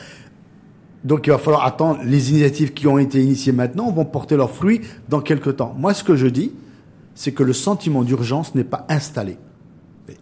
Donc 1.03 1.27
il 1.27 1.31
va 1.31 1.37
falloir 1.37 1.65
attendre. 1.65 1.99
Les 2.03 2.31
initiatives 2.31 2.73
qui 2.73 2.87
ont 2.87 2.97
été 2.97 3.21
initiées 3.21 3.51
maintenant 3.53 3.91
vont 3.91 4.05
porter 4.05 4.35
leurs 4.35 4.51
fruits 4.51 4.81
dans 5.07 5.21
quelques 5.21 5.55
temps. 5.57 5.73
Moi, 5.77 5.93
ce 5.93 6.03
que 6.03 6.15
je 6.15 6.27
dis, 6.27 6.51
c'est 7.15 7.31
que 7.31 7.43
le 7.43 7.53
sentiment 7.53 8.03
d'urgence 8.03 8.53
n'est 8.55 8.63
pas 8.65 8.85
installé. 8.89 9.37
Mais 10.07 10.15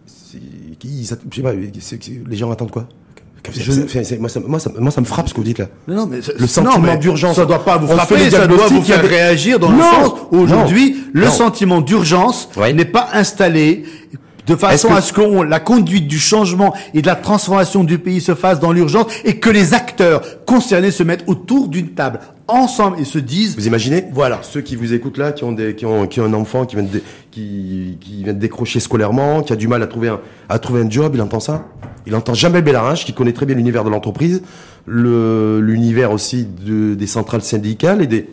qui- 0.78 1.04
je 1.04 1.14
sais 1.30 1.42
pas, 1.42 1.52
les 1.52 2.36
gens 2.36 2.50
attendent 2.50 2.70
quoi? 2.70 2.86
Je- 3.50 4.18
moi, 4.18 4.28
ça, 4.28 4.40
moi, 4.40 4.58
ça- 4.60 4.70
moi, 4.78 4.90
ça 4.90 5.00
me 5.00 5.06
frappe 5.06 5.28
ce 5.28 5.32
que 5.32 5.38
vous 5.38 5.44
dites 5.44 5.58
là. 5.58 5.68
Non, 5.86 6.06
mais 6.06 6.18
Le 6.38 6.46
sentiment 6.46 6.96
d'urgence. 6.96 7.36
Ça 7.36 7.46
doit 7.46 7.64
pas 7.64 7.78
vous 7.78 7.86
frapper, 7.86 8.28
ça 8.30 8.46
doit 8.46 8.66
vous 8.68 8.82
faire 8.82 9.02
réagir 9.08 9.58
dans 9.58 9.70
le 9.70 9.78
Non, 9.78 9.82
sens 9.90 10.12
où 10.32 10.36
aujourd'hui, 10.38 10.96
le 11.12 11.24
non. 11.24 11.30
sentiment 11.30 11.80
d'urgence 11.80 12.48
Ouais. 12.56 12.72
n'est 12.74 12.84
pas 12.84 13.08
installé 13.14 13.84
de 14.48 14.56
façon 14.56 14.88
que- 14.88 14.94
à 14.94 15.00
ce 15.00 15.12
que 15.12 15.42
la 15.42 15.60
conduite 15.60 16.08
du 16.08 16.18
changement 16.18 16.74
et 16.94 17.02
de 17.02 17.06
la 17.06 17.14
transformation 17.16 17.84
du 17.84 17.98
pays 17.98 18.20
se 18.20 18.34
fasse 18.34 18.60
dans 18.60 18.72
l'urgence 18.72 19.06
et 19.24 19.38
que 19.38 19.50
les 19.50 19.74
acteurs 19.74 20.22
concernés 20.46 20.90
se 20.90 21.02
mettent 21.02 21.24
autour 21.26 21.68
d'une 21.68 21.90
table 21.90 22.20
ensemble 22.48 22.98
et 22.98 23.04
se 23.04 23.18
disent 23.18 23.54
Vous 23.56 23.66
imaginez 23.66 24.04
Voilà. 24.12 24.40
Ceux 24.42 24.62
qui 24.62 24.74
vous 24.76 24.94
écoutent 24.94 25.18
là, 25.18 25.32
qui 25.32 25.44
ont, 25.44 25.52
des, 25.52 25.74
qui 25.74 25.84
ont, 25.86 26.06
qui 26.06 26.20
ont 26.20 26.24
un 26.24 26.32
enfant 26.34 26.64
qui 26.64 26.76
vient, 26.76 26.84
de, 26.84 27.02
qui, 27.30 27.98
qui 28.00 28.24
vient 28.24 28.32
de 28.32 28.38
décrocher 28.38 28.80
scolairement, 28.80 29.42
qui 29.42 29.52
a 29.52 29.56
du 29.56 29.68
mal 29.68 29.82
à 29.82 29.86
trouver 29.86 30.08
un, 30.08 30.20
à 30.48 30.58
trouver 30.58 30.80
un 30.82 30.88
job, 30.90 31.12
il 31.14 31.20
entend 31.20 31.40
ça 31.40 31.66
Il 32.06 32.14
entend 32.14 32.32
Jamel 32.32 32.62
Bellarinche, 32.64 33.04
qui 33.04 33.12
connaît 33.12 33.32
très 33.34 33.44
bien 33.44 33.54
l'univers 33.54 33.84
de 33.84 33.90
l'entreprise, 33.90 34.42
le- 34.86 35.60
l'univers 35.60 36.10
aussi 36.12 36.46
de, 36.46 36.94
des 36.94 37.06
centrales 37.06 37.42
syndicales 37.42 38.00
et 38.02 38.06
des 38.06 38.28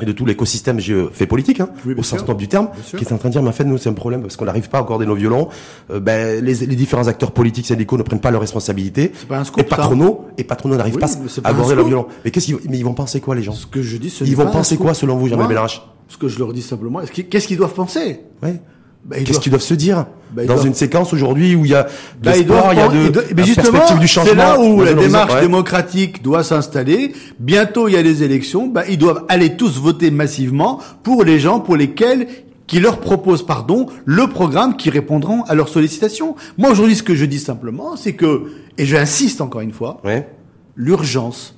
et 0.00 0.04
de 0.04 0.12
tout 0.12 0.24
l'écosystème 0.24 0.78
j'ai 0.80 1.06
fait 1.12 1.26
politique, 1.26 1.60
hein, 1.60 1.68
Oui, 1.84 1.94
au 1.96 2.02
sens 2.02 2.26
noble 2.26 2.38
du 2.38 2.48
terme, 2.48 2.68
qui 2.84 2.96
est 2.96 3.12
en 3.12 3.18
train 3.18 3.28
de 3.28 3.32
dire, 3.32 3.42
mais 3.42 3.48
en 3.48 3.52
fait, 3.52 3.64
nous, 3.64 3.78
c'est 3.78 3.88
un 3.88 3.94
problème 3.94 4.22
parce 4.22 4.36
qu'on 4.36 4.44
n'arrive 4.44 4.68
pas 4.68 4.78
à 4.78 4.80
accorder 4.82 5.06
nos 5.06 5.14
violons. 5.14 5.48
Euh, 5.90 6.00
ben, 6.00 6.44
les, 6.44 6.54
les 6.54 6.76
différents 6.76 7.06
acteurs 7.08 7.32
politiques 7.32 7.66
syndicaux 7.66 7.96
ne 7.98 8.02
prennent 8.02 8.20
pas 8.20 8.30
leurs 8.30 8.40
responsabilités. 8.40 9.12
pas 9.28 9.38
un 9.38 9.44
scoop, 9.44 9.60
et 9.60 9.64
patronaux, 9.64 10.26
et 10.38 10.44
patronaux 10.44 10.76
n'arrivent 10.76 10.94
Oui, 10.94 11.00
pas 11.00 11.48
à 11.48 11.50
accorder 11.50 11.74
leurs 11.74 11.86
violons. 11.86 12.06
Mais 12.24 12.30
qu'est-ce 12.30 12.46
qu'ils, 12.46 12.58
mais 12.68 12.78
ils 12.78 12.84
vont 12.84 12.94
penser 12.94 13.20
quoi, 13.20 13.34
les 13.34 13.42
gens 13.42 13.52
ce 13.52 13.66
que 13.66 13.82
je 13.82 13.96
dis. 13.96 14.16
Ils 14.24 14.36
vont 14.36 14.46
penser 14.46 14.76
quoi, 14.76 14.94
selon 14.94 15.16
vous, 15.16 15.26
Jamel 15.26 15.40
Moi, 15.40 15.48
Bellarinche 15.48 15.82
Ce 16.08 16.16
que 16.16 16.28
je 16.28 16.38
leur 16.38 16.52
dis 16.52 16.62
simplement, 16.62 17.00
qu'est-ce 17.12 17.46
qu'ils 17.46 17.56
doivent 17.56 17.74
penser? 17.74 18.20
Ouais. 18.42 18.60
Ils 19.06 19.18
Qu'est-ce 19.18 19.30
doivent- 19.32 19.42
qu'ils 19.42 19.50
doivent 19.52 19.62
se 19.62 19.74
dire 19.74 20.06
Bah, 20.32 20.42
dans 20.44 20.54
doivent- 20.54 20.66
une 20.66 20.74
séquence 20.74 21.14
aujourd'hui 21.14 21.54
où 21.54 21.64
il 21.64 21.70
y 21.70 21.74
a 21.74 21.84
de 21.84 21.88
Bah, 22.22 22.32
l'espoir, 22.32 22.72
il 22.74 22.78
y 22.78 22.82
a 22.82 22.88
de 22.88 23.08
doivent- 23.08 23.26
mais 23.34 23.44
justement, 23.44 23.80
c'est 24.06 24.34
là 24.34 24.60
où 24.60 24.82
la 24.82 24.92
démarche 24.92 25.34
ouais. 25.34 25.40
démocratique 25.40 26.22
doit 26.22 26.42
s'installer. 26.44 27.14
Bientôt, 27.38 27.88
il 27.88 27.94
y 27.94 27.96
a 27.96 28.02
les 28.02 28.22
élections. 28.22 28.66
Bah, 28.66 28.82
ils 28.88 28.98
doivent 28.98 29.24
aller 29.28 29.56
tous 29.56 29.78
voter 29.80 30.10
massivement 30.10 30.80
pour 31.02 31.24
les 31.24 31.38
gens 31.40 31.60
pour 31.60 31.76
lesquels 31.76 32.28
qui 32.66 32.80
leur 32.80 33.00
proposent, 33.00 33.46
pardon, 33.46 33.86
le 34.04 34.26
programme 34.26 34.76
qui 34.76 34.90
répondront 34.90 35.42
à 35.44 35.54
leurs 35.54 35.70
sollicitations. 35.70 36.36
Moi, 36.58 36.70
aujourd'hui, 36.70 36.94
ce 36.96 37.02
que 37.02 37.14
je 37.14 37.24
dis 37.24 37.38
simplement, 37.38 37.96
c'est 37.96 38.12
que, 38.12 38.42
et 38.76 38.84
j'insiste 38.84 39.40
encore 39.40 39.62
une 39.62 39.72
fois, 39.72 40.02
Ouais. 40.04 40.28
l'urgence 40.76 41.56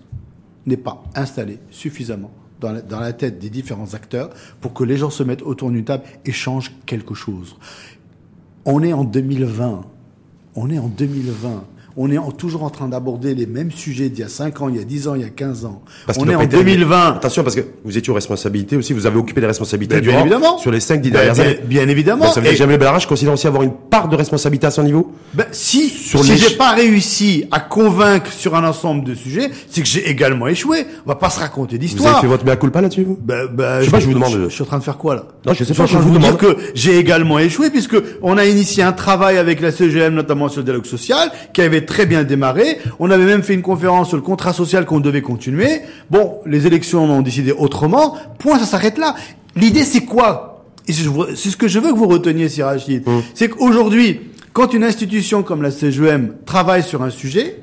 n'est 0.66 0.76
pas 0.76 1.02
installée 1.16 1.58
suffisamment 1.70 2.30
dans 2.60 3.00
la, 3.00 3.12
tête 3.12 3.38
des 3.38 3.50
différents 3.50 3.94
acteurs 3.94 4.30
pour 4.60 4.72
que 4.72 4.84
les 4.84 4.96
gens 4.96 5.10
se 5.10 5.22
mettent 5.22 5.42
autour 5.42 5.70
d'une 5.70 5.84
table 5.84 6.04
et 6.24 6.32
changent 6.32 6.72
quelque 6.86 7.14
chose. 7.14 7.56
On 8.64 8.82
est 8.82 8.92
en 8.92 9.04
2020. 9.04 9.82
On 10.54 10.70
est 10.70 10.78
en 10.78 10.88
2020. 10.88 11.64
On 11.96 12.10
est 12.10 12.18
en- 12.18 12.30
toujours 12.30 12.62
en 12.62 12.70
train 12.70 12.88
d'aborder 12.88 13.34
les 13.34 13.46
mêmes 13.46 13.70
sujets 13.70 14.08
d'il 14.08 14.20
y 14.20 14.24
a 14.24 14.28
5 14.28 14.60
ans, 14.60 14.68
il 14.68 14.76
y 14.76 14.80
a 14.80 14.84
10 14.84 15.08
ans, 15.08 15.14
il 15.16 15.22
y 15.22 15.24
a 15.24 15.28
15 15.28 15.64
ans. 15.64 15.82
Parce 16.06 16.18
on 16.18 16.28
est 16.28 16.34
en 16.34 16.38
pas 16.38 16.44
été 16.44 16.56
réglés. 16.56 16.74
2020. 16.76 17.14
Attention, 17.16 17.42
parce 17.42 17.56
que 17.56 17.62
vous 17.84 17.98
étiez 17.98 18.10
aux 18.10 18.14
responsabilités 18.14 18.76
aussi, 18.76 18.92
vous 18.92 19.06
avez 19.06 19.18
occupé 19.18 19.40
des 19.40 19.46
responsabilités 19.46 19.96
Ben, 19.96 20.00
bien 20.02 20.10
durant- 20.12 20.20
évidemment. 20.24 20.58
sur 20.58 20.70
les 20.70 20.80
cinq, 20.80 21.00
dix 21.00 21.10
Ben, 21.10 21.18
dernières 21.24 21.34
bien- 21.34 21.44
années. 21.44 21.58
bien 21.66 21.88
évidemment. 21.88 22.24
Ben, 22.26 22.30
ça 22.32 22.40
veut 22.40 22.48
dire 22.48 22.52
que 22.52 22.58
Jamel 22.58 22.80
considère 23.08 23.32
aussi 23.34 23.46
avoir 23.46 23.62
une 23.62 23.72
part 23.72 24.08
de 24.08 24.16
responsabilité 24.16 24.66
à 24.66 24.70
son 24.70 24.82
niveau 24.84 25.12
Ben, 25.34 25.46
si 25.52 25.88
Sur 25.88 26.24
si 26.24 26.32
les- 26.32 26.36
j'ai 26.38 26.56
pas 26.56 26.72
réussi 26.72 27.44
à 27.50 27.60
convaincre 27.60 28.32
sur 28.32 28.54
un 28.54 28.64
ensemble 28.68 29.04
de 29.04 29.14
sujets, 29.14 29.50
c'est 29.68 29.80
que 29.82 29.86
j'ai 29.88 30.08
également 30.08 30.46
échoué. 30.48 30.86
On 31.06 31.08
va 31.08 31.14
pas 31.16 31.30
se 31.30 31.40
raconter 31.40 31.76
Vous 31.76 31.82
avez 31.82 31.86
d'histoire. 31.86 32.20
fait 32.20 32.26
votre 32.26 32.44
mea 32.44 32.56
culpa 32.56 32.80
là-dessus, 32.80 33.04
vous 33.04 33.18
Ben, 33.20 33.46
ben, 33.52 33.80
Je 33.80 33.84
sais 33.86 33.90
pas, 33.90 34.00
je 34.00 34.06
vous 34.06 34.14
demande. 34.14 34.32
Je, 34.32 34.44
je 34.44 34.48
suis 34.54 34.62
en 34.62 34.66
train 34.66 34.78
de 34.78 34.82
faire 34.84 34.96
quoi 34.98 35.14
là? 35.16 35.24
Non, 35.46 35.52
je 35.54 35.64
sais 35.64 35.74
pas, 35.74 35.86
je 35.86 35.96
vous 35.96 36.02
vous 36.12 36.18
dire 36.18 36.20
demande. 36.36 36.38
que 36.40 36.56
j'ai 36.74 36.98
également 36.98 37.38
échoué 37.38 37.70
puisque 37.70 37.96
on 38.22 38.38
a 38.38 38.44
initié 38.46 38.82
un 38.82 38.92
travail 38.92 39.38
avec 39.38 39.60
la 39.60 39.70
CGM, 39.72 40.14
notamment 40.14 40.48
sur 40.48 40.58
le 40.60 40.64
dialogue 40.64 40.86
social, 40.86 41.30
qui 41.52 41.60
avait 41.62 41.79
très 41.86 42.06
bien 42.06 42.24
démarré. 42.24 42.78
On 42.98 43.10
avait 43.10 43.24
même 43.24 43.42
fait 43.42 43.54
une 43.54 43.62
conférence 43.62 44.08
sur 44.08 44.16
le 44.16 44.22
contrat 44.22 44.52
social 44.52 44.86
qu'on 44.86 45.00
devait 45.00 45.22
continuer. 45.22 45.80
Bon, 46.10 46.38
les 46.46 46.66
élections 46.66 47.04
ont 47.04 47.22
décidé 47.22 47.52
autrement. 47.52 48.16
Point, 48.38 48.58
ça 48.58 48.66
s'arrête 48.66 48.98
là. 48.98 49.14
L'idée, 49.56 49.84
c'est 49.84 50.04
quoi? 50.04 50.64
Et 50.88 50.92
c'est 50.92 51.50
ce 51.50 51.56
que 51.56 51.68
je 51.68 51.78
veux 51.78 51.92
que 51.92 51.96
vous 51.96 52.08
reteniez, 52.08 52.48
Sir 52.48 52.66
Rachid. 52.66 53.06
Hum. 53.06 53.22
C'est 53.34 53.48
qu'aujourd'hui, 53.48 54.20
quand 54.52 54.74
une 54.74 54.84
institution 54.84 55.42
comme 55.42 55.62
la 55.62 55.70
CGM 55.70 56.34
travaille 56.44 56.82
sur 56.82 57.02
un 57.02 57.10
sujet, 57.10 57.60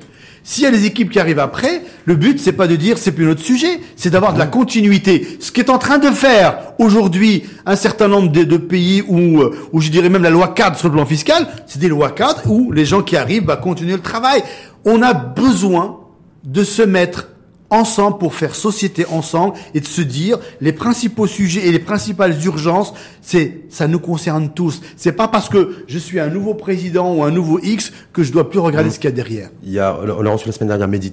s'il 0.48 0.64
y 0.64 0.66
a 0.66 0.70
des 0.70 0.86
équipes 0.86 1.10
qui 1.10 1.20
arrivent 1.20 1.40
après, 1.40 1.82
le 2.06 2.16
but 2.16 2.40
c'est 2.40 2.52
pas 2.52 2.66
de 2.66 2.74
dire 2.74 2.96
c'est 2.96 3.12
plus 3.12 3.26
notre 3.26 3.42
sujet, 3.42 3.80
c'est 3.96 4.08
d'avoir 4.08 4.32
de 4.32 4.38
la 4.38 4.46
continuité. 4.46 5.36
Ce 5.40 5.52
qu'est 5.52 5.68
en 5.68 5.76
train 5.76 5.98
de 5.98 6.08
faire 6.10 6.72
aujourd'hui 6.78 7.44
un 7.66 7.76
certain 7.76 8.08
nombre 8.08 8.32
de, 8.32 8.44
de 8.44 8.56
pays 8.56 9.04
où, 9.06 9.42
euh, 9.42 9.54
où 9.72 9.82
je 9.82 9.90
dirais 9.90 10.08
même 10.08 10.22
la 10.22 10.30
loi 10.30 10.48
cadre 10.48 10.78
sur 10.78 10.88
le 10.88 10.94
plan 10.94 11.04
fiscal, 11.04 11.46
c'est 11.66 11.78
des 11.78 11.88
lois 11.88 12.12
cadres 12.12 12.50
où 12.50 12.72
les 12.72 12.86
gens 12.86 13.02
qui 13.02 13.14
arrivent 13.14 13.44
bah, 13.44 13.56
continuer 13.56 13.92
le 13.92 14.00
travail. 14.00 14.42
On 14.86 15.02
a 15.02 15.12
besoin 15.12 16.00
de 16.44 16.64
se 16.64 16.80
mettre 16.80 17.28
ensemble 17.70 18.18
pour 18.18 18.34
faire 18.34 18.54
société 18.54 19.04
ensemble 19.10 19.54
et 19.74 19.80
de 19.80 19.86
se 19.86 20.00
dire 20.00 20.38
les 20.60 20.72
principaux 20.72 21.26
sujets 21.26 21.66
et 21.68 21.72
les 21.72 21.78
principales 21.78 22.34
urgences, 22.44 22.94
c'est 23.20 23.60
ça 23.68 23.86
nous 23.88 23.98
concerne 23.98 24.48
tous. 24.54 24.80
C'est 24.96 25.12
pas 25.12 25.28
parce 25.28 25.48
que 25.50 25.84
je 25.86 25.98
suis 25.98 26.18
un 26.18 26.28
nouveau 26.28 26.54
président 26.54 27.14
ou 27.14 27.22
un 27.24 27.30
nouveau 27.30 27.58
X 27.62 27.92
que 28.12 28.22
je 28.22 28.32
dois 28.32 28.48
plus 28.48 28.58
regarder 28.58 28.90
ce 28.90 28.98
qu'il 28.98 29.10
y 29.10 29.12
a 29.12 29.16
derrière. 29.16 29.50
Il 29.62 29.70
y 29.72 29.78
a, 29.78 29.98
on 30.02 30.24
a 30.26 30.30
reçu 30.30 30.46
la 30.46 30.52
semaine 30.52 30.68
dernière 30.68 30.88
qui, 31.00 31.12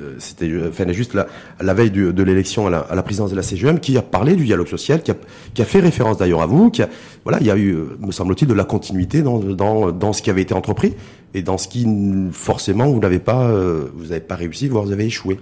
euh, 0.00 0.14
c'était, 0.18 0.46
euh, 0.48 0.70
enfin, 0.70 0.90
juste 0.92 1.12
la, 1.14 1.26
la 1.60 1.74
veille 1.74 1.90
du- 1.90 2.12
de 2.12 2.22
l'élection 2.22 2.66
à 2.66 2.70
la, 2.70 2.78
à 2.78 2.94
la 2.94 3.02
présidence 3.02 3.30
de 3.30 3.36
la 3.36 3.42
CGM, 3.42 3.78
qui 3.80 3.98
a 3.98 4.02
parlé 4.02 4.36
du 4.36 4.44
dialogue 4.46 4.68
social, 4.68 5.02
qui 5.02 5.10
a, 5.10 5.16
qui 5.52 5.60
a 5.60 5.64
fait 5.66 5.80
référence 5.80 6.16
d'ailleurs 6.16 6.40
à 6.42 6.46
vous, 6.46 6.70
qui 6.70 6.82
a, 6.82 6.88
voilà, 7.24 7.38
il 7.40 7.46
y 7.46 7.50
a 7.50 7.56
eu, 7.56 7.74
euh, 7.74 7.96
me 8.00 8.10
semble-t-il, 8.12 8.48
de 8.48 8.54
la 8.54 8.64
continuité 8.64 9.20
dans, 9.22 9.38
dans, 9.38 9.92
dans 9.92 10.12
ce 10.14 10.22
qui 10.22 10.30
avait 10.30 10.42
été 10.42 10.54
entrepris 10.54 10.94
et 11.34 11.42
dans 11.42 11.58
ce 11.58 11.68
qui, 11.68 11.86
forcément, 12.32 12.86
vous 12.88 13.00
n'avez 13.00 13.18
pas, 13.18 13.48
euh, 13.50 13.84
vous 13.94 14.04
n'avez 14.06 14.20
pas 14.20 14.34
réussi, 14.36 14.68
voire 14.68 14.84
vous 14.84 14.92
avez 14.92 15.04
échoué. 15.04 15.38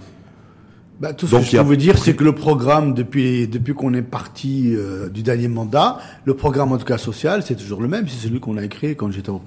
Bah, 0.99 1.13
tout 1.13 1.27
ce 1.27 1.31
Donc, 1.31 1.45
que 1.45 1.47
je 1.51 1.57
a- 1.57 1.61
peux 1.61 1.67
vous 1.67 1.75
dire, 1.77 1.97
c'est 1.97 2.13
que 2.13 2.25
le 2.25 2.35
programme, 2.35 2.93
depuis 2.93 3.47
depuis 3.47 3.73
qu'on 3.73 3.93
est 3.93 4.01
parti 4.01 4.73
euh, 4.75 5.07
du 5.07 5.23
dernier 5.23 5.47
mandat, 5.47 5.99
le 6.25 6.33
programme 6.33 6.73
en 6.73 6.77
tout 6.77 6.85
cas 6.85 6.97
social, 6.97 7.41
c'est 7.41 7.55
toujours 7.55 7.81
le 7.81 7.87
même. 7.87 8.05
C'est 8.09 8.27
celui 8.27 8.41
qu'on 8.41 8.57
a 8.57 8.67
créé 8.67 8.95
quand 8.95 9.09
j'étais 9.09 9.29
aux, 9.29 9.41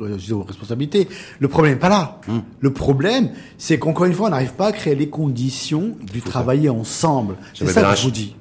responsabilités. 0.47 1.09
Le 1.41 1.49
problème 1.49 1.75
n'est 1.75 1.79
pas 1.79 1.91
là. 1.91 2.21
Hmm. 2.27 2.39
Le 2.61 2.73
problème, 2.73 3.31
c'est 3.59 3.79
qu'encore 3.79 4.07
une 4.07 4.15
fois, 4.15 4.29
on 4.29 4.31
n'arrive 4.31 4.55
pas 4.55 4.69
à 4.69 4.73
créer 4.73 4.95
les 4.95 5.11
conditions 5.11 5.95
du 6.11 6.23
travailler 6.23 6.71
ensemble. 6.71 7.37
C'est 7.53 7.67
ça 7.67 7.83
que 7.93 7.99
je 7.99 8.05
vous 8.05 8.11
dis. 8.11 8.35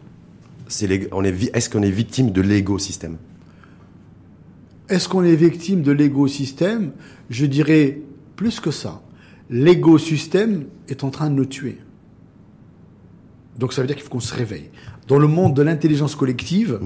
On 1.12 1.24
est, 1.26 1.54
est-ce 1.54 1.70
qu'on 1.70 1.84
est 1.84 1.92
victime 1.92 2.32
de 2.32 2.42
l'écosystème? 2.42 3.18
Est-ce 4.88 5.10
qu'on 5.10 5.24
est 5.24 5.36
victime 5.36 5.82
de 5.82 5.92
l'écosystème? 5.92 6.92
Je 7.30 7.46
dirais 7.46 8.00
plus 8.38 8.62
que 8.62 8.72
ça. 8.72 9.02
L'écosystème 9.50 10.64
est 10.88 11.04
en 11.04 11.10
train 11.10 11.30
de 11.30 11.36
nous 11.36 11.46
tuer. 11.46 11.78
Donc 13.62 13.74
ça 13.74 13.82
veut 13.82 13.88
dire 13.88 13.96
qu'il 13.96 14.04
faut 14.04 14.10
qu'on 14.10 14.20
se 14.20 14.34
réveille. 14.34 14.70
Dans 15.08 15.20
le 15.20 15.28
monde 15.28 15.54
de 15.54 15.62
l'intelligence 15.62 16.16
collective, 16.16 16.80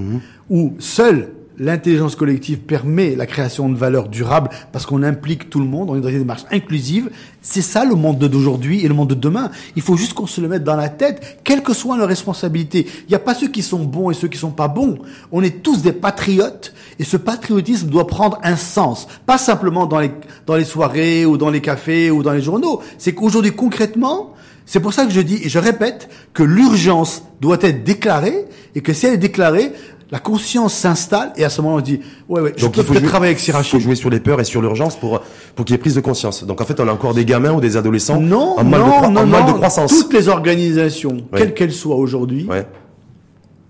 où 0.49 0.75
seul 0.77 1.31
l'intelligence 1.57 2.17
collective 2.17 2.59
permet 2.59 3.15
la 3.15 3.25
création 3.25 3.69
de 3.69 3.77
valeurs 3.77 4.09
durables 4.09 4.49
parce 4.73 4.85
qu'on 4.85 5.03
implique 5.03 5.49
tout 5.49 5.59
le 5.59 5.65
monde, 5.65 5.89
on 5.89 5.95
est 5.95 6.01
dans 6.01 6.09
une 6.09 6.19
démarche 6.19 6.43
inclusive. 6.51 7.09
C'est 7.41 7.61
ça 7.61 7.85
le 7.85 7.95
monde 7.95 8.19
d'aujourd'hui 8.19 8.83
et 8.83 8.89
le 8.89 8.93
monde 8.93 9.09
de 9.09 9.15
demain. 9.15 9.51
Il 9.77 9.81
faut 9.81 9.95
juste 9.95 10.13
qu'on 10.13 10.27
se 10.27 10.41
le 10.41 10.49
mette 10.49 10.65
dans 10.65 10.75
la 10.75 10.89
tête, 10.89 11.39
quelles 11.45 11.63
que 11.63 11.73
soient 11.73 11.95
nos 11.95 12.05
responsabilités. 12.05 12.85
Il 13.03 13.09
n'y 13.09 13.15
a 13.15 13.19
pas 13.19 13.33
ceux 13.33 13.47
qui 13.47 13.61
sont 13.61 13.85
bons 13.85 14.11
et 14.11 14.13
ceux 14.13 14.27
qui 14.27 14.37
sont 14.37 14.51
pas 14.51 14.67
bons. 14.67 14.99
On 15.31 15.41
est 15.43 15.63
tous 15.63 15.81
des 15.81 15.93
patriotes 15.93 16.73
et 16.99 17.05
ce 17.05 17.15
patriotisme 17.15 17.87
doit 17.87 18.07
prendre 18.07 18.37
un 18.43 18.57
sens, 18.57 19.07
pas 19.25 19.37
simplement 19.37 19.85
dans 19.85 20.01
les 20.01 20.11
dans 20.45 20.55
les 20.55 20.65
soirées 20.65 21.25
ou 21.25 21.37
dans 21.37 21.49
les 21.49 21.61
cafés 21.61 22.11
ou 22.11 22.21
dans 22.21 22.33
les 22.33 22.41
journaux. 22.41 22.81
C'est 22.97 23.13
qu'aujourd'hui 23.13 23.53
concrètement, 23.53 24.34
c'est 24.65 24.79
pour 24.79 24.93
ça 24.93 25.05
que 25.05 25.11
je 25.11 25.21
dis 25.21 25.39
et 25.43 25.49
je 25.49 25.59
répète 25.59 26.09
que 26.33 26.43
l'urgence 26.43 27.23
doit 27.41 27.57
être 27.61 27.83
déclarée 27.83 28.45
et 28.73 28.81
que 28.81 28.93
si 28.93 29.05
elle 29.05 29.13
est 29.13 29.17
déclarée, 29.17 29.71
la 30.11 30.19
conscience 30.19 30.73
s'installe 30.73 31.33
et 31.35 31.43
à 31.43 31.49
ce 31.49 31.61
moment 31.61 31.75
on 31.77 31.81
dit 31.81 31.99
ouais 32.29 32.39
ouais 32.41 32.53
je 32.57 32.61
Donc 32.65 32.73
peux 32.75 32.81
il 32.81 32.83
faut 32.85 32.91
peut-être 32.93 33.01
jouer, 33.03 33.09
travailler 33.09 33.31
avec 33.33 33.47
il 33.47 33.53
faut 33.63 33.79
jouer 33.79 33.95
sur 33.95 34.09
les 34.11 34.19
peurs 34.19 34.39
et 34.39 34.43
sur 34.43 34.61
l'urgence 34.61 34.95
pour 34.99 35.21
pour 35.55 35.65
qu'il 35.65 35.73
y 35.73 35.75
ait 35.75 35.79
prise 35.79 35.95
de 35.95 36.01
conscience. 36.01 36.43
Donc 36.43 36.61
en 36.61 36.65
fait, 36.65 36.79
on 36.79 36.87
a 36.87 36.91
encore 36.91 37.13
des 37.13 37.25
gamins 37.25 37.53
ou 37.53 37.59
des 37.61 37.75
adolescents 37.77 38.19
Non, 38.19 38.55
en 38.59 38.63
mal, 38.63 38.81
de, 38.81 38.85
non, 38.85 38.91
croi- 38.91 39.09
non, 39.09 39.21
en 39.21 39.25
mal 39.25 39.41
non. 39.45 39.47
de 39.51 39.53
croissance. 39.53 39.91
Toutes 39.91 40.13
les 40.13 40.27
organisations, 40.27 41.17
Ouais. 41.31 41.39
quelles 41.39 41.53
qu'elles 41.53 41.71
soient 41.73 41.95
aujourd'hui, 41.95 42.45
Ouais. 42.49 42.67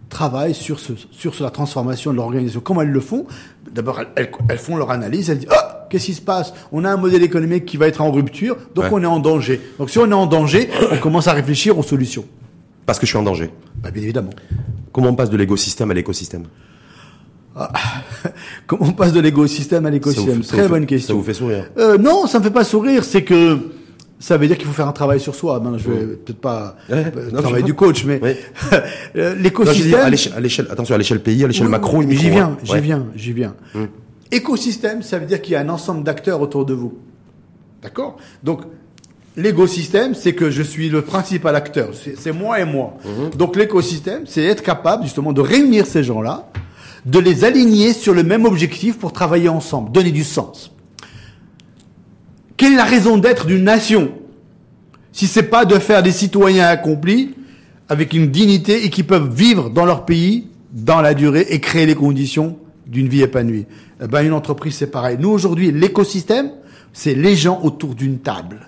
travaillent 0.10 0.54
sur 0.56 0.80
ce, 0.80 0.94
sur 1.12 1.34
la 1.42 1.50
transformation 1.50 2.12
de 2.12 2.18
l'organisation. 2.18 2.62
Comment 2.62 2.82
elles 2.82 2.90
le 2.90 3.00
font 3.02 3.26
D'abord, 3.72 4.00
elles, 4.00 4.08
elles- 4.16 4.32
elles 4.50 4.58
font 4.58 4.78
leur 4.78 4.92
analyse. 4.92 5.30
Elles 5.30 5.40
disent 5.40 5.50
ah, 5.52 5.75
qu'est-ce 5.90 6.06
qui 6.06 6.14
se 6.14 6.22
passe 6.22 6.54
On 6.72 6.84
a 6.86 6.90
un 6.92 6.98
modèle 6.98 7.24
économique 7.24 7.66
qui 7.66 7.78
va 7.78 7.88
être 7.88 8.02
en 8.02 8.12
rupture, 8.12 8.58
donc 8.76 8.86
Ouais. 8.86 8.90
on 8.94 9.04
est 9.04 9.06
en 9.08 9.20
danger. 9.20 9.60
Donc 9.80 9.90
si 9.90 9.98
on 10.00 10.10
est 10.10 10.14
en 10.14 10.26
danger, 10.26 10.70
on 10.92 10.98
commence 10.98 11.28
à 11.28 11.34
réfléchir 11.34 11.78
aux 11.78 11.84
solutions. 11.84 12.26
Parce 12.86 13.00
que 13.00 13.06
je 13.06 13.12
suis 13.12 13.18
en 13.18 13.24
danger. 13.24 13.50
Bah, 13.82 13.92
bien 13.92 14.04
évidemment. 14.04 14.30
Comment 14.92 15.10
on 15.10 15.16
passe 15.16 15.30
de 15.30 15.38
l'écosystème 15.38 15.92
à 15.92 15.94
l'écosystème? 15.94 16.44
Comment 18.68 18.88
on 18.88 18.92
passe 18.92 19.14
de 19.14 19.20
l'écosystème 19.22 19.86
à 19.86 19.90
l'écosystème 19.90 20.42
Très 20.42 20.64
fait- 20.64 20.68
bonne 20.70 20.86
question. 20.86 21.14
Ça 21.14 21.18
vous 21.18 21.24
fait 21.24 21.34
sourire 21.34 21.70
Euh, 21.78 21.98
non, 21.98 22.28
ça 22.28 22.40
me 22.40 22.44
fait 22.44 22.52
pas 22.52 22.64
sourire. 22.66 23.04
C'est 23.04 23.24
que 23.24 23.58
ça 24.20 24.38
veut 24.38 24.48
dire 24.48 24.58
qu'il 24.58 24.68
faut 24.68 24.74
faire 24.74 24.88
un 24.88 24.92
travail 24.94 25.20
sur 25.20 25.36
soi. 25.36 25.60
Ben, 25.60 25.78
je 25.78 25.90
vais 25.90 26.06
peut-être 26.18 26.40
pas 26.42 26.76
Ouais, 26.90 27.06
euh, 27.18 27.32
non, 27.32 27.42
travail 27.42 27.62
je 27.62 27.66
du 27.66 27.74
coach, 27.74 28.04
mais 28.06 28.20
euh, 29.16 29.36
l'écosystème. 29.36 30.02
à 30.02 30.10
l'échelle, 30.40 30.68
attention, 30.70 30.96
à 30.96 30.98
l'échelle 30.98 31.22
pays, 31.22 31.44
à 31.44 31.48
l'échelle 31.48 31.66
Oui, 31.68 31.72
macro. 31.72 32.02
J'y 32.02 32.30
viens, 32.30 32.46
hein. 32.46 32.58
j'y 32.64 32.72
Ouais. 32.74 32.82
viens, 32.82 33.06
j'y 33.16 33.32
viens. 33.34 33.56
Mm. 33.74 33.84
Écosystème, 34.32 35.04
ça 35.04 35.20
veut 35.20 35.26
dire 35.26 35.42
qu'il 35.42 35.54
y 35.54 35.56
a 35.56 35.62
un 35.62 35.70
ensemble 35.70 36.04
d'acteurs 36.04 36.42
autour 36.42 36.66
de 36.66 36.74
vous. 36.74 36.94
D'accord? 37.82 38.18
Donc, 38.44 38.62
l'écosystème, 39.38 40.16
c'est 40.16 40.34
que 40.34 40.50
je 40.50 40.64
suis 40.64 40.90
le 40.90 41.04
principal 41.04 41.56
acteur. 41.56 41.90
C'est 41.94 42.32
moi 42.32 42.60
et 42.60 42.66
moi. 42.66 42.98
Mm-hmm. 43.06 43.38
Donc, 43.38 43.56
l'écosystème, 43.56 44.24
c'est 44.26 44.44
être 44.44 44.64
capable 44.64 45.04
justement 45.04 45.34
de 45.34 45.42
réunir 45.42 45.86
ces 45.86 46.04
gens-là, 46.04 46.50
de 47.06 47.20
les 47.20 47.44
aligner 47.44 47.94
sur 47.94 48.14
le 48.14 48.24
même 48.24 48.46
objectif 48.46 48.98
pour 48.98 49.14
travailler 49.14 49.50
ensemble, 49.50 49.92
donner 49.92 50.12
du 50.12 50.24
sens. 50.24 50.72
Quelle 52.58 52.74
est 52.74 52.78
la 52.78 52.86
raison 52.86 53.18
d'être 53.18 53.46
d'une 53.46 53.64
nation? 53.64 54.12
Si 55.12 55.28
c'est 55.28 55.44
pas 55.44 55.66
de 55.66 55.78
faire 55.78 56.02
des 56.02 56.12
citoyens 56.12 56.68
accomplis 56.68 57.36
avec 57.90 58.14
une 58.14 58.32
dignité 58.32 58.86
et 58.86 58.90
qui 58.90 59.04
peuvent 59.04 59.34
vivre 59.34 59.70
dans 59.70 59.86
leur 59.86 60.06
pays 60.06 60.48
dans 60.72 61.02
la 61.02 61.14
durée 61.14 61.46
et 61.50 61.60
créer 61.60 61.86
les 61.86 61.96
conditions 61.96 62.58
d'une 62.88 63.08
vie 63.08 63.22
épanouie. 63.22 63.66
Eh 64.04 64.08
ben, 64.08 64.26
une 64.26 64.34
entreprise, 64.34 64.76
c'est 64.76 64.88
pareil. 64.92 65.18
Nous, 65.20 65.30
aujourd'hui, 65.30 65.72
l'écosystème, 65.72 66.52
c'est 66.94 67.16
les 67.16 67.36
gens 67.36 67.60
autour 67.64 67.96
d'une 67.96 68.20
table. 68.20 68.60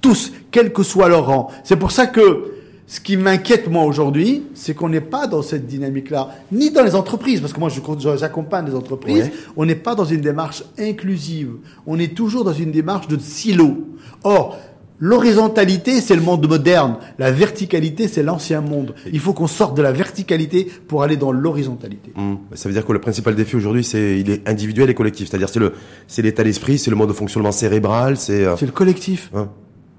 Tous, 0.00 0.32
quel 0.50 0.72
que 0.72 0.82
soit 0.82 1.08
leur 1.08 1.26
rang. 1.26 1.50
C'est 1.64 1.76
pour 1.76 1.90
ça 1.90 2.06
que 2.06 2.52
ce 2.86 3.00
qui 3.00 3.16
m'inquiète, 3.16 3.68
moi, 3.68 3.82
aujourd'hui, 3.84 4.44
c'est 4.54 4.74
qu'on 4.74 4.88
n'est 4.88 5.00
pas 5.00 5.26
dans 5.26 5.42
cette 5.42 5.66
dynamique-là, 5.66 6.30
ni 6.52 6.70
dans 6.70 6.84
les 6.84 6.94
entreprises, 6.94 7.40
parce 7.40 7.52
que 7.52 7.58
moi, 7.58 7.68
j'accompagne 8.16 8.66
les 8.66 8.74
entreprises, 8.76 9.24
Ouais. 9.24 9.32
on 9.56 9.66
n'est 9.66 9.74
pas 9.74 9.94
dans 9.96 10.04
une 10.04 10.20
démarche 10.20 10.62
inclusive. 10.78 11.50
On 11.86 11.98
est 11.98 12.14
toujours 12.14 12.44
dans 12.44 12.52
une 12.52 12.70
démarche 12.70 13.08
de 13.08 13.18
silo. 13.18 13.88
Or, 14.22 14.56
l'horizontalité, 14.98 16.00
c'est 16.00 16.14
le 16.16 16.22
monde 16.22 16.46
moderne. 16.48 16.96
La 17.18 17.30
verticalité, 17.30 18.08
c'est 18.08 18.22
l'ancien 18.22 18.60
monde. 18.60 18.94
Il 19.12 19.20
faut 19.20 19.32
qu'on 19.32 19.46
sorte 19.46 19.76
de 19.76 19.82
la 19.82 19.92
verticalité 19.92 20.70
pour 20.88 21.02
aller 21.02 21.16
dans 21.16 21.32
l'horizontalité. 21.32 22.12
Hum. 22.16 22.38
Ça 22.54 22.68
veut 22.68 22.74
dire 22.74 22.84
que 22.86 22.92
le 22.92 23.00
principal 23.00 23.34
défi 23.34 23.56
aujourd'hui, 23.56 23.84
c'est 23.84 24.18
il 24.20 24.30
est 24.30 24.48
individuel 24.48 24.90
et 24.90 24.94
collectif. 24.94 25.28
C'est-à-dire 25.28 25.48
c'est 25.48 25.60
le 25.60 25.72
c'est 26.06 26.22
l'état 26.22 26.44
d'esprit, 26.44 26.78
c'est 26.78 26.90
le 26.90 26.96
mode 26.96 27.08
de 27.08 27.14
fonctionnement 27.14 27.52
cérébral, 27.52 28.16
c'est 28.16 28.44
euh, 28.44 28.56
C'est 28.56 28.66
le 28.66 28.72
collectif. 28.72 29.30
hein, 29.34 29.48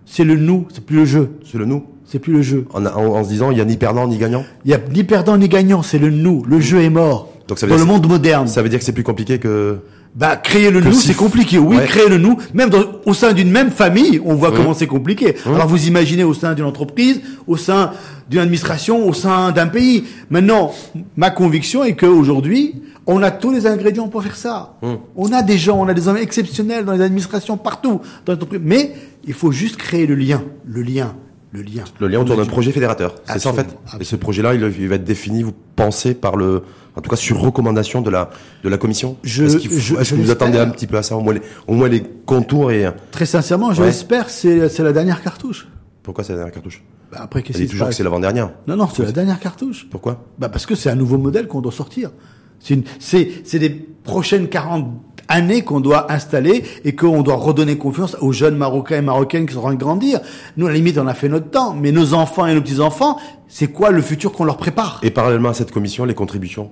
C'est 0.06 0.24
le 0.24 0.36
nous. 0.36 0.68
C'est 0.74 0.86
plus 0.86 0.98
le 0.98 1.06
jeu. 1.06 1.30
c'est 1.50 1.58
le 1.58 1.66
nous. 1.66 1.84
C'est 2.06 2.20
plus 2.20 2.32
le 2.34 2.42
jeu. 2.42 2.66
En, 2.74 2.86
en, 2.86 2.90
en 3.18 3.24
se 3.24 3.30
disant 3.30 3.52
il 3.52 3.58
y 3.58 3.62
a 3.62 3.66
ni 3.66 3.76
perdant 3.76 4.08
ni 4.08 4.18
gagnant. 4.18 4.46
Il 4.64 4.72
y 4.72 4.74
a 4.74 4.80
ni 4.94 5.04
perdant 5.04 5.38
ni 5.38 5.50
gagnant. 5.50 5.84
C'est 5.84 6.00
le 6.00 6.10
nous. 6.10 6.44
Le 6.48 6.60
jeu 6.60 6.82
est 6.82 6.90
mort. 6.90 7.34
Donc 7.48 7.60
ça 7.60 7.66
veut 7.66 7.72
dans 7.72 7.78
dire 7.78 7.86
le 7.86 7.92
monde 7.92 8.08
moderne. 8.08 8.48
Ça 8.48 8.62
veut 8.62 8.70
dire 8.70 8.80
que 8.80 8.86
c'est 8.86 8.92
plus 8.92 9.04
compliqué 9.04 9.40
que 9.40 9.80
Bah, 10.16 10.36
créer 10.36 10.72
le 10.72 10.80
Que 10.82 10.86
nous, 10.88 10.94
si- 10.94 11.08
c'est 11.08 11.14
compliqué. 11.14 11.60
Oui, 11.60 11.78
Ouais. 11.78 11.86
créer 11.86 12.10
le 12.10 12.18
nous, 12.18 12.38
même 12.56 12.70
dans- 12.72 12.84
au 13.06 13.14
sein 13.14 13.34
d'une 13.34 13.52
même 13.52 13.70
famille, 13.70 14.20
on 14.26 14.34
voit 14.34 14.52
comment 14.52 14.74
c'est 14.74 14.88
compliqué. 14.88 15.36
Alors 15.46 15.68
vous 15.68 15.88
imaginez 15.88 16.24
au 16.24 16.34
sein 16.34 16.54
d'une 16.56 16.66
entreprise, 16.66 17.22
au 17.46 17.56
sein 17.56 17.92
d'une 18.30 18.40
administration, 18.40 19.08
au 19.08 19.14
sein 19.14 19.52
d'un 19.52 19.68
pays. 19.68 20.06
Maintenant, 20.32 20.74
ma 21.18 21.30
conviction 21.30 21.84
est 21.84 21.94
qu'aujourd'hui, 21.96 22.82
on 23.06 23.22
a 23.22 23.30
tous 23.32 23.52
les 23.52 23.68
ingrédients 23.68 24.08
pour 24.08 24.24
faire 24.24 24.36
ça. 24.36 24.78
On 25.16 25.32
a 25.34 25.44
des 25.44 25.58
gens, 25.58 25.80
on 25.80 25.88
a 25.88 25.94
des 25.94 26.08
hommes 26.08 26.18
exceptionnels 26.18 26.84
dans 26.86 26.94
les 26.94 27.02
administrations 27.02 27.56
partout, 27.58 28.02
dans 28.26 28.34
les. 28.34 28.60
Mais 28.60 28.94
il 29.28 29.34
faut 29.34 29.52
juste 29.52 29.76
créer 29.78 30.08
le 30.08 30.16
lien, 30.16 30.42
le 30.66 30.82
lien, 30.82 31.16
le 31.52 31.62
lien. 31.62 31.84
le 32.00 32.08
lien 32.08 32.20
autour 32.22 32.38
d'un 32.38 32.46
projet 32.46 32.72
fédérateur. 32.72 33.16
C'est 33.26 33.40
ça 33.40 33.50
en 33.50 33.54
fait. 33.54 33.62
Absolument, 33.62 34.00
Et 34.02 34.04
ce 34.04 34.16
projet-là, 34.16 34.56
il, 34.56 34.74
il 34.80 34.88
va 34.88 34.96
être 34.96 35.04
défini, 35.06 35.44
vous 35.44 35.54
pensez 35.76 36.16
par 36.16 36.36
le, 36.38 36.64
en 36.98 37.02
tout 37.02 37.10
cas 37.10 37.16
sur 37.16 37.40
recommandation 37.40 38.02
de 38.02 38.10
la 38.10 38.30
de 38.64 38.70
la 38.70 38.78
commission. 38.78 39.16
Je- 39.24 39.44
Est-ce 39.46 39.58
qu'il 39.58 39.70
faut- 39.70 39.78
je- 39.80 39.96
est-ce 39.96 40.04
je 40.10 40.16
que 40.16 40.22
vous 40.22 40.32
attendez 40.32 40.58
un 40.58 40.68
petit 40.70 40.88
peu 40.88 40.98
à 40.98 41.04
ça, 41.04 41.16
au 41.16 41.22
moins 41.22 41.34
les, 41.36 41.42
au 41.68 41.74
moins 41.74 41.88
les 41.88 42.04
contours 42.26 42.72
et 42.72 42.90
Très 43.12 43.26
sincèrement, 43.26 43.72
je 43.74 43.82
Ouais. 43.82 43.88
l'espère, 43.88 44.30
c'est 44.30 44.68
c'est 44.70 44.84
la 44.84 44.92
dernière 44.94 45.22
cartouche. 45.24 45.68
pourquoi 46.04 46.24
c'est 46.24 46.34
la 46.34 46.38
dernière 46.40 46.54
cartouche? 46.54 46.84
Bah, 47.12 47.20
après, 47.22 47.42
qu'est-ce 47.44 47.60
qui 47.60 47.68
toujours 47.68 47.88
que 47.88 47.94
c'est 47.94 48.04
l'avant-dernière. 48.04 48.50
Non, 48.68 48.76
non, 48.76 48.88
c'est 48.94 49.04
la 49.04 49.12
dernière 49.14 49.40
cartouche. 49.40 49.88
Pourquoi? 49.90 50.26
Bah 50.40 50.50
parce 50.50 50.66
que 50.66 50.76
c'est 50.76 50.90
un 50.90 50.96
nouveau 50.96 51.18
modèle 51.18 51.48
qu'on 51.48 51.62
doit 51.62 51.72
sortir. 51.72 52.12
C'est 52.60 52.74
une, 52.74 52.84
c'est, 53.00 53.30
c'est 53.46 53.60
des 53.60 53.70
prochaines 53.70 54.48
40 54.50 54.88
années 55.30 55.64
qu'on 55.64 55.80
doit 55.82 56.12
installer 56.12 56.64
et 56.86 56.96
qu'on 56.96 57.22
doit 57.22 57.36
redonner 57.36 57.78
confiance 57.78 58.16
aux 58.22 58.32
jeunes 58.32 58.56
Marocains 58.58 58.98
et 58.98 59.02
Marocaines 59.02 59.46
qui 59.46 59.54
sont 59.54 59.60
en 59.60 59.64
train 59.64 59.74
de 59.74 59.80
grandir. 59.80 60.20
Nous, 60.58 60.66
à 60.66 60.70
la 60.70 60.76
limite, 60.76 60.98
on 60.98 61.08
a 61.08 61.14
fait 61.14 61.30
notre 61.30 61.50
temps, 61.50 61.74
mais 61.74 61.92
nos 61.92 62.14
enfants 62.14 62.46
et 62.48 62.56
nos 62.56 62.62
petits-enfants, 62.62 63.20
c'est 63.48 63.68
quoi 63.68 63.92
le 63.92 64.02
futur 64.02 64.32
qu'on 64.32 64.46
leur 64.46 64.58
prépare? 64.58 65.00
Et 65.04 65.12
parallèlement 65.12 65.50
à 65.50 65.54
cette 65.54 65.72
commission, 65.72 66.04
les 66.06 66.14
contributions 66.16 66.70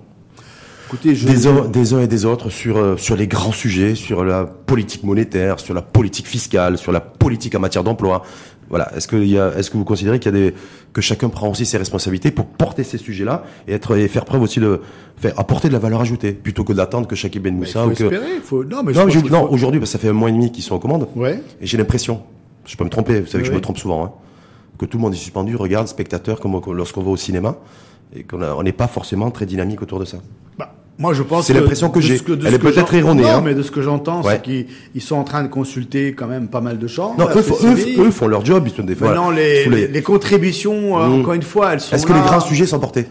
Écoutez, 0.88 1.16
je, 1.16 1.28
des 1.28 1.48
uns, 1.48 1.66
des 1.68 1.94
uns 1.94 2.02
et 2.02 2.08
des 2.08 2.26
autres 2.26 2.50
sur 2.50 2.78
euh, 2.78 2.96
sur 2.98 3.16
les 3.16 3.28
grands 3.28 3.52
sujets, 3.52 3.96
sur 3.96 4.24
la 4.24 4.46
politique 4.46 5.04
monétaire, 5.04 5.60
sur 5.60 5.74
la 5.74 5.82
politique 5.82 6.28
fiscale, 6.28 6.78
sur 6.78 6.92
la 6.92 7.00
politique 7.02 7.56
en 7.56 7.60
matière 7.60 7.84
d'emploi. 7.84 8.22
Voilà. 8.70 8.92
Est-ce 8.96 9.08
que 9.08 9.16
y 9.16 9.38
a, 9.40 9.52
est-ce 9.58 9.70
que 9.72 9.78
vous 9.78 9.84
considérez 9.84 10.20
qu'il 10.20 10.32
y 10.34 10.36
a 10.38 10.40
des 10.50 10.54
que 10.94 11.02
chacun 11.02 11.30
prend 11.30 11.50
aussi 11.50 11.66
ses 11.66 11.78
responsabilités 11.78 12.30
pour 12.32 12.46
porter 12.46 12.84
ces 12.84 12.98
sujets-là 13.00 13.44
et 13.68 13.74
être 13.74 13.96
et 13.98 14.08
faire 14.08 14.26
preuve 14.26 14.42
aussi 14.44 14.60
de 14.60 14.82
faire 15.18 15.40
apporter 15.40 15.68
de 15.70 15.74
la 15.74 15.80
valeur 15.80 16.02
ajoutée 16.02 16.32
plutôt 16.34 16.64
que 16.64 16.74
d'attendre 16.74 17.08
que 17.08 17.16
Chakib 17.16 17.44
Ben 17.44 17.56
Moussa 17.56 17.86
ou 17.86 17.90
que 17.90 18.04
espérer, 18.04 18.40
faut, 18.44 18.64
non, 18.64 18.84
mais 18.84 18.94
je 18.94 19.00
non, 19.00 19.10
je- 19.10 19.20
non 19.20 19.48
faut- 19.48 19.54
aujourd'hui 19.54 19.80
parce 19.80 19.92
que 19.92 19.98
ça 19.98 20.00
fait 20.02 20.10
un 20.10 20.14
mois 20.14 20.30
et 20.30 20.34
demi 20.34 20.52
qu'ils 20.52 20.64
sont 20.64 20.76
aux 20.76 20.80
commandes 20.80 21.08
Ouais. 21.16 21.42
et 21.62 21.66
j'ai 21.66 21.78
l'impression, 21.78 22.22
je 22.66 22.76
peux 22.76 22.84
me 22.84 22.90
tromper, 22.90 23.22
vous 23.22 23.28
savez 23.28 23.42
que 23.44 23.48
je 23.48 23.52
Oui. 23.52 23.58
me 23.58 23.62
trompe 23.62 23.78
souvent, 23.78 24.04
hein, 24.06 24.12
que 24.80 24.86
tout 24.86 24.98
le 24.98 25.02
monde 25.04 25.14
est 25.14 25.18
suspendu, 25.18 25.56
regarde, 25.56 25.88
spectateur 25.88 26.40
comme 26.40 26.56
on- 26.56 26.72
lorsqu'on 26.74 27.02
va 27.04 27.10
au 27.12 27.18
cinéma 27.18 27.58
et 28.16 28.24
qu'on 28.24 28.64
n'est 28.64 28.72
pas 28.72 28.88
forcément 28.88 29.30
très 29.32 29.46
dynamique 29.46 29.82
autour 29.82 30.00
de 30.00 30.06
ça. 30.06 30.18
Moi, 30.98 31.14
je 31.14 31.24
pense 31.24 31.48
C'est 31.48 31.54
l'impression 31.54 31.90
que 31.90 32.00
j'ai. 32.00 32.18
Elle 32.46 32.54
est 32.54 32.60
peut-être 32.60 32.94
erronée, 32.94 33.24
Non, 33.24 33.30
hein. 33.30 33.42
mais 33.44 33.54
de 33.54 33.62
ce 33.62 33.70
que 33.72 33.82
j'entends, 33.82 34.22
Ouais. 34.22 34.36
c'est 34.36 34.42
qu'ils 34.42 34.66
ils 34.96 35.02
sont 35.02 35.18
en 35.18 35.26
train 35.26 35.44
de 35.44 35.50
consulter 35.50 36.14
quand 36.14 36.28
même 36.28 36.48
pas 36.48 36.62
mal 36.62 36.80
de 36.80 36.88
chambres. 36.88 37.16
Non, 37.20 37.28
la 37.28 37.36
eux, 37.36 37.42
font- 37.42 37.58
eux, 37.68 37.78
eux 38.08 38.12
font 38.12 38.28
leur 38.28 38.46
job, 38.46 38.64
ils 38.66 38.74
sont 38.74 38.84
des 38.84 38.96
fois. 38.96 39.08
Maintenant, 39.10 39.30
les, 39.30 39.66
les, 39.66 39.88
les 39.88 40.02
contributions, 40.02 40.98
euh, 41.02 41.08
Mmh. 41.08 41.20
encore 41.20 41.34
une 41.34 41.42
fois, 41.42 41.74
elles 41.74 41.82
sont 41.82 41.96
Est-ce 41.96 42.06
que 42.06 42.14
les 42.14 42.22
grands 42.22 42.40
sujets 42.40 42.66
sont 42.66 42.80
portés? 42.80 43.08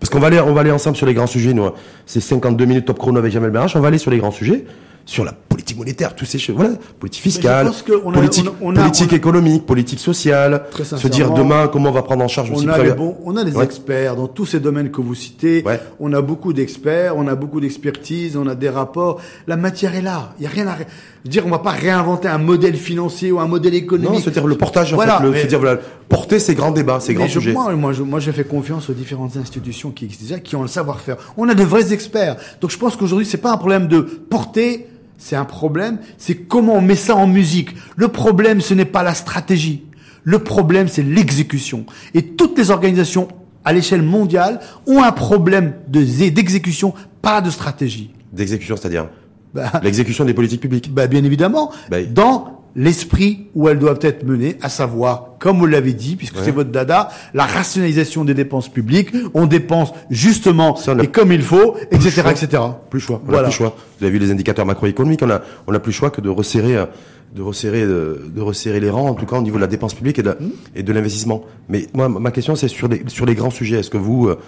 Parce 0.00 0.08
qu'on 0.10 0.20
va 0.20 0.28
aller, 0.28 0.40
on 0.40 0.54
va 0.54 0.62
aller 0.62 0.70
ensemble 0.70 0.96
sur 0.96 1.06
les 1.06 1.12
grands 1.12 1.26
sujets. 1.26 1.52
Nous, 1.52 1.68
c'est 2.06 2.20
52 2.20 2.64
minutes 2.64 2.86
top 2.86 2.98
chrono 2.98 3.18
avec 3.18 3.30
Jamel 3.32 3.50
Berach. 3.50 3.72
On 3.76 3.80
va 3.80 3.88
aller 3.88 3.98
sur 3.98 4.10
les 4.10 4.18
grands 4.18 4.30
sujets, 4.30 4.64
sur 5.04 5.24
la 5.24 5.32
politique 5.32 5.67
monétaire, 5.78 6.14
tous 6.14 6.24
ces 6.24 6.38
choses. 6.38 6.56
Voilà, 6.56 6.74
politique 6.98 7.22
fiscale, 7.22 7.68
a- 7.68 7.70
politique, 8.12 8.46
on 8.60 8.68
a- 8.68 8.72
on 8.72 8.76
a- 8.76 8.80
politique 8.80 9.12
économique, 9.12 9.64
politique 9.66 10.00
sociale. 10.00 10.64
Très 10.70 10.84
Se 10.84 11.08
dire 11.08 11.32
demain 11.32 11.68
comment 11.68 11.90
on 11.90 11.92
va 11.92 12.02
prendre 12.02 12.24
en 12.24 12.28
charge. 12.28 12.50
On 12.52 12.66
a, 12.68 12.78
les 12.82 12.92
bons, 12.92 13.16
on 13.24 13.36
a 13.36 13.44
des 13.44 13.52
Ouais. 13.56 13.64
experts 13.64 14.16
dans 14.16 14.26
tous 14.26 14.46
ces 14.46 14.60
domaines 14.60 14.90
que 14.90 15.00
vous 15.00 15.14
citez. 15.14 15.62
Ouais. 15.64 15.80
On 16.00 16.12
a 16.12 16.20
beaucoup 16.20 16.52
d'experts, 16.52 17.14
on 17.16 17.26
a 17.28 17.34
beaucoup 17.34 17.60
d'expertise, 17.60 18.36
on 18.36 18.46
a 18.46 18.54
des 18.54 18.68
rapports. 18.68 19.20
La 19.46 19.56
matière 19.56 19.94
est 19.94 20.02
là. 20.02 20.32
Il 20.38 20.44
y 20.44 20.46
a 20.46 20.50
rien 20.50 20.66
à 20.66 20.76
dire. 21.24 21.44
On 21.46 21.50
va 21.50 21.58
pas 21.58 21.70
réinventer 21.70 22.28
un 22.28 22.38
modèle 22.38 22.76
financier 22.76 23.32
ou 23.32 23.38
un 23.40 23.46
modèle 23.46 23.74
économique. 23.74 24.10
Non, 24.10 24.18
c'est-à-dire 24.20 24.46
le 24.46 24.56
portage, 24.56 24.92
en 24.92 24.96
Voilà, 24.96 25.18
fait, 25.18 25.24
le, 25.24 25.30
mais- 25.30 25.38
c'est-à-dire 25.38 25.58
voilà, 25.60 25.78
porter 26.08 26.38
ces 26.38 26.54
grands 26.54 26.70
débats, 26.70 27.00
ces 27.00 27.14
grands 27.14 27.26
je- 27.26 27.32
sujets. 27.38 27.52
Moi, 27.52 27.74
moi, 27.76 27.92
je, 27.92 28.02
moi, 28.02 28.18
je 28.20 28.30
fais 28.30 28.44
confiance 28.44 28.88
aux 28.90 28.94
différentes 28.94 29.36
institutions 29.36 29.90
qui 29.90 30.04
existent 30.06 30.24
déjà, 30.24 30.40
qui 30.40 30.56
ont 30.56 30.62
le 30.62 30.68
savoir-faire. 30.68 31.16
On 31.36 31.48
a 31.48 31.54
de 31.54 31.62
vrais 31.64 31.92
experts. 31.92 32.36
Donc, 32.60 32.70
je 32.70 32.78
pense 32.78 32.96
qu'aujourd'hui, 32.96 33.26
c'est 33.26 33.36
pas 33.38 33.52
un 33.52 33.56
problème 33.58 33.88
de 33.88 34.00
porter, 34.00 34.86
c'est 35.18 35.36
un 35.36 35.44
problème, 35.44 35.98
c'est 36.16 36.34
comment 36.36 36.74
on 36.76 36.80
met 36.80 36.94
ça 36.96 37.14
en 37.16 37.26
musique. 37.26 37.74
Le 37.96 38.08
problème, 38.08 38.60
ce 38.60 38.72
n'est 38.72 38.84
pas 38.84 39.02
la 39.02 39.14
stratégie. 39.14 39.84
Le 40.24 40.38
problème, 40.38 40.88
c'est 40.88 41.02
l'exécution. 41.02 41.84
Et 42.14 42.22
toutes 42.22 42.56
les 42.56 42.70
organisations 42.70 43.28
à 43.64 43.72
l'échelle 43.72 44.02
mondiale 44.02 44.60
ont 44.86 45.02
un 45.02 45.12
problème 45.12 45.74
de- 45.88 46.30
d'exécution, 46.30 46.94
pas 47.20 47.40
de 47.40 47.50
stratégie. 47.50 48.10
D'exécution, 48.32 48.76
c'est-à-dire 48.76 49.08
Bah, 49.54 49.80
l'exécution 49.82 50.24
des 50.24 50.34
politiques 50.34 50.60
publiques. 50.60 50.92
bah, 50.92 51.06
bien 51.06 51.24
évidemment, 51.24 51.72
Bah, 51.90 52.02
dans 52.04 52.57
l'esprit 52.76 53.46
où 53.54 53.68
elles 53.68 53.78
doivent 53.78 53.98
être 54.02 54.24
menées, 54.24 54.56
à 54.62 54.68
savoir, 54.68 55.30
comme 55.38 55.58
vous 55.58 55.66
l'avez 55.66 55.92
dit, 55.94 56.16
puisque 56.16 56.36
Ouais. 56.36 56.42
c'est 56.44 56.50
votre 56.52 56.70
dada, 56.70 57.08
la 57.34 57.44
rationalisation 57.46 58.24
des 58.24 58.34
dépenses 58.34 58.68
publiques. 58.68 59.10
On 59.34 59.46
dépense 59.46 59.92
justement 60.10 60.76
Ça, 60.76 60.92
on 60.94 60.98
a 60.98 61.04
et 61.04 61.06
comme 61.08 61.32
il 61.32 61.42
faut, 61.42 61.74
etc., 61.90 62.10
choix. 62.22 62.30
etc. 62.32 62.62
Plus 62.90 63.00
choix. 63.00 63.20
On 63.24 63.30
Voilà. 63.30 63.48
a 63.48 63.50
plus 63.50 63.56
choix. 63.56 63.74
Vous 63.98 64.04
avez 64.04 64.12
vu 64.12 64.18
les 64.18 64.30
indicateurs 64.30 64.66
macroéconomiques, 64.66 65.20
on 65.22 65.30
a, 65.30 65.40
on 65.66 65.74
a 65.74 65.78
plus 65.80 65.92
choix 65.92 66.10
que 66.10 66.20
de 66.20 66.28
resserrer, 66.28 66.76
euh, 66.76 66.86
de 67.34 67.42
resserrer, 67.42 67.82
de, 67.82 68.22
de 68.34 68.40
resserrer 68.40 68.80
les 68.80 68.90
rangs, 68.90 69.08
en 69.08 69.14
tout 69.14 69.26
cas 69.26 69.36
au 69.36 69.42
niveau 69.42 69.56
de 69.56 69.60
la 69.62 69.66
dépense 69.66 69.94
publique 69.94 70.18
et 70.18 70.22
de, 70.22 70.30
Mmh. 70.30 70.48
et 70.76 70.82
de 70.82 70.92
l'investissement. 70.92 71.42
Mais 71.68 71.86
moi, 71.94 72.08
ma 72.08 72.30
question, 72.30 72.54
c'est 72.56 72.68
sur 72.68 72.88
les, 72.88 73.02
sur 73.08 73.26
les 73.26 73.34
grands 73.34 73.50
sujets. 73.50 73.80
Est-ce 73.80 73.90
que 73.90 73.98
vous, 73.98 74.28
euh, 74.28 74.38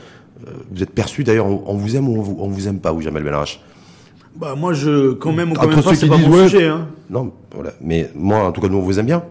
euh, 0.47 0.51
vous 0.73 0.83
êtes 0.83 0.91
perçu 0.91 1.25
d'ailleurs, 1.25 1.47
on, 1.47 1.63
on 1.67 1.75
vous 1.75 1.97
aime 1.97 2.09
ou 2.09 2.17
on 2.19 2.23
vous, 2.23 2.37
on 2.39 2.49
vous 2.49 2.69
aime 2.69 2.79
pas, 2.81 2.93
ou 2.93 3.01
Jamel 3.01 3.23
Benarach? 3.25 3.61
Bah, 4.37 4.55
moi, 4.57 4.73
je, 4.73 5.13
quand 5.13 5.33
même, 5.33 5.53
quand 5.55 5.67
même 5.67 5.77
pas, 5.77 5.91
ceux 5.91 5.95
c'est 5.95 6.07
qui 6.07 6.11
pas 6.11 6.17
disent, 6.17 6.29
mon 6.29 6.37
ouais. 6.37 6.49
sujet, 6.49 6.67
hein. 6.67 6.87
Non, 7.11 7.33
voilà. 7.55 7.73
Mais 7.81 8.11
moi, 8.15 8.45
en 8.45 8.53
tout 8.53 8.61
cas, 8.61 8.69
nous, 8.69 8.79
on 8.79 8.83
vous 8.83 8.99
aime 8.99 9.07
bien. 9.07 9.23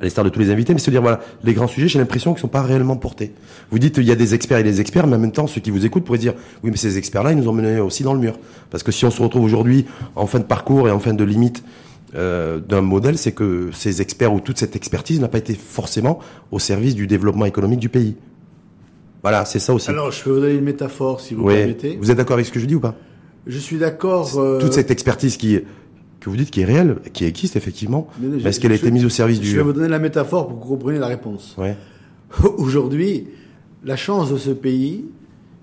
À 0.00 0.02
l'instar 0.02 0.24
de 0.24 0.28
tous 0.28 0.40
les 0.40 0.50
invités, 0.50 0.72
mais 0.74 0.80
se 0.80 0.90
dire, 0.90 1.00
voilà, 1.00 1.20
les 1.44 1.54
grands 1.54 1.68
sujets, 1.68 1.86
j'ai 1.86 2.00
l'impression 2.00 2.32
qu'ils 2.32 2.40
sont 2.40 2.48
pas 2.48 2.62
réellement 2.62 2.96
portés. 2.96 3.32
Vous 3.70 3.78
dites, 3.78 3.96
il 3.98 4.04
y 4.04 4.10
a 4.10 4.16
des 4.16 4.34
experts 4.34 4.58
et 4.58 4.64
des 4.64 4.80
experts, 4.80 5.06
mais 5.06 5.14
en 5.16 5.20
même 5.20 5.30
temps, 5.32 5.46
ceux 5.46 5.60
qui 5.60 5.70
vous 5.70 5.86
écoutent 5.86 6.04
pourraient 6.04 6.18
dire, 6.18 6.34
oui, 6.64 6.70
mais 6.70 6.76
ces 6.76 6.98
experts-là, 6.98 7.30
ils 7.32 7.38
nous 7.38 7.48
ont 7.48 7.52
menés 7.52 7.78
aussi 7.80 8.02
dans 8.02 8.12
le 8.12 8.18
mur. 8.18 8.36
Parce 8.70 8.82
que 8.82 8.90
si 8.90 9.04
on 9.04 9.10
se 9.10 9.22
retrouve 9.22 9.44
aujourd'hui 9.44 9.86
en 10.16 10.26
fin 10.26 10.40
de 10.40 10.44
parcours 10.44 10.88
et 10.88 10.90
en 10.90 10.98
fin 10.98 11.14
de 11.14 11.22
limite 11.24 11.62
euh, 12.16 12.58
d'un 12.58 12.80
modèle, 12.80 13.16
c'est 13.16 13.32
que 13.32 13.70
ces 13.72 14.02
experts 14.02 14.34
ou 14.34 14.40
toute 14.40 14.58
cette 14.58 14.74
expertise 14.74 15.20
n'a 15.20 15.28
pas 15.28 15.38
été 15.38 15.54
forcément 15.54 16.18
au 16.50 16.58
service 16.58 16.96
du 16.96 17.06
développement 17.06 17.44
économique 17.46 17.80
du 17.80 17.88
pays. 17.88 18.16
Voilà, 19.22 19.44
c'est 19.44 19.60
ça 19.60 19.72
aussi. 19.72 19.88
Alors, 19.90 20.10
je 20.10 20.22
peux 20.22 20.30
vous 20.30 20.40
donner 20.40 20.54
une 20.54 20.64
métaphore, 20.64 21.20
si 21.20 21.34
vous 21.34 21.44
Oui. 21.44 21.54
permettez. 21.54 21.96
Vous 22.00 22.10
êtes 22.10 22.16
d'accord 22.16 22.34
avec 22.34 22.46
ce 22.46 22.52
que 22.52 22.60
je 22.60 22.66
dis 22.66 22.74
ou 22.74 22.80
pas? 22.80 22.94
Je 23.46 23.58
suis 23.58 23.76
d'accord. 23.78 24.38
euh, 24.38 24.60
Toute 24.60 24.72
cette 24.72 24.90
expertise 24.90 25.36
qui 25.36 25.60
que 26.20 26.30
vous 26.30 26.36
dites 26.36 26.50
qui 26.50 26.62
est 26.62 26.64
réelle, 26.64 26.96
qui 27.12 27.24
existe 27.26 27.54
effectivement, 27.56 28.06
je- 28.22 28.46
est-ce 28.48 28.58
qu'elle 28.58 28.72
a 28.72 28.76
je- 28.76 28.80
été 28.80 28.90
mise 28.90 29.04
au 29.04 29.10
service 29.10 29.36
Je 29.38 29.42
du 29.42 29.56
vais 29.56 29.62
vous 29.62 29.74
donner 29.74 29.88
la 29.88 29.98
métaphore 29.98 30.48
pour 30.48 30.58
que 30.58 30.62
vous 30.64 30.70
compreniez 30.70 30.98
la 30.98 31.06
réponse. 31.08 31.54
Ouais. 31.58 31.76
Aujourd'hui, 32.56 33.28
la 33.84 33.96
chance 33.96 34.30
de 34.32 34.38
ce 34.38 34.50
pays, 34.50 35.04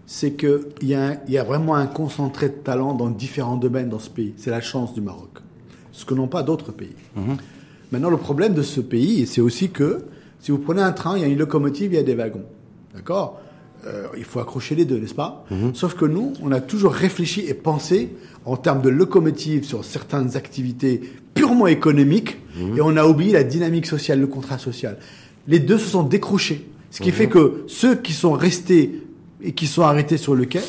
c'est 0.05 0.33
qu'il 0.33 0.59
y, 0.83 0.93
a 0.93 1.07
un- 1.13 1.17
y 1.27 1.37
a 1.39 1.43
vraiment 1.43 1.73
un 1.75 1.87
concentré 1.87 2.49
de 2.49 2.53
talent 2.53 2.93
dans 2.93 3.09
différents 3.09 3.55
domaines 3.57 3.89
dans 3.89 3.97
ce 3.99 4.09
pays. 4.11 4.33
C'est 4.37 4.51
la 4.51 4.61
chance 4.61 4.93
du 4.93 5.01
Maroc. 5.01 5.29
Ce 5.91 6.05
que 6.05 6.13
n'ont 6.13 6.27
pas 6.27 6.43
d'autres 6.43 6.71
pays. 6.71 6.95
Maintenant, 7.91 8.09
le 8.11 8.17
problème 8.17 8.53
de 8.53 8.61
ce 8.61 8.79
pays, 8.81 9.25
c'est 9.25 9.41
aussi 9.41 9.69
que 9.69 10.03
si 10.39 10.51
vous 10.51 10.59
prenez 10.59 10.81
un 10.81 10.91
train, 10.93 11.17
il 11.17 11.21
y 11.21 11.25
a 11.25 11.27
une 11.27 11.37
locomotive, 11.39 11.91
il 11.93 11.95
y 11.95 11.99
a 11.99 12.03
des 12.03 12.15
wagons. 12.15 12.45
D'accord? 12.93 13.39
Euh, 13.85 14.07
Il 14.17 14.23
faut 14.23 14.39
accrocher 14.39 14.75
les 14.75 14.85
deux, 14.85 14.97
n'est-ce 14.97 15.15
pas 15.15 15.45
Sauf 15.73 15.95
que 15.95 16.05
nous, 16.05 16.33
on 16.41 16.51
a 16.51 16.61
toujours 16.61 16.93
réfléchi 16.93 17.41
et 17.47 17.53
pensé 17.53 18.09
en 18.45 18.57
termes 18.57 18.81
de 18.81 18.89
locomotive 18.89 19.63
sur 19.63 19.83
certaines 19.83 20.35
activités 20.35 21.01
purement 21.33 21.67
économiques 21.67 22.37
et 22.75 22.81
on 22.81 22.97
a 22.97 23.05
oublié 23.05 23.33
la 23.33 23.43
dynamique 23.43 23.85
sociale, 23.85 24.19
le 24.19 24.27
contrat 24.27 24.57
social. 24.57 24.97
Les 25.47 25.59
deux 25.59 25.77
se 25.77 25.87
sont 25.87 26.03
décrochés. 26.03 26.67
Ce 26.91 27.01
qui 27.01 27.11
fait 27.11 27.27
que 27.27 27.63
ceux 27.67 27.95
qui 27.95 28.13
sont 28.13 28.33
restés 28.33 29.03
et 29.41 29.53
qui 29.53 29.65
sont 29.67 29.83
arrêtés 29.83 30.17
sur 30.17 30.35
le 30.35 30.45
quai, 30.45 30.61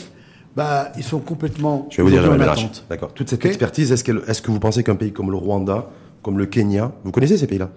bah, 0.57 0.93
ils 0.97 1.03
sont 1.03 1.19
complètement 1.19 1.89
Je 1.91 1.99
vais 1.99 2.03
vous 2.03 2.11
dire 2.11 2.31
attente. 2.31 2.85
D'accord. 2.89 3.13
Toute 3.13 3.29
cette 3.29 3.45
expertise, 3.45 3.91
est-ce, 3.91 4.05
que 4.43 4.51
vous 4.51 4.61
pensez 4.61 4.83
qu'un 4.83 4.97
pays 4.97 5.13
comme 5.13 5.31
le 5.31 5.37
Rwanda, 5.37 5.91
comme 6.23 6.39
le 6.39 6.47
Kenya, 6.47 6.93
vous 7.05 7.11
connaissez 7.11 7.39
ces 7.39 7.47
pays-là? 7.47 7.71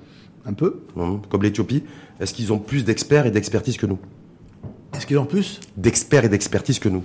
Un 0.46 0.54
peu. 0.54 0.82
Mhm. 0.96 1.22
Comme 1.30 1.42
l'Éthiopie, 1.42 1.84
est-ce 2.20 2.34
qu'ils 2.34 2.54
ont 2.54 2.60
plus 2.60 2.86
d'experts 2.86 3.26
et 3.26 3.32
d'expertise 3.32 3.78
que 3.78 3.86
nous? 3.86 3.98
Est-ce 4.96 5.06
qu'ils 5.06 5.18
ont 5.18 5.26
plus 5.26 5.60
D'experts 5.76 6.26
et 6.26 6.30
d'expertise 6.30 6.80
que 6.80 6.88
nous 6.88 7.04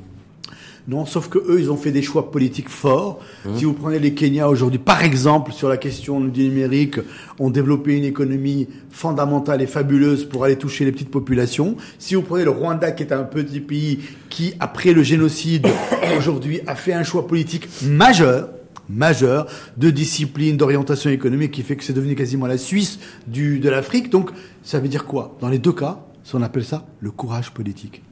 Non, 0.87 1.07
sauf 1.07 1.29
que 1.29 1.39
eux, 1.39 1.59
ils 1.59 1.73
ont 1.73 1.77
fait 1.77 1.91
des 1.91 2.03
choix 2.03 2.31
politiques 2.31 2.69
forts. 2.69 3.19
Si 3.57 3.65
vous 3.65 3.73
prenez 3.73 3.99
les 3.99 4.15
Kenya 4.15 4.49
aujourd'hui, 4.49 4.79
par 4.79 5.03
exemple, 5.03 5.53
sur 5.53 5.69
la 5.69 5.77
question 5.77 6.21
du 6.21 6.45
numérique, 6.45 7.01
ont 7.41 7.51
développé 7.51 7.97
une 7.97 8.05
économie 8.05 8.69
fondamentale 8.91 9.61
et 9.61 9.67
fabuleuse 9.67 10.25
pour 10.25 10.45
aller 10.45 10.57
toucher 10.57 10.85
les 10.85 10.93
petites 10.93 11.11
populations. 11.11 11.77
Si 11.99 12.15
vous 12.15 12.23
prenez 12.23 12.45
le 12.45 12.51
Rwanda, 12.51 12.93
qui 12.93 13.03
est 13.03 13.13
un 13.13 13.25
petit 13.25 13.61
pays 13.61 14.01
qui, 14.29 14.55
après 14.61 14.93
le 14.93 15.03
génocide, 15.03 15.67
aujourd'hui, 16.17 16.61
a 16.69 16.77
fait 16.77 16.93
un 16.93 17.03
choix 17.03 17.27
politique 17.27 17.69
majeur, 17.83 18.51
majeur, 18.89 19.47
de 19.77 19.91
discipline, 19.91 20.57
d'orientation 20.57 21.11
économique, 21.11 21.51
qui 21.51 21.63
fait 21.63 21.75
que 21.75 21.83
c'est 21.83 21.93
devenu 21.93 22.15
quasiment 22.15 22.47
la 22.47 22.59
Suisse 22.59 23.01
du, 23.27 23.59
de 23.59 23.69
l'Afrique. 23.69 24.11
Donc, 24.11 24.31
ça 24.63 24.79
veut 24.79 24.89
dire 24.89 25.07
quoi? 25.07 25.37
Dans 25.41 25.49
les 25.49 25.59
deux 25.59 25.73
cas, 25.73 26.05
on 26.35 26.43
appelle 26.43 26.65
ça 26.65 26.85
le 27.01 27.11
courage 27.11 27.51
politique. 27.53 28.03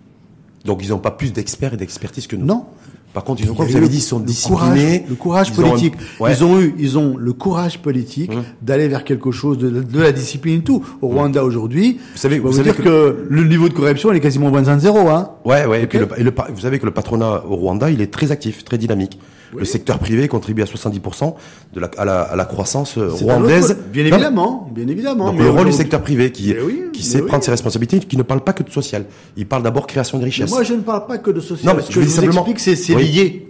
Donc 0.64 0.80
ils 0.82 0.90
n'ont 0.90 0.98
pas 0.98 1.10
plus 1.12 1.32
d'experts 1.32 1.74
et 1.74 1.76
d'expertise 1.76 2.26
que 2.26 2.36
nous 2.36 2.44
Non, 2.44 2.64
Par 3.14 3.24
contre, 3.24 3.40
ils 3.42 3.50
ont, 3.50 3.54
comme 3.54 3.66
vous 3.66 3.76
avez 3.76 3.88
dit, 3.88 3.98
ils 3.98 4.00
sont 4.02 4.18
le 4.18 4.24
disciplinés. 4.26 5.00
Courage, 5.00 5.08
le 5.08 5.14
courage 5.14 5.48
ils 5.54 5.60
ont 5.60 5.64
un- 5.64 5.68
politique. 5.70 5.94
Ouais. 6.20 6.32
Ils 6.34 6.44
ont 6.44 6.60
eu, 6.60 6.74
ils 6.78 6.98
ont 6.98 7.16
le 7.16 7.32
courage 7.32 7.78
politique 7.80 8.32
d'aller 8.60 8.88
vers 8.88 9.04
quelque 9.04 9.30
chose 9.30 9.56
de, 9.56 9.70
de 9.70 10.00
la 10.00 10.12
discipline 10.12 10.58
et 10.58 10.62
tout. 10.62 10.84
Au 11.00 11.08
Rwanda 11.08 11.42
aujourd'hui, 11.44 11.98
Vous 12.12 12.18
savez- 12.18 12.36
je 12.36 12.40
peux 12.42 12.48
vous 12.48 12.52
vous 12.52 12.58
savez 12.58 12.72
dire 12.72 12.84
que... 12.84 13.26
le 13.30 13.44
niveau 13.44 13.68
de 13.68 13.74
corruption 13.74 14.10
il 14.12 14.16
est 14.16 14.20
quasiment 14.20 14.50
moins 14.50 14.62
de 14.62 14.78
zéro, 14.80 15.08
hein. 15.08 15.30
Ouais, 15.48 15.64
ouais. 15.66 15.82
Et 15.82 15.86
puis 15.86 15.98
le, 15.98 16.08
et 16.16 16.22
le 16.22 16.32
vous 16.52 16.60
savez 16.60 16.78
que 16.78 16.84
le 16.86 16.92
patronat 16.92 17.44
au 17.48 17.56
Rwanda, 17.56 17.90
il 17.90 18.00
est 18.00 18.12
très 18.12 18.30
actif, 18.32 18.64
très 18.64 18.78
dynamique. 18.78 19.18
Le 19.56 19.64
secteur 19.64 19.98
privé 19.98 20.28
contribue 20.28 20.60
à 20.60 20.66
70% 20.66 21.34
de 21.72 21.80
la, 21.80 21.90
à, 21.96 22.04
la, 22.04 22.20
à 22.20 22.36
la 22.36 22.44
croissance 22.44 22.98
euh, 22.98 23.08
rwandaise. 23.08 23.78
Bien 23.90 24.04
évidemment, 24.04 24.68
bien 24.74 24.86
évidemment. 24.88 25.28
Donc 25.28 25.36
mais 25.38 25.44
le 25.44 25.50
rôle 25.50 25.66
du 25.68 25.72
secteur 25.72 26.02
privé 26.02 26.30
qui, 26.32 26.48
Mais 26.52 26.60
oui, 26.60 26.82
qui 26.92 27.00
mais 27.00 27.06
sait 27.08 27.20
oui. 27.22 27.28
prendre 27.28 27.42
ses 27.42 27.50
responsabilités, 27.50 27.98
qui 28.00 28.18
ne 28.18 28.22
parle 28.22 28.42
pas 28.42 28.52
que 28.52 28.62
de 28.62 28.68
social. 28.70 29.06
Il 29.38 29.46
parle 29.46 29.62
d'abord 29.62 29.86
création 29.86 30.18
de 30.18 30.24
Mais 30.24 30.28
richesse. 30.28 30.50
moi, 30.50 30.64
je 30.64 30.74
ne 30.74 30.80
parle 30.80 31.06
pas 31.06 31.16
que 31.16 31.30
de 31.30 31.40
social. 31.40 31.66
Non, 31.66 31.76
mais 31.78 31.82
Ce 31.82 31.88
que 31.88 31.94
je 31.94 32.00
vous 32.00 32.10
simplement- 32.10 32.44
explique, 32.46 32.76
c'est 32.76 32.94
lié. 32.96 33.47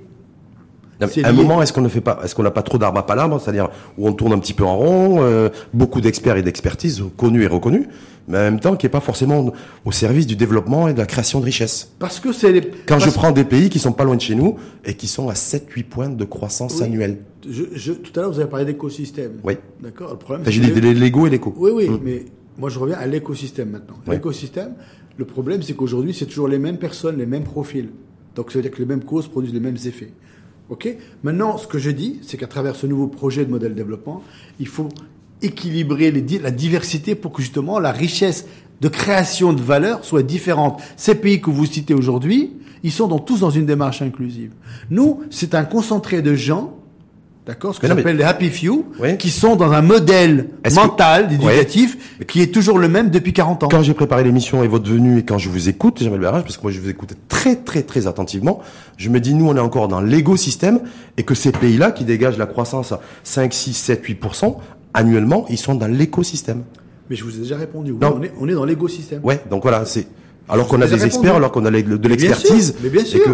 Non, 1.00 1.06
mais 1.06 1.12
c'est 1.12 1.24
à 1.24 1.28
un 1.28 1.32
moment, 1.32 1.62
est-ce 1.62 1.72
qu'on 1.72 1.80
ne 1.80 1.88
fait 1.88 2.00
pas, 2.00 2.18
est-ce 2.24 2.34
qu'on 2.34 2.42
n'a 2.42 2.50
pas 2.50 2.62
trop 2.62 2.76
d'arbres 2.78 2.98
à 2.98 3.06
palabre, 3.06 3.40
c'est-à-dire 3.40 3.68
où 3.96 4.08
on 4.08 4.12
tourne 4.12 4.32
un 4.32 4.38
petit 4.38 4.52
peu 4.54 4.64
en 4.64 4.76
rond, 4.76 5.18
euh, 5.22 5.48
beaucoup 5.72 6.00
d'experts 6.00 6.36
et 6.36 6.42
d'expertise 6.42 7.02
connus 7.16 7.44
et 7.44 7.46
reconnus, 7.46 7.86
mais 8.26 8.38
en 8.38 8.42
même 8.42 8.60
temps 8.60 8.74
qui 8.76 8.84
n'est 8.86 8.90
pas 8.90 9.00
forcément 9.00 9.52
au 9.84 9.92
service 9.92 10.26
du 10.26 10.34
développement 10.34 10.88
et 10.88 10.92
de 10.94 10.98
la 10.98 11.06
création 11.06 11.38
de 11.40 11.44
richesse. 11.44 11.92
Parce 12.00 12.18
que 12.18 12.32
c'est 12.32 12.50
les... 12.52 12.60
Quand 12.86 12.98
je 12.98 13.10
prends 13.10 13.30
des 13.30 13.44
pays 13.44 13.70
qui 13.70 13.78
sont 13.78 13.92
pas 13.92 14.02
loin 14.04 14.16
de 14.16 14.20
chez 14.20 14.34
nous 14.34 14.56
et 14.84 14.94
qui 14.94 15.06
sont 15.06 15.28
à 15.28 15.34
7-8 15.34 15.84
points 15.84 16.08
de 16.08 16.24
croissance 16.24 16.78
Oui. 16.78 16.84
annuelle. 16.86 17.18
Je, 17.48 17.62
je- 17.74 17.92
tout 17.92 18.12
à 18.18 18.22
l'heure, 18.22 18.32
vous 18.32 18.40
avez 18.40 18.50
parlé 18.50 18.64
d'écosystème. 18.66 19.34
Oui. 19.44 19.54
D'accord. 19.80 20.10
Le 20.10 20.16
problème, 20.18 20.42
Enfin, 20.42 20.50
c'est 20.50 20.62
j'ai 20.62 20.72
dit 20.72 20.80
l'ego 20.94 21.26
et 21.26 21.30
l'éco. 21.30 21.54
Oui, 21.56 21.70
oui, 21.72 21.88
mais 22.02 22.24
moi 22.58 22.68
je 22.70 22.78
reviens 22.80 22.98
à 22.98 23.06
l'écosystème 23.06 23.70
maintenant. 23.70 23.94
L'écosystème, 24.10 24.72
le 25.16 25.24
problème 25.24 25.62
c'est 25.62 25.74
qu'aujourd'hui 25.74 26.12
c'est 26.12 26.26
toujours 26.26 26.48
les 26.48 26.58
mêmes 26.58 26.78
personnes, 26.78 27.18
les 27.18 27.26
mêmes 27.26 27.44
profils. 27.44 27.88
Donc 28.34 28.50
ça 28.50 28.58
veut 28.58 28.62
dire 28.62 28.72
que 28.72 28.78
les 28.78 28.84
mêmes 28.84 29.04
causes 29.04 29.28
produisent 29.28 29.54
les 29.54 29.60
mêmes 29.60 29.76
effets. 29.86 30.12
Ok 30.68 30.88
Maintenant, 31.22 31.56
ce 31.56 31.66
que 31.66 31.78
je 31.78 31.90
dis, 31.90 32.20
c'est 32.22 32.36
qu'à 32.36 32.46
travers 32.46 32.76
ce 32.76 32.86
nouveau 32.86 33.06
projet 33.06 33.44
de 33.44 33.50
modèle 33.50 33.74
développement, 33.74 34.22
il 34.60 34.68
faut 34.68 34.88
équilibrer 35.40 36.10
la 36.10 36.50
diversité 36.50 37.14
pour 37.14 37.32
que 37.32 37.42
justement 37.42 37.78
la 37.78 37.92
richesse 37.92 38.46
de 38.80 38.88
création 38.88 39.52
de 39.52 39.60
valeur 39.60 40.04
soit 40.04 40.22
différente. 40.22 40.80
Ces 40.96 41.14
pays 41.14 41.40
que 41.40 41.50
vous 41.50 41.66
citez 41.66 41.94
aujourd'hui, 41.94 42.52
ils 42.82 42.92
sont 42.92 43.08
tous 43.18 43.40
dans 43.40 43.50
une 43.50 43.66
démarche 43.66 44.02
inclusive. 44.02 44.52
Nous, 44.90 45.20
c'est 45.30 45.54
un 45.54 45.64
concentré 45.64 46.22
de 46.22 46.34
gens, 46.34 46.77
d'accord, 47.48 47.74
ce 47.74 47.80
que 47.80 47.86
non, 47.88 47.94
mais- 47.94 48.02
j'appelle 48.02 48.16
les 48.18 48.22
happy 48.24 48.50
few, 48.50 48.84
Oui. 49.00 49.16
qui 49.18 49.30
sont 49.30 49.56
dans 49.56 49.72
un 49.72 49.82
modèle 49.82 50.48
que- 50.62 50.72
mental, 50.74 51.32
éducatif, 51.32 51.96
qui 52.28 52.42
est 52.42 52.52
toujours 52.54 52.78
le 52.78 52.88
même 52.88 53.10
depuis 53.10 53.32
40 53.32 53.64
ans. 53.64 53.68
Quand 53.68 53.82
j'ai 53.82 53.94
préparé 53.94 54.22
l'émission 54.22 54.62
et 54.62 54.68
votre 54.68 54.88
venue 54.88 55.18
et 55.18 55.24
quand 55.24 55.38
je 55.38 55.48
vous 55.48 55.68
écoute, 55.68 56.00
Jamel 56.02 56.20
Berrage, 56.20 56.42
parce 56.42 56.56
que 56.58 56.62
moi 56.62 56.70
je 56.70 56.78
vous 56.80 56.90
écoute 56.90 57.14
très 57.28 57.56
très 57.56 57.82
très 57.82 58.06
attentivement, 58.06 58.60
je 58.98 59.08
me 59.08 59.18
dis 59.18 59.34
nous 59.34 59.48
on 59.48 59.56
est 59.56 59.60
encore 59.60 59.88
dans 59.88 60.00
l'écosystème 60.00 60.80
et 61.16 61.22
que 61.24 61.34
ces 61.34 61.50
pays-là 61.50 61.90
qui 61.90 62.04
dégagent 62.04 62.38
la 62.38 62.46
croissance 62.46 62.92
à 62.92 63.00
5, 63.24 63.52
6, 63.54 63.72
7, 63.72 64.04
8% 64.04 64.58
annuellement, 64.94 65.46
ils 65.48 65.58
sont 65.58 65.74
dans 65.74 65.88
l'écosystème. 65.88 66.62
Mais 67.10 67.16
je 67.16 67.24
vous 67.24 67.34
ai 67.36 67.40
déjà 67.40 67.56
répondu. 67.56 67.92
Oui, 67.92 67.98
Non. 68.02 68.16
on, 68.18 68.22
est, 68.22 68.32
on 68.38 68.46
est 68.48 68.52
dans 68.52 68.64
l'écosystème. 68.66 69.20
Ouais, 69.24 69.40
donc 69.50 69.62
voilà, 69.62 69.84
c'est 69.86 70.06
alors 70.50 70.68
qu'on 70.68 70.76
a 70.82 70.86
des 70.86 70.92
répondu. 70.92 71.06
experts, 71.06 71.34
alors 71.36 71.50
qu'on 71.52 71.64
a 71.64 71.70
de 71.70 71.76
Mais 71.76 71.82
bien 71.82 72.08
l'expertise, 72.10 72.66
sûr, 72.72 72.74
Mais 72.82 72.90
bien 72.90 73.00
et 73.02 73.06
sûr. 73.06 73.24
que 73.24 73.30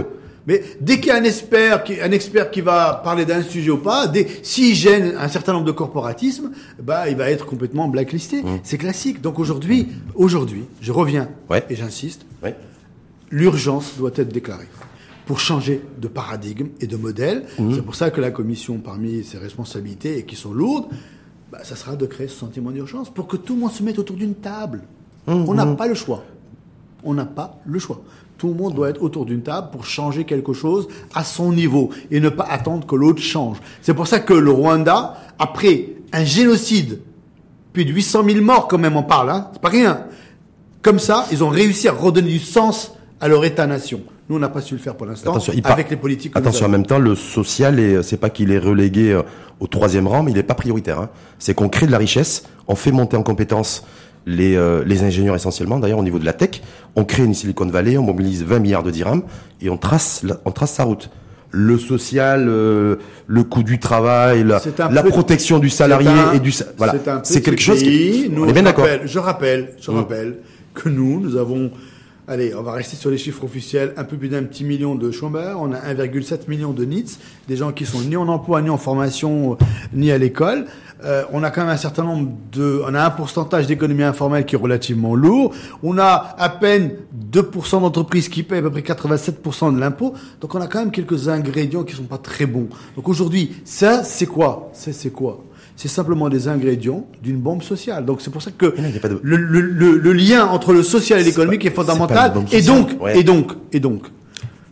Mais 0.46 0.62
dès 0.80 0.96
qu'il 1.00 1.06
y 1.06 1.10
a 1.10 1.16
un 1.16 1.24
expert, 1.24 1.84
qui, 1.84 2.00
un 2.00 2.12
expert 2.12 2.50
qui 2.50 2.60
va 2.60 3.00
parler 3.02 3.24
d'un 3.24 3.42
sujet 3.42 3.70
ou 3.70 3.78
pas, 3.78 4.12
s'il 4.42 4.74
gêne 4.74 5.14
un 5.18 5.28
certain 5.28 5.54
nombre 5.54 5.64
de 5.64 5.72
corporatismes, 5.72 6.50
bah, 6.82 7.08
il 7.08 7.16
va 7.16 7.30
être 7.30 7.46
complètement 7.46 7.88
blacklisté. 7.88 8.42
Mmh. 8.42 8.60
C'est 8.62 8.76
classique. 8.78 9.22
Donc 9.22 9.38
aujourd'hui, 9.38 9.88
aujourd'hui, 10.14 10.64
je 10.82 10.92
reviens 10.92 11.28
Ouais. 11.48 11.64
et 11.70 11.76
j'insiste, 11.76 12.26
ouais. 12.42 12.54
l'urgence 13.30 13.94
doit 13.96 14.10
être 14.16 14.28
déclarée 14.32 14.68
pour 15.26 15.40
changer 15.40 15.80
de 15.98 16.08
paradigme 16.08 16.68
et 16.80 16.86
de 16.86 16.96
modèle. 16.96 17.44
Mmh. 17.58 17.74
C'est 17.76 17.82
pour 17.82 17.94
ça 17.94 18.10
que 18.10 18.20
la 18.20 18.30
commission, 18.30 18.76
parmi 18.78 19.24
ses 19.24 19.38
responsabilités 19.38 20.18
et 20.18 20.24
qui 20.24 20.36
sont 20.36 20.52
lourdes, 20.52 20.88
bah, 21.50 21.60
ça 21.64 21.74
sera 21.76 21.96
de 21.96 22.04
créer 22.04 22.28
ce 22.28 22.34
sentiment 22.36 22.70
d'urgence 22.70 23.08
pour 23.08 23.26
que 23.26 23.38
tout 23.38 23.54
le 23.54 23.60
monde 23.60 23.72
se 23.72 23.82
mette 23.82 23.98
autour 23.98 24.16
d'une 24.16 24.34
table. 24.34 24.82
Mmh, 25.26 25.32
On 25.48 25.54
n'a 25.54 25.64
pas 25.64 25.86
le 25.86 25.94
choix. 25.94 26.22
On 27.02 27.14
n'a 27.14 27.24
pas 27.24 27.58
le 27.64 27.78
choix. 27.78 28.02
Tout 28.38 28.48
le 28.48 28.54
monde 28.54 28.74
doit 28.74 28.90
être 28.90 29.02
autour 29.02 29.24
d'une 29.26 29.42
table 29.42 29.68
pour 29.70 29.86
changer 29.86 30.24
quelque 30.24 30.52
chose 30.52 30.88
à 31.14 31.22
son 31.24 31.52
niveau 31.52 31.90
et 32.10 32.20
ne 32.20 32.28
pas 32.28 32.44
attendre 32.50 32.86
que 32.86 32.96
l'autre 32.96 33.22
change. 33.22 33.58
C'est 33.80 33.94
pour 33.94 34.06
ça 34.06 34.18
que 34.20 34.34
le 34.34 34.50
Rwanda, 34.50 35.16
après 35.38 35.88
un 36.12 36.24
génocide, 36.24 37.00
plus 37.72 37.84
de 37.84 37.92
800 37.92 38.24
000 38.28 38.40
morts 38.44 38.68
quand 38.68 38.78
même, 38.78 38.96
on 38.96 39.02
parle, 39.02 39.30
hein, 39.30 39.48
c'est 39.52 39.62
pas 39.62 39.68
rien. 39.68 40.04
Comme 40.82 40.98
ça, 40.98 41.26
ils 41.32 41.42
ont 41.42 41.48
réussi 41.48 41.88
à 41.88 41.92
redonner 41.92 42.28
du 42.30 42.38
sens 42.38 42.92
à 43.20 43.28
leur 43.28 43.44
État-nation. 43.44 44.00
Nous, 44.28 44.36
on 44.36 44.38
n'a 44.38 44.48
pas 44.48 44.60
su 44.60 44.74
le 44.74 44.80
faire 44.80 44.94
pour 44.96 45.06
l'instant 45.06 45.32
avec 45.64 45.90
les 45.90 45.96
politiques. 45.96 46.32
Attention, 46.34 46.66
en 46.66 46.70
même 46.70 46.86
temps, 46.86 46.98
le 46.98 47.14
social, 47.14 48.02
c'est 48.02 48.16
pas 48.16 48.30
qu'il 48.30 48.50
est 48.52 48.58
relégué 48.58 49.12
euh, 49.12 49.22
au 49.60 49.66
troisième 49.66 50.06
rang, 50.06 50.22
mais 50.22 50.30
il 50.30 50.34
n'est 50.34 50.42
pas 50.42 50.54
prioritaire. 50.54 50.98
hein. 50.98 51.10
C'est 51.38 51.54
qu'on 51.54 51.68
crée 51.68 51.86
de 51.86 51.92
la 51.92 51.98
richesse, 51.98 52.44
on 52.66 52.74
fait 52.74 52.90
monter 52.92 53.16
en 53.16 53.22
compétences 53.22 53.84
les, 54.26 54.56
euh, 54.56 54.82
les 54.86 55.02
ingénieurs 55.02 55.34
essentiellement, 55.36 55.78
d'ailleurs 55.78 55.98
au 55.98 56.02
niveau 56.04 56.18
de 56.18 56.24
la 56.24 56.32
tech, 56.32 56.62
on 56.96 57.04
crée 57.04 57.24
une 57.24 57.34
Silicon 57.34 57.66
Valley, 57.66 57.98
on 57.98 58.02
mobilise 58.02 58.42
20 58.44 58.58
milliards 58.60 58.82
de 58.82 58.90
dirhams 58.90 59.22
et 59.60 59.68
on 59.70 59.76
trace, 59.76 60.24
on 60.44 60.50
trace 60.50 60.72
sa 60.72 60.84
route. 60.84 61.10
Le 61.50 61.78
social, 61.78 62.46
euh, 62.48 62.96
le 63.28 63.44
coût 63.44 63.62
du 63.62 63.78
travail, 63.78 64.42
la, 64.42 64.60
la 64.90 65.02
peu- 65.04 65.10
protection 65.10 65.58
du 65.60 65.70
salarié 65.70 66.08
un- 66.08 66.32
et 66.32 66.40
du 66.40 66.52
voilà, 66.78 66.94
c'est 67.22 67.42
quelque 67.42 67.60
chose 67.62 67.80
qui, 67.80 68.28
Nous, 68.30 68.42
on 68.44 68.48
est 68.48 68.52
bien 68.52 68.62
je 68.62 68.66
d'accord. 68.66 68.84
rappelle- 68.86 69.06
Je 69.06 69.18
rappelle, 69.20 69.68
je 69.80 69.90
Mm. 69.90 69.94
rappelle 69.94 70.36
que 70.74 70.88
nous, 70.88 71.20
nous 71.20 71.36
avons, 71.36 71.70
allez, 72.26 72.52
on 72.58 72.62
va 72.62 72.72
rester 72.72 72.96
sur 72.96 73.08
les 73.10 73.18
chiffres 73.18 73.44
officiels, 73.44 73.92
un 73.96 74.02
peu 74.02 74.16
plus 74.16 74.28
d'un 74.28 74.42
petit 74.42 74.64
million 74.64 74.96
de 74.96 75.12
chômeurs, 75.12 75.60
on 75.60 75.72
a 75.72 75.76
1,7 75.78 76.48
million 76.48 76.72
de 76.72 76.84
NITS, 76.84 77.20
des 77.46 77.56
gens 77.56 77.70
qui 77.70 77.86
sont 77.86 78.00
ni 78.00 78.16
en 78.16 78.26
emploi, 78.26 78.60
ni 78.60 78.70
en 78.70 78.78
formation, 78.78 79.52
euh, 79.52 79.56
ni 79.92 80.10
à 80.10 80.18
l'école. 80.18 80.64
Euh, 81.04 81.24
on 81.32 81.42
a 81.42 81.50
quand 81.50 81.60
même 81.62 81.70
un 81.70 81.76
certain 81.76 82.02
nombre 82.04 82.30
de, 82.52 82.80
on 82.88 82.94
a 82.94 83.04
un 83.04 83.10
pourcentage 83.10 83.66
d'économie 83.66 84.02
informelle 84.04 84.46
qui 84.46 84.54
est 84.54 84.58
relativement 84.58 85.14
lourd. 85.14 85.52
On 85.82 85.98
a 85.98 86.34
à 86.38 86.48
peine 86.48 86.92
2% 87.32 87.80
d'entreprises 87.82 88.28
qui 88.28 88.42
paient 88.42 88.58
à 88.58 88.62
peu 88.62 88.70
près 88.70 88.80
87% 88.80 89.74
de 89.74 89.78
l'impôt. 89.80 90.14
Donc 90.40 90.54
on 90.54 90.60
a 90.60 90.66
quand 90.66 90.78
même 90.78 90.90
quelques 90.90 91.28
ingrédients 91.28 91.82
qui 91.84 91.94
sont 91.94 92.04
pas 92.04 92.18
très 92.18 92.46
bons. 92.46 92.68
Donc 92.96 93.08
aujourd'hui, 93.08 93.52
ça, 93.64 94.02
c'est 94.04 94.26
quoi? 94.26 94.70
C'est, 94.72 94.92
c'est 94.92 95.10
quoi? 95.10 95.44
C'est 95.76 95.88
simplement 95.88 96.28
des 96.28 96.46
ingrédients 96.48 97.04
d'une 97.22 97.38
bombe 97.38 97.62
sociale. 97.62 98.04
Donc 98.06 98.20
c'est 98.22 98.30
pour 98.30 98.40
ça 98.42 98.50
que 98.52 98.66
de- 98.66 99.20
le, 99.22 99.36
le, 99.36 99.60
le, 99.60 99.98
le 99.98 100.12
lien 100.12 100.46
entre 100.46 100.72
le 100.72 100.82
social 100.82 101.20
et 101.20 101.24
l'économique 101.24 101.66
est 101.66 101.70
fondamental. 101.70 102.32
Et 102.52 102.62
donc, 102.62 102.96
et 103.14 103.24
donc, 103.24 103.52
et 103.72 103.80
donc, 103.80 104.06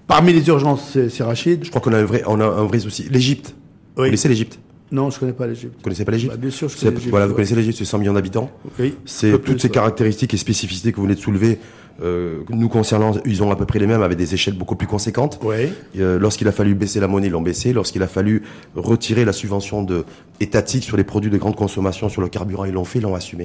parmi 0.07 0.33
les 0.33 0.47
urgences, 0.49 0.97
c'est, 1.11 1.23
Rachid. 1.25 1.65
Je 1.65 1.71
crois 1.71 1.83
qu'on 1.83 1.93
a 1.93 1.99
un 1.99 2.05
vrai, 2.05 2.23
on 2.27 2.41
a 2.41 2.45
un 2.47 2.65
vrai 2.65 2.79
souci. 2.79 3.07
L'Égypte. 3.11 3.55
Vous 3.97 4.03
Oui. 4.05 4.09
connaissez 4.09 4.29
l'Égypte 4.29 4.59
Non, 4.93 5.09
je 5.11 5.19
connais 5.19 5.33
pas 5.33 5.47
l'Égypte. 5.47 5.75
Vous 5.79 5.83
connaissez 5.83 6.05
pas 6.05 6.13
l'Égypte 6.13 6.33
Bah, 6.33 6.39
bien 6.39 6.51
sûr, 6.51 6.69
je 6.69 6.79
connais 6.79 6.91
l'Égypte, 6.93 7.11
Voilà, 7.11 7.27
vous 7.27 7.33
ouais. 7.33 7.37
connaissez 7.37 7.55
l'Égypte, 7.57 7.79
c'est 7.79 7.85
100 7.87 7.99
millions 7.99 8.13
d'habitants. 8.13 8.51
Oui. 8.79 8.95
C'est 9.07 9.43
toutes 9.43 9.61
ces 9.61 9.69
ouais. 9.69 9.73
caractéristiques 9.75 10.35
et 10.35 10.37
spécificités 10.37 10.93
que 10.93 10.97
vous 10.97 11.05
venez 11.05 11.15
de 11.15 11.21
soulever. 11.21 11.59
Euh, 12.03 12.41
nous 12.51 12.69
concernant, 12.69 13.13
ils 13.27 13.43
ont 13.43 13.51
à 13.51 13.57
peu 13.57 13.65
près 13.67 13.79
les 13.79 13.87
mêmes 13.87 14.03
avec 14.03 14.17
des 14.19 14.35
échelles 14.35 14.55
beaucoup 14.57 14.77
plus 14.77 14.87
conséquentes. 14.87 15.39
Ouais. 15.43 15.73
Euh, 15.99 16.19
Lorsqu'il 16.19 16.47
a 16.49 16.53
fallu 16.53 16.75
baisser 16.75 17.01
la 17.01 17.09
monnaie, 17.09 17.29
ils 17.29 17.31
l'ont 17.33 17.43
baissé. 17.43 17.73
Lorsqu'il 17.73 18.03
a 18.03 18.07
fallu 18.07 18.43
retirer 18.77 19.25
la 19.25 19.33
subvention 19.33 19.83
de, 19.83 20.05
étatique 20.41 20.85
sur 20.85 20.97
les 20.97 21.05
produits 21.05 21.31
de 21.31 21.39
grande 21.39 21.57
consommation, 21.57 22.09
sur 22.09 22.21
le 22.23 22.29
carburant, 22.29 22.65
ils 22.67 22.73
l'ont 22.73 22.85
fait, 22.85 22.99
ils 22.99 23.03
l'ont 23.03 23.15
assumé. 23.15 23.45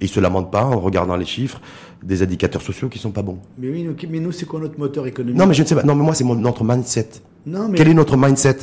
Et 0.00 0.06
ils 0.06 0.08
se 0.08 0.20
lamentent 0.20 0.50
pas 0.50 0.64
en 0.64 0.80
regardant 0.80 1.16
les 1.16 1.24
chiffres 1.24 1.60
des 2.02 2.22
indicateurs 2.22 2.62
sociaux 2.62 2.88
qui 2.88 2.98
sont 2.98 3.12
pas 3.12 3.22
bons. 3.22 3.38
Mais 3.58 3.70
oui, 3.70 3.84
nous, 3.84 3.94
mais 4.10 4.20
nous, 4.20 4.32
c'est 4.32 4.44
quoi 4.46 4.60
notre 4.60 4.78
moteur 4.78 5.06
économique? 5.06 5.38
Non, 5.38 5.46
mais 5.46 5.54
je 5.54 5.62
ne 5.62 5.66
sais 5.66 5.74
pas. 5.74 5.82
Non, 5.84 5.94
mais 5.94 6.02
moi, 6.04 6.14
c'est 6.14 6.24
mon- 6.24 6.34
notre 6.34 6.64
mindset. 6.64 7.08
Non, 7.46 7.68
mais 7.68 7.78
Quel 7.78 7.88
est 7.88 7.94
notre 7.94 8.16
mindset? 8.16 8.56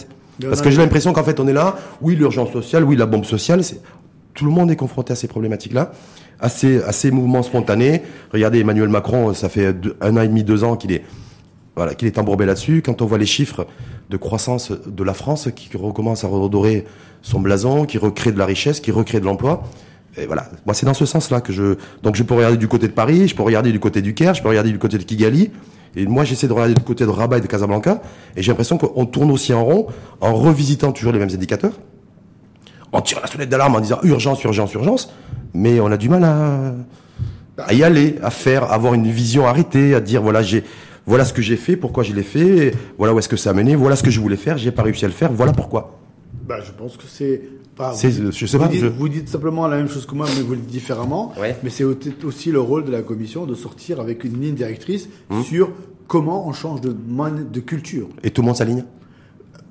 Parce 0.49 0.61
que 0.61 0.69
j'ai 0.71 0.77
l'impression 0.81 1.13
qu'en 1.13 1.23
fait, 1.23 1.39
on 1.39 1.47
est 1.47 1.53
là. 1.53 1.77
Oui, 2.01 2.15
l'urgence 2.15 2.51
sociale, 2.51 2.83
oui, 2.83 2.95
la 2.95 3.05
bombe 3.05 3.25
sociale. 3.25 3.63
c'est- 3.63 3.81
Tout 4.33 4.45
le 4.45 4.51
monde 4.51 4.71
est 4.71 4.75
confronté 4.77 5.11
à 5.11 5.15
ces 5.17 5.27
problématiques-là, 5.27 5.91
à 6.39 6.47
ces, 6.49 6.81
à 6.83 6.91
ces 6.93 7.11
mouvements 7.11 7.43
spontanés. 7.43 8.01
Regardez, 8.31 8.59
Emmanuel 8.59 8.87
Macron, 8.87 9.33
ça 9.33 9.49
fait 9.49 9.73
deux- 9.73 9.97
un 9.99 10.15
an 10.15 10.21
et 10.21 10.27
demi, 10.29 10.43
deux 10.45 10.63
ans 10.63 10.77
qu'il 10.77 10.93
est, 10.93 11.03
voilà, 11.75 11.95
qu'il 11.95 12.07
est 12.07 12.17
embourbé 12.17 12.45
là-dessus. 12.45 12.81
Quand 12.83 13.01
on 13.01 13.05
voit 13.05 13.17
les 13.17 13.25
chiffres 13.25 13.67
de 14.09 14.17
croissance 14.17 14.71
de 14.71 15.03
la 15.03 15.13
France 15.13 15.49
qui 15.55 15.69
recommence 15.77 16.23
à 16.23 16.27
redorer 16.27 16.85
son 17.21 17.39
blason, 17.41 17.85
qui 17.85 17.97
recrée 17.97 18.31
de 18.31 18.37
la 18.39 18.45
richesse, 18.45 18.79
qui 18.79 18.91
recrée 18.91 19.19
de 19.19 19.25
l'emploi. 19.25 19.63
Et 20.17 20.25
voilà. 20.25 20.49
Moi, 20.65 20.73
c'est 20.73 20.85
dans 20.85 20.93
ce 20.93 21.05
sens-là 21.05 21.39
que 21.41 21.51
je, 21.53 21.75
donc 22.03 22.15
je 22.15 22.23
peux 22.23 22.33
regarder 22.33 22.57
du 22.57 22.67
côté 22.69 22.87
de 22.87 22.93
Paris, 22.93 23.27
je 23.27 23.35
peux 23.35 23.43
regarder 23.43 23.71
du 23.73 23.79
côté 23.79 24.01
du 24.01 24.13
Caire, 24.13 24.33
je 24.33 24.41
peux 24.41 24.49
regarder 24.49 24.71
du 24.71 24.79
côté 24.79 24.97
de 24.97 25.03
Kigali. 25.03 25.51
Et 25.95 26.05
moi, 26.05 26.23
j'essaie 26.23 26.47
de 26.47 26.53
regarder 26.53 26.73
du 26.73 26.81
côté 26.81 27.05
de 27.05 27.09
Rabat 27.09 27.37
et 27.37 27.41
de 27.41 27.47
Casablanca. 27.47 28.01
Et 28.35 28.41
j'ai 28.41 28.51
l'impression 28.51 28.77
qu'on 28.77 29.05
tourne 29.05 29.31
aussi 29.31 29.53
en 29.53 29.63
rond, 29.65 29.87
en 30.21 30.33
revisitant 30.33 30.91
toujours 30.91 31.11
les 31.11 31.19
mêmes 31.19 31.29
indicateurs. 31.29 31.73
On 32.93 33.01
tire 33.01 33.19
la 33.21 33.27
sonnette 33.27 33.49
d'alarme 33.49 33.75
en 33.75 33.79
disant 33.79 33.99
urgence, 34.03 34.43
urgence, 34.43 34.73
urgence. 34.73 35.13
Mais 35.53 35.79
on 35.79 35.87
a 35.91 35.97
du 35.97 36.09
mal 36.09 36.23
à, 36.23 36.73
à 37.57 37.73
y 37.73 37.83
aller, 37.83 38.15
à 38.21 38.29
faire, 38.29 38.63
à 38.63 38.73
avoir 38.73 38.93
une 38.93 39.07
vision 39.07 39.45
arrêtée, 39.45 39.95
à 39.95 39.99
dire 39.99 40.21
voilà, 40.21 40.41
j'ai, 40.41 40.63
voilà 41.05 41.25
ce 41.25 41.33
que 41.33 41.41
j'ai 41.41 41.57
fait, 41.57 41.75
pourquoi 41.75 42.03
je 42.03 42.13
l'ai 42.13 42.23
fait, 42.23 42.73
voilà 42.97 43.13
où 43.13 43.19
est-ce 43.19 43.29
que 43.29 43.37
ça 43.37 43.49
a 43.49 43.53
mené, 43.53 43.75
voilà 43.75 43.95
ce 43.95 44.03
que 44.03 44.11
je 44.11 44.19
voulais 44.19 44.37
faire, 44.37 44.57
j'ai 44.57 44.71
pas 44.71 44.83
réussi 44.83 45.05
à 45.05 45.07
le 45.07 45.13
faire, 45.13 45.31
voilà 45.31 45.51
pourquoi. 45.51 45.99
bah, 46.47 46.59
je 46.65 46.71
pense 46.71 46.97
que 46.97 47.03
c'est. 47.07 47.41
Vous, 47.77 48.31
je 48.31 48.45
sais 48.45 48.57
vous 48.57 48.63
pas, 48.63 48.69
dites, 48.69 48.81
je- 48.81 48.87
vous 48.87 49.09
dites 49.09 49.29
simplement 49.29 49.67
la 49.67 49.77
même 49.77 49.89
chose 49.89 50.05
que 50.05 50.13
moi, 50.15 50.27
mais 50.35 50.41
vous 50.43 50.51
le 50.51 50.57
dites 50.59 50.67
différemment. 50.69 51.33
Ouais. 51.39 51.57
Mais 51.63 51.69
c'est 51.69 51.83
au- 51.83 51.95
aussi 52.25 52.51
le 52.51 52.59
rôle 52.59 52.85
de 52.85 52.91
la 52.91 53.01
commission 53.01 53.45
de 53.45 53.55
sortir 53.55 53.99
avec 53.99 54.23
une 54.23 54.39
ligne 54.39 54.55
directrice 54.55 55.07
Hum. 55.29 55.43
sur 55.43 55.71
comment 56.07 56.47
on 56.47 56.53
change 56.53 56.81
de, 56.81 57.59
culture. 57.61 58.07
Et 58.23 58.31
tout 58.31 58.41
le 58.41 58.47
monde 58.47 58.57
s'aligne? 58.57 58.83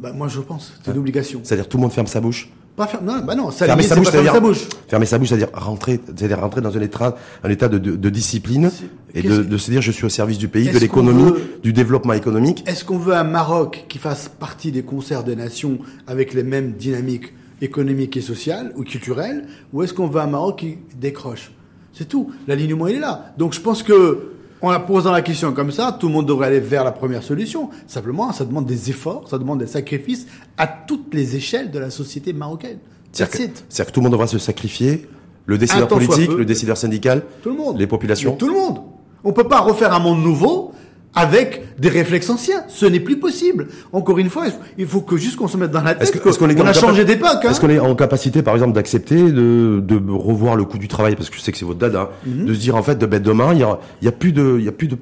Bah, 0.00 0.12
moi, 0.12 0.28
je 0.28 0.40
pense. 0.40 0.72
C'est 0.82 0.92
une 0.92 0.98
obligation. 0.98 1.40
C'est-à-dire 1.44 1.68
tout 1.68 1.76
le 1.76 1.82
monde 1.82 1.92
ferme 1.92 2.06
sa 2.06 2.20
bouche? 2.20 2.50
Pas 2.76 2.86
faire, 2.86 3.02
non, 3.02 3.18
bah 3.26 3.34
non, 3.34 3.50
Fermer 3.50 3.82
sa 3.82 3.94
bouche, 3.96 4.06
pas 4.06 4.12
fermer 4.12 4.28
c'est-à-dire 4.28 4.32
sa 4.32 4.40
bouche. 4.40 4.68
fermer 4.88 5.04
sa 5.04 5.18
bouche, 5.18 5.28
c'est-à-dire 5.28 5.48
rentrer, 5.52 6.00
c'est-à-dire 6.16 6.40
rentrer 6.40 6.60
dans 6.62 6.74
un 6.74 6.80
état, 6.80 7.16
un 7.44 7.50
état 7.50 7.68
de, 7.68 7.76
de- 7.76 7.96
de 7.96 8.08
discipline 8.10 8.70
et 9.12 9.20
de, 9.22 9.56
se 9.58 9.70
dire 9.70 9.82
je 9.82 9.90
suis 9.90 10.06
au 10.06 10.08
service 10.08 10.38
du 10.38 10.48
pays, 10.48 10.70
de 10.70 10.78
l'économie, 10.78 11.24
veut- 11.24 11.42
du 11.62 11.74
développement 11.74 12.14
économique. 12.14 12.64
Est-ce 12.66 12.84
qu'on 12.84 12.96
veut 12.96 13.14
un 13.14 13.24
Maroc 13.24 13.84
qui 13.88 13.98
fasse 13.98 14.30
partie 14.30 14.72
des 14.72 14.82
concerts 14.82 15.24
des 15.24 15.36
nations 15.36 15.78
avec 16.06 16.32
les 16.32 16.44
mêmes 16.44 16.72
dynamiques 16.72 17.34
économiques 17.60 18.16
et 18.16 18.20
sociales 18.20 18.72
ou 18.76 18.84
culturelles, 18.84 19.46
ou 19.72 19.82
est-ce 19.82 19.94
qu'on 19.94 20.06
veut 20.06 20.20
un 20.20 20.26
Maroc 20.26 20.58
qui 20.60 20.78
décroche? 20.98 21.52
C'est 21.92 22.08
tout. 22.08 22.30
L'alignement, 22.46 22.86
il 22.86 22.96
est 22.96 23.00
là. 23.00 23.32
Donc 23.38 23.52
je 23.52 23.60
pense 23.60 23.82
que 23.82 24.30
en 24.62 24.70
la 24.70 24.80
posant 24.80 25.12
la 25.12 25.22
question 25.22 25.52
comme 25.52 25.72
ça, 25.72 25.96
tout 25.98 26.08
le 26.08 26.12
monde 26.12 26.26
devrait 26.26 26.48
aller 26.48 26.60
vers 26.60 26.84
la 26.84 26.92
première 26.92 27.22
solution. 27.22 27.70
Simplement, 27.86 28.32
ça 28.32 28.44
demande 28.44 28.66
des 28.66 28.90
efforts, 28.90 29.28
ça 29.28 29.38
demande 29.38 29.58
des 29.58 29.66
sacrifices 29.66 30.26
à 30.58 30.66
toutes 30.66 31.14
les 31.14 31.36
échelles 31.36 31.70
de 31.70 31.78
la 31.78 31.90
société 31.90 32.32
marocaine. 32.32 32.78
C'est-à-dire 33.12 33.86
que, 33.86 33.90
tout 33.90 34.00
le 34.00 34.04
monde 34.04 34.12
devra 34.12 34.26
se 34.26 34.38
sacrifier, 34.38 35.08
le 35.46 35.58
décideur 35.58 35.88
politique, 35.88 36.28
peu. 36.28 36.36
le 36.36 36.44
décideur 36.44 36.76
syndical, 36.76 37.24
Tout 37.42 37.50
le 37.50 37.56
monde. 37.56 37.78
les 37.78 37.86
populations. 37.86 38.36
Tout 38.36 38.48
le 38.48 38.54
monde. 38.54 38.82
On 39.24 39.32
peut 39.32 39.48
pas 39.48 39.60
refaire 39.60 39.92
un 39.92 39.98
monde 39.98 40.22
nouveau 40.22 40.72
avec 41.14 41.62
des 41.78 41.88
réflexes 41.88 42.30
anciens. 42.30 42.62
Ce 42.68 42.86
n'est 42.86 43.00
plus 43.00 43.18
possible. 43.18 43.66
Encore 43.92 44.18
une 44.18 44.30
fois, 44.30 44.44
il 44.78 44.86
faut- 44.86 45.00
que 45.00 45.16
juste 45.16 45.36
qu'on 45.36 45.48
se 45.48 45.56
mette 45.56 45.70
dans 45.72 45.82
la 45.82 45.94
tête 45.94 46.02
Est-ce 46.14 46.38
qu'on 46.38 46.48
est 46.48 46.60
on 46.60 46.64
a 46.66 46.70
en 46.70 46.72
changé 46.72 47.04
d'époque. 47.04 47.38
Hein. 47.44 47.50
Est-ce 47.50 47.60
qu'on 47.60 47.68
est 47.70 47.78
en 47.80 47.94
capacité, 47.96 48.42
par 48.42 48.54
exemple, 48.54 48.74
d'accepter 48.74 49.16
de, 49.32 49.82
de 49.84 50.00
revoir 50.12 50.54
le 50.56 50.64
coût 50.64 50.78
du 50.78 50.86
travail, 50.88 51.16
parce 51.16 51.28
que 51.30 51.36
je 51.36 51.40
sais 51.40 51.50
que 51.52 51.58
c'est 51.58 51.64
votre 51.64 51.78
dada, 51.80 52.10
Mhm. 52.26 52.44
de 52.46 52.54
se 52.54 52.60
dire 52.60 52.76
en 52.76 52.82
fait, 52.82 52.96
de 52.96 53.06
ben, 53.06 53.20
demain, 53.20 53.52
il 53.54 53.58
y 53.60 53.64
a, 53.64 53.78
y 54.02 54.08
a 54.08 54.12
plus 54.12 54.32
de, 54.32 54.60
y 54.60 54.68
a 54.68 54.72
plus 54.72 54.86
de 54.88 54.96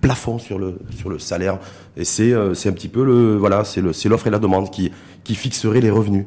plafond 0.00 0.38
sur 0.38 0.58
le 0.58 0.78
sur 0.96 1.10
le 1.10 1.18
salaire, 1.18 1.58
et 1.96 2.04
c'est 2.04 2.32
euh, 2.32 2.54
c'est 2.54 2.68
un 2.68 2.72
petit 2.72 2.88
peu 2.88 3.04
le 3.04 3.36
voilà, 3.36 3.64
c'est 3.64 3.80
le 3.80 3.92
c'est 3.92 4.08
l'offre 4.08 4.26
et 4.26 4.30
la 4.30 4.38
demande 4.40 4.70
qui 4.70 4.90
qui 5.24 5.34
fixerait 5.36 5.80
les 5.80 5.90
revenus 5.90 6.24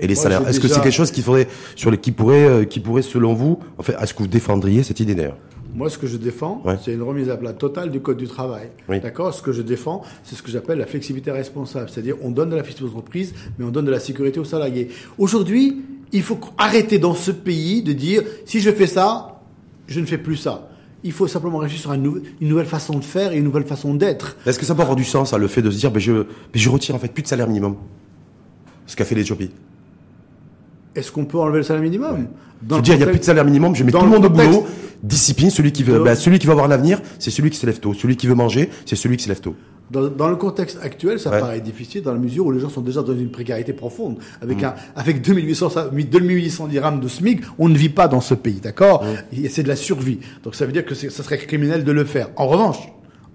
et 0.00 0.06
les 0.08 0.16
salaires. 0.16 0.46
Est-ce 0.48 0.58
que 0.60 0.66
c'est 0.68 0.80
quelque 0.80 0.92
chose 0.92 1.12
qui 1.12 1.22
faudrait 1.22 1.46
sur 1.76 1.90
les 1.92 1.98
qui 1.98 2.10
pourrait 2.10 2.44
euh, 2.44 2.64
qui 2.64 2.80
pourrait 2.80 3.02
selon 3.02 3.32
vous, 3.34 3.58
en 3.78 3.82
fait, 3.84 3.94
est-ce 4.00 4.14
que 4.14 4.18
vous 4.24 4.28
défendriez 4.28 4.82
cette 4.82 4.98
idée 4.98 5.14
d'ailleurs 5.14 5.36
Moi, 5.74 5.90
ce 5.90 5.98
que 5.98 6.06
je 6.06 6.16
défends, 6.16 6.62
Ouais. 6.64 6.76
c'est 6.82 6.92
une 6.94 7.02
remise 7.02 7.28
à 7.30 7.36
plat 7.36 7.52
totale 7.52 7.90
du 7.90 8.00
code 8.00 8.16
du 8.16 8.28
travail. 8.28 8.68
Oui. 8.88 9.00
D'accord? 9.00 9.34
Ce 9.34 9.42
que 9.42 9.50
je 9.52 9.60
défends, 9.62 10.02
c'est 10.22 10.36
ce 10.36 10.42
que 10.42 10.50
j'appelle 10.50 10.78
la 10.78 10.86
flexibilité 10.86 11.30
responsable. 11.32 11.88
C'est-à-dire, 11.90 12.14
on 12.22 12.30
donne 12.30 12.50
de 12.50 12.56
la 12.56 12.62
flexibilité 12.62 12.94
aux 12.94 12.98
entreprises, 12.98 13.34
mais 13.58 13.64
on 13.64 13.70
donne 13.70 13.84
de 13.84 13.90
la 13.90 13.98
sécurité 14.00 14.38
aux 14.38 14.44
salariés. 14.44 14.88
Aujourd'hui, 15.18 15.82
il 16.12 16.22
faut 16.22 16.38
arrêter 16.58 16.98
dans 17.00 17.14
ce 17.14 17.32
pays 17.32 17.82
de 17.82 17.92
dire, 17.92 18.22
si 18.46 18.60
je 18.60 18.70
fais 18.70 18.86
ça, 18.86 19.40
je 19.88 19.98
ne 19.98 20.06
fais 20.06 20.18
plus 20.18 20.36
ça. 20.36 20.68
Il 21.02 21.12
faut 21.12 21.26
simplement 21.26 21.58
réfléchir 21.58 21.82
sur 21.90 21.98
nou- 21.98 22.20
une 22.40 22.48
nouvelle 22.48 22.66
façon 22.66 22.98
de 22.98 23.04
faire 23.04 23.32
et 23.32 23.36
une 23.38 23.44
nouvelle 23.44 23.64
façon 23.66 23.94
d'être. 23.94 24.36
Est-ce 24.46 24.58
que 24.58 24.64
ça 24.64 24.74
peut 24.74 24.82
avoir 24.82 24.96
du 24.96 25.04
sens, 25.04 25.34
le 25.34 25.48
fait 25.48 25.60
de 25.60 25.70
se 25.70 25.76
dire, 25.78 25.90
ben 25.90 25.98
je, 26.00 26.12
ben 26.12 26.24
je 26.54 26.70
retire 26.70 26.94
en 26.94 26.98
fait 26.98 27.12
plus 27.12 27.22
de 27.24 27.28
salaire 27.28 27.48
minimum, 27.48 27.76
ce 28.86 28.94
qu'a 28.96 29.04
fait 29.04 29.14
l'Éthiopie. 29.16 29.50
Est-ce 30.94 31.10
qu'on 31.10 31.24
peut 31.24 31.38
enlever 31.38 31.58
le 31.58 31.64
salaire 31.64 31.82
minimum? 31.82 32.28
Dans 32.62 32.76
Se 32.76 32.80
le 32.80 32.84
dire, 32.84 32.94
il 32.94 32.98
n'y 32.98 33.02
a 33.02 33.06
plus 33.08 33.18
de 33.18 33.24
salaire 33.24 33.44
minimum, 33.44 33.74
je 33.74 33.84
mets 33.84 33.90
tout 33.92 34.00
le 34.00 34.06
monde 34.08 34.24
au 34.24 34.30
boulot, 34.30 34.64
discipline, 35.02 35.50
celui 35.50 35.72
qui 35.72 35.82
veut, 35.82 36.02
ben, 36.02 36.14
celui 36.14 36.38
qui 36.38 36.46
va 36.46 36.52
avoir 36.52 36.66
un 36.66 36.70
avenir, 36.70 37.00
c'est 37.18 37.30
celui 37.30 37.50
qui 37.50 37.58
se 37.58 37.66
lève 37.66 37.80
tôt. 37.80 37.94
Celui 37.94 38.16
qui 38.16 38.26
veut 38.26 38.34
manger, 38.34 38.70
c'est 38.86 38.96
celui 38.96 39.16
qui 39.16 39.24
se 39.24 39.28
lève 39.28 39.40
tôt. 39.40 39.54
Dans, 39.90 40.08
dans 40.08 40.28
le 40.28 40.36
contexte 40.36 40.78
actuel, 40.82 41.20
ça 41.20 41.30
Ouais. 41.30 41.40
paraît 41.40 41.60
difficile 41.60 42.00
dans 42.02 42.12
la 42.14 42.18
mesure 42.18 42.46
où 42.46 42.50
les 42.52 42.58
gens 42.58 42.70
sont 42.70 42.80
déjà 42.80 43.02
dans 43.02 43.12
une 43.12 43.30
précarité 43.30 43.74
profonde. 43.74 44.16
Avec 44.40 44.62
Mm. 44.62 44.64
un, 44.64 44.74
avec 44.96 45.20
2800, 45.20 45.68
ça- 45.68 45.90
2800 45.92 46.68
dirhams 46.68 47.00
de 47.00 47.08
SMIC, 47.08 47.40
on 47.58 47.68
ne 47.68 47.76
vit 47.76 47.90
pas 47.90 48.08
dans 48.08 48.22
ce 48.22 48.32
pays, 48.32 48.60
d'accord? 48.62 49.04
Mm. 49.04 49.44
Et 49.44 49.48
C'est 49.50 49.62
de 49.62 49.68
la 49.68 49.76
survie. 49.76 50.20
Donc 50.42 50.54
ça 50.54 50.64
veut 50.64 50.72
dire 50.72 50.86
que 50.86 50.94
ça 50.94 51.10
serait 51.22 51.36
criminel 51.38 51.84
de 51.84 51.92
le 51.92 52.04
faire. 52.06 52.28
En 52.36 52.46
revanche, 52.46 52.78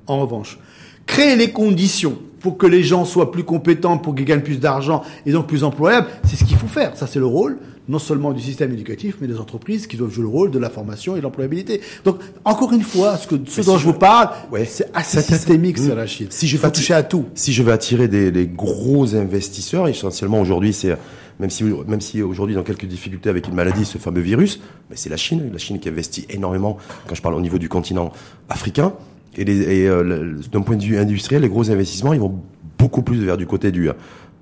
en 0.08 0.20
revanche, 0.20 0.58
créer 1.06 1.36
les 1.36 1.52
conditions 1.52 2.18
pour 2.40 2.58
que 2.58 2.66
les 2.66 2.82
gens 2.84 3.06
soient 3.06 3.32
plus 3.32 3.44
compétents, 3.44 3.98
pour 4.00 4.16
qu'ils 4.16 4.26
gagnent 4.26 4.42
plus 4.42 4.60
d'argent 4.60 5.04
et 5.28 5.32
donc 5.32 5.46
plus 5.48 5.64
employables, 5.64 6.08
c'est 6.24 6.36
ce 6.36 6.46
qu'il 6.46 6.58
faut 6.58 6.68
faire. 6.68 6.98
Ça, 6.98 7.06
c'est 7.06 7.20
le 7.20 7.26
rôle 7.28 7.60
non 7.90 8.00
seulement 8.00 8.32
du 8.32 8.40
système 8.42 8.72
éducatif, 8.72 9.18
mais 9.20 9.28
des 9.28 9.38
entreprises 9.40 9.88
qui 9.88 9.98
doivent 9.98 10.12
jouer 10.12 10.22
le 10.22 10.30
rôle 10.30 10.52
de 10.52 10.60
la 10.60 10.70
formation 10.70 11.16
et 11.16 11.20
de 11.20 11.24
l'employabilité. 11.24 11.82
Donc, 12.06 12.20
encore 12.46 12.72
une 12.72 12.84
fois, 12.84 13.18
ce, 13.18 13.28
que, 13.28 13.36
ce 13.48 13.62
dont 13.62 13.76
si 13.76 13.82
je 13.84 13.88
vous 13.88 13.94
parle, 13.94 14.30
Ouais. 14.52 14.64
c'est 14.66 14.90
assez 14.94 15.18
Ça, 15.18 15.22
ça, 15.22 15.28
ça- 15.30 15.36
systémique, 15.38 15.78
Mm. 15.80 15.84
c'est 15.88 15.94
Rachid. 15.94 16.32
Si 16.32 16.48
je 16.48 16.58
fais- 16.58 16.72
toucher 16.72 16.94
à 16.94 17.04
tout. 17.04 17.26
Si 17.34 17.52
je 17.52 17.64
veux 17.64 17.74
attirer 17.74 18.08
des, 18.08 18.32
des 18.32 18.48
gros 18.48 19.16
investisseurs, 19.16 19.88
essentiellement 19.90 20.40
aujourd'hui, 20.40 20.72
c'est 20.72 20.96
même 21.40 21.50
si 21.50 21.64
même 21.64 22.02
si 22.02 22.22
aujourd'hui 22.22 22.54
dans 22.56 22.64
quelques 22.64 22.86
difficultés 22.86 23.30
avec 23.30 23.48
une 23.48 23.56
maladie, 23.56 23.86
ce 23.86 23.98
fameux 23.98 24.22
virus, 24.22 24.60
mais 24.90 24.96
c'est 24.96 25.10
la 25.10 25.18
Chine, 25.18 25.50
la 25.52 25.58
Chine 25.58 25.80
qui 25.80 25.90
investit 25.90 26.26
énormément. 26.30 26.78
Quand 27.08 27.16
je 27.16 27.22
parle 27.22 27.34
au 27.36 27.42
niveau 27.42 27.58
du 27.58 27.70
continent 27.70 28.12
africain, 28.50 28.94
Et, 29.38 29.44
et, 29.44 29.88
euh, 29.88 30.36
d'un 30.52 30.62
point 30.62 30.76
de 30.76 30.84
vue 30.84 30.98
industriel, 30.98 31.44
les 31.44 31.50
gros 31.50 31.70
investissements, 31.72 32.14
ils 32.14 32.20
vont 32.20 32.42
beaucoup 32.78 33.04
plus 33.04 33.24
vers 33.24 33.38
du 33.38 33.46
côté 33.46 33.72
du, 33.72 33.88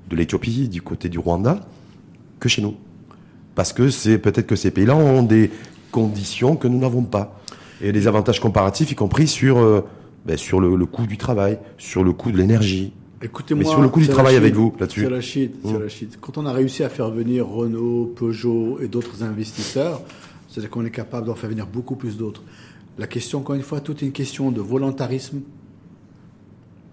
de 0.10 0.16
l'Éthiopie, 0.16 0.70
du 0.70 0.82
côté 0.82 1.10
du 1.10 1.20
Rwanda, 1.20 1.60
que 2.40 2.48
chez 2.50 2.62
nous. 2.62 2.76
Parce 3.58 3.74
que 3.74 3.90
c'est 3.90 4.20
peut-être 4.20 4.46
que 4.46 4.56
ces 4.56 4.70
pays-là 4.70 4.96
ont 4.96 5.24
des 5.24 5.50
conditions 5.90 6.56
que 6.56 6.68
nous 6.68 6.78
n'avons 6.78 7.02
pas. 7.02 7.42
Et 7.82 7.92
des 7.92 8.08
avantages 8.08 8.40
comparatifs, 8.40 8.92
y 8.92 8.96
compris 8.96 9.28
sur, 9.28 9.58
euh, 9.58 9.82
ben, 10.28 10.38
sur 10.38 10.60
le, 10.60 10.76
le 10.76 10.86
coût 10.86 11.08
du 11.08 11.18
travail, 11.18 11.58
sur 11.80 12.04
le 12.04 12.14
coût 12.14 12.32
de 12.32 12.38
l'énergie. 12.38 12.94
Écoutez-moi. 13.20 13.64
Mais 13.64 13.68
sur 13.68 13.82
le 13.82 13.90
coût 13.90 14.00
du 14.00 14.10
travail 14.10 14.36
avec 14.36 14.54
vous, 14.54 14.76
là-dessus. 14.80 15.02
C'est 15.02 15.08
Rachid, 15.08 15.52
c'est 15.66 15.72
Mm. 15.74 15.82
Rachid. 15.82 16.10
Quand 16.22 16.38
on 16.38 16.46
a 16.46 16.54
réussi 16.54 16.84
à 16.84 16.90
faire 16.90 17.10
venir 17.10 17.48
Renault, 17.48 18.14
Peugeot 18.16 18.78
et 18.80 18.88
d'autres 18.88 19.24
investisseurs, 19.24 20.02
c'est-à-dire 20.48 20.70
qu'on 20.70 20.86
est 20.86 20.92
capable 20.92 21.26
d'en 21.26 21.34
faire 21.34 21.50
venir 21.50 21.66
beaucoup 21.66 21.96
plus 21.96 22.16
d'autres. 22.16 22.44
La 23.00 23.08
question, 23.08 23.40
encore 23.40 23.56
une 23.56 23.64
fois, 23.64 23.80
tout 23.82 23.94
est 23.98 24.04
une 24.04 24.12
question 24.12 24.52
de 24.52 24.62
volontarisme, 24.62 25.40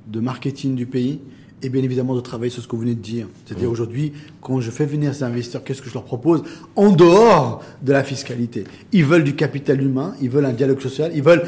de 0.07 0.21
marketing 0.21 0.75
du 0.77 0.87
pays 0.87 1.21
et 1.65 1.71
bien 1.71 1.83
évidemment 1.83 2.15
de 2.15 2.21
travailler 2.21 2.51
sur 2.51 2.63
ce 2.63 2.69
que 2.69 2.77
vous 2.77 2.83
venez 2.83 2.95
de 2.95 3.01
dire. 3.01 3.27
C'est-à-dire 3.47 3.71
aujourd'hui, 3.71 4.13
quand 4.43 4.61
je 4.61 4.71
fais 4.71 4.85
venir 4.85 5.15
ces 5.15 5.23
investisseurs, 5.23 5.65
qu'est-ce 5.65 5.81
que 5.81 5.89
je 5.89 5.95
leur 5.95 6.05
propose 6.05 6.43
en 6.77 6.91
dehors 6.91 7.63
de 7.83 7.93
la 7.93 8.05
fiscalité? 8.05 8.65
Ils 8.93 9.05
veulent 9.05 9.25
du 9.25 9.35
capital 9.35 9.81
humain, 9.81 10.15
ils 10.21 10.29
veulent 10.29 10.45
un 10.45 10.53
dialogue 10.53 10.81
social, 10.81 11.11
ils 11.15 11.23
veulent 11.23 11.45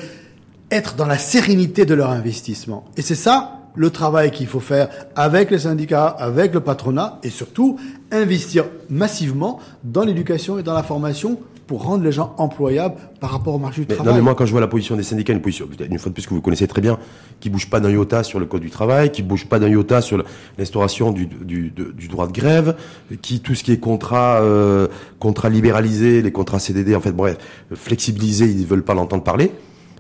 être 0.71 0.97
dans 0.97 1.07
la 1.07 1.19
sérénité 1.19 1.85
de 1.85 1.95
leur 1.95 2.11
investissement. 2.11 2.87
Et 2.97 3.03
c'est 3.03 3.15
ça 3.15 3.61
le 3.75 3.91
travail 3.91 4.31
qu'il 4.31 4.47
faut 4.47 4.61
faire 4.61 4.89
avec 5.15 5.51
les 5.51 5.61
syndicats, 5.61 6.07
avec 6.07 6.55
le 6.55 6.61
patronat 6.61 7.19
et 7.23 7.29
surtout 7.29 7.79
investir 8.11 8.65
massivement 8.89 9.61
dans 9.85 10.03
l'éducation 10.03 10.59
et 10.59 10.63
dans 10.63 10.73
la 10.73 10.83
formation 10.83 11.39
pour 11.67 11.83
rendre 11.83 12.05
les 12.05 12.13
gens 12.13 12.35
employables 12.39 12.95
par 13.21 13.31
rapport 13.31 13.55
au 13.55 13.59
marché 13.59 13.81
du 13.83 13.87
Mais, 13.89 13.95
travail. 13.97 14.13
non, 14.13 14.19
mais 14.19 14.23
moi, 14.23 14.35
quand 14.37 14.47
je 14.47 14.53
vois 14.53 14.61
la 14.61 14.69
position 14.69 14.95
des 14.97 15.03
syndicats, 15.03 15.33
une 15.33 15.41
position, 15.41 15.67
une 15.91 15.99
fois 15.99 16.11
de 16.11 16.15
plus 16.15 16.25
que 16.27 16.33
vous 16.35 16.41
connaissez 16.41 16.69
très 16.69 16.81
bien, 16.81 16.97
qui 17.41 17.51
bouge 17.51 17.69
pas 17.69 17.81
d'un 17.81 17.91
iota 17.91 18.23
sur 18.23 18.39
le 18.39 18.47
code 18.47 18.61
du 18.63 18.71
travail, 18.71 19.11
qui 19.11 19.23
bouge 19.23 19.47
pas 19.47 19.59
d'un 19.59 19.69
iota 19.69 20.01
sur 20.01 20.23
l'instauration 20.59 21.11
du, 21.11 21.27
du, 21.27 21.71
du 21.73 22.09
droit 22.09 22.29
de 22.29 22.33
grève, 22.33 22.77
qui 23.23 23.41
tout 23.41 23.55
ce 23.57 23.65
qui 23.65 23.73
est 23.73 23.79
contrat, 23.79 24.41
euh, 24.43 24.87
contrat 25.19 25.49
libéralisé, 25.51 26.23
les 26.23 26.31
contrats 26.33 26.59
CDD, 26.61 26.95
en 26.95 27.01
fait, 27.01 27.13
bref, 27.13 27.37
flexibilisé, 27.75 28.47
ils 28.47 28.67
veulent 28.67 28.85
pas 28.85 28.95
l'entendre 28.95 29.23
parler. 29.25 29.51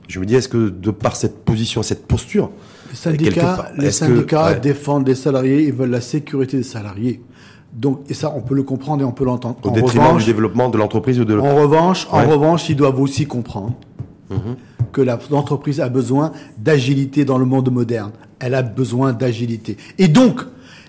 Je 0.08 0.20
me 0.20 0.24
dis, 0.26 0.34
est-ce 0.36 0.48
que 0.48 0.68
de 0.68 0.90
par 0.92 1.16
cette 1.16 1.44
position, 1.44 1.82
cette 1.82 2.06
posture, 2.06 2.50
Les 2.90 2.96
syndicats, 2.96 3.40
part, 3.56 3.66
les 3.76 3.86
que- 3.86 3.90
syndicats 3.90 4.46
ouais. 4.52 4.60
défendent 4.60 5.08
les 5.08 5.16
salariés, 5.16 5.64
ils 5.66 5.72
veulent 5.74 5.90
la 5.90 6.00
sécurité 6.00 6.58
des 6.58 6.62
salariés. 6.62 7.20
Donc, 7.76 8.00
et 8.08 8.14
ça, 8.14 8.32
on 8.34 8.40
peut 8.40 8.54
le 8.54 8.62
comprendre 8.62 9.02
et 9.02 9.04
on 9.04 9.12
peut 9.12 9.24
l'entendre. 9.26 9.56
au 9.62 9.68
En 9.68 9.72
détriment 9.72 10.06
revanche, 10.06 10.24
du 10.24 10.30
développement 10.32 10.70
de 10.70 10.78
l'entreprise 10.78 11.20
ou 11.20 11.24
de 11.26 11.38
En 11.38 11.54
revanche, 11.54 12.08
en 12.10 12.16
Ouais. 12.18 12.24
Mhm. 12.26 12.32
revanche, 12.32 12.68
ils 12.70 12.76
doivent 12.76 12.98
aussi 13.00 13.26
comprendre 13.26 13.74
que 14.92 15.00
la- 15.02 15.18
l'entreprise 15.30 15.80
a 15.80 15.88
besoin 15.90 16.32
d'agilité 16.58 17.24
dans 17.26 17.36
le 17.38 17.44
monde 17.44 17.70
moderne. 17.70 18.12
Elle 18.38 18.54
a 18.54 18.62
besoin 18.62 19.12
d'agilité. 19.12 19.76
Et 19.98 20.08
donc, 20.08 20.40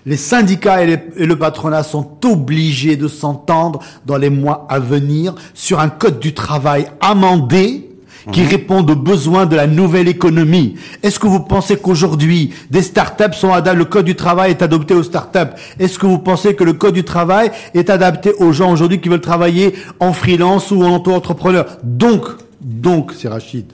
les 0.05 0.15
syndicats 0.17 0.81
et, 0.81 0.87
les- 0.87 1.03
et 1.17 1.25
le 1.25 1.37
patronat 1.37 1.83
sont 1.83 2.07
obligés 2.25 2.95
de 2.95 3.07
s'entendre 3.09 3.79
dans 4.05 4.17
les 4.17 4.29
mois 4.29 4.65
à 4.69 4.79
venir 4.79 5.35
sur 5.53 5.79
un 5.81 5.89
code 5.89 6.19
du 6.19 6.33
travail 6.33 6.87
amendé 7.01 7.86
qui 8.31 8.41
Mhm. 8.41 8.47
réponde 8.47 8.91
aux 8.91 8.95
besoins 8.95 9.45
de 9.45 9.55
la 9.55 9.67
nouvelle 9.67 10.07
économie. 10.07 10.75
Est-ce 11.03 11.19
que 11.19 11.27
vous 11.27 11.39
pensez 11.39 11.77
qu'aujourd'hui, 11.77 12.53
des 12.69 12.81
startups 12.81 13.33
sont 13.33 13.53
adaptés, 13.53 13.77
le 13.77 13.85
code 13.85 14.05
du 14.05 14.15
travail 14.15 14.51
est 14.51 14.61
adopté 14.61 14.93
aux 14.93 15.03
startups? 15.03 15.53
Est-ce 15.79 15.97
que 15.99 16.05
vous 16.05 16.19
pensez 16.19 16.55
que 16.55 16.63
le 16.63 16.73
code 16.73 16.93
du 16.93 17.03
travail 17.03 17.51
est 17.73 17.89
adapté 17.89 18.33
aux 18.39 18.51
gens 18.51 18.71
aujourd'hui 18.71 18.99
qui 18.99 19.09
veulent 19.09 19.21
travailler 19.21 19.73
en 19.99 20.13
freelance 20.13 20.71
ou 20.71 20.83
en 20.83 20.95
auto-entrepreneur? 20.95 21.65
Donc, 21.83 22.25
donc, 22.61 23.13
c'est 23.13 23.27
Rachid. 23.27 23.65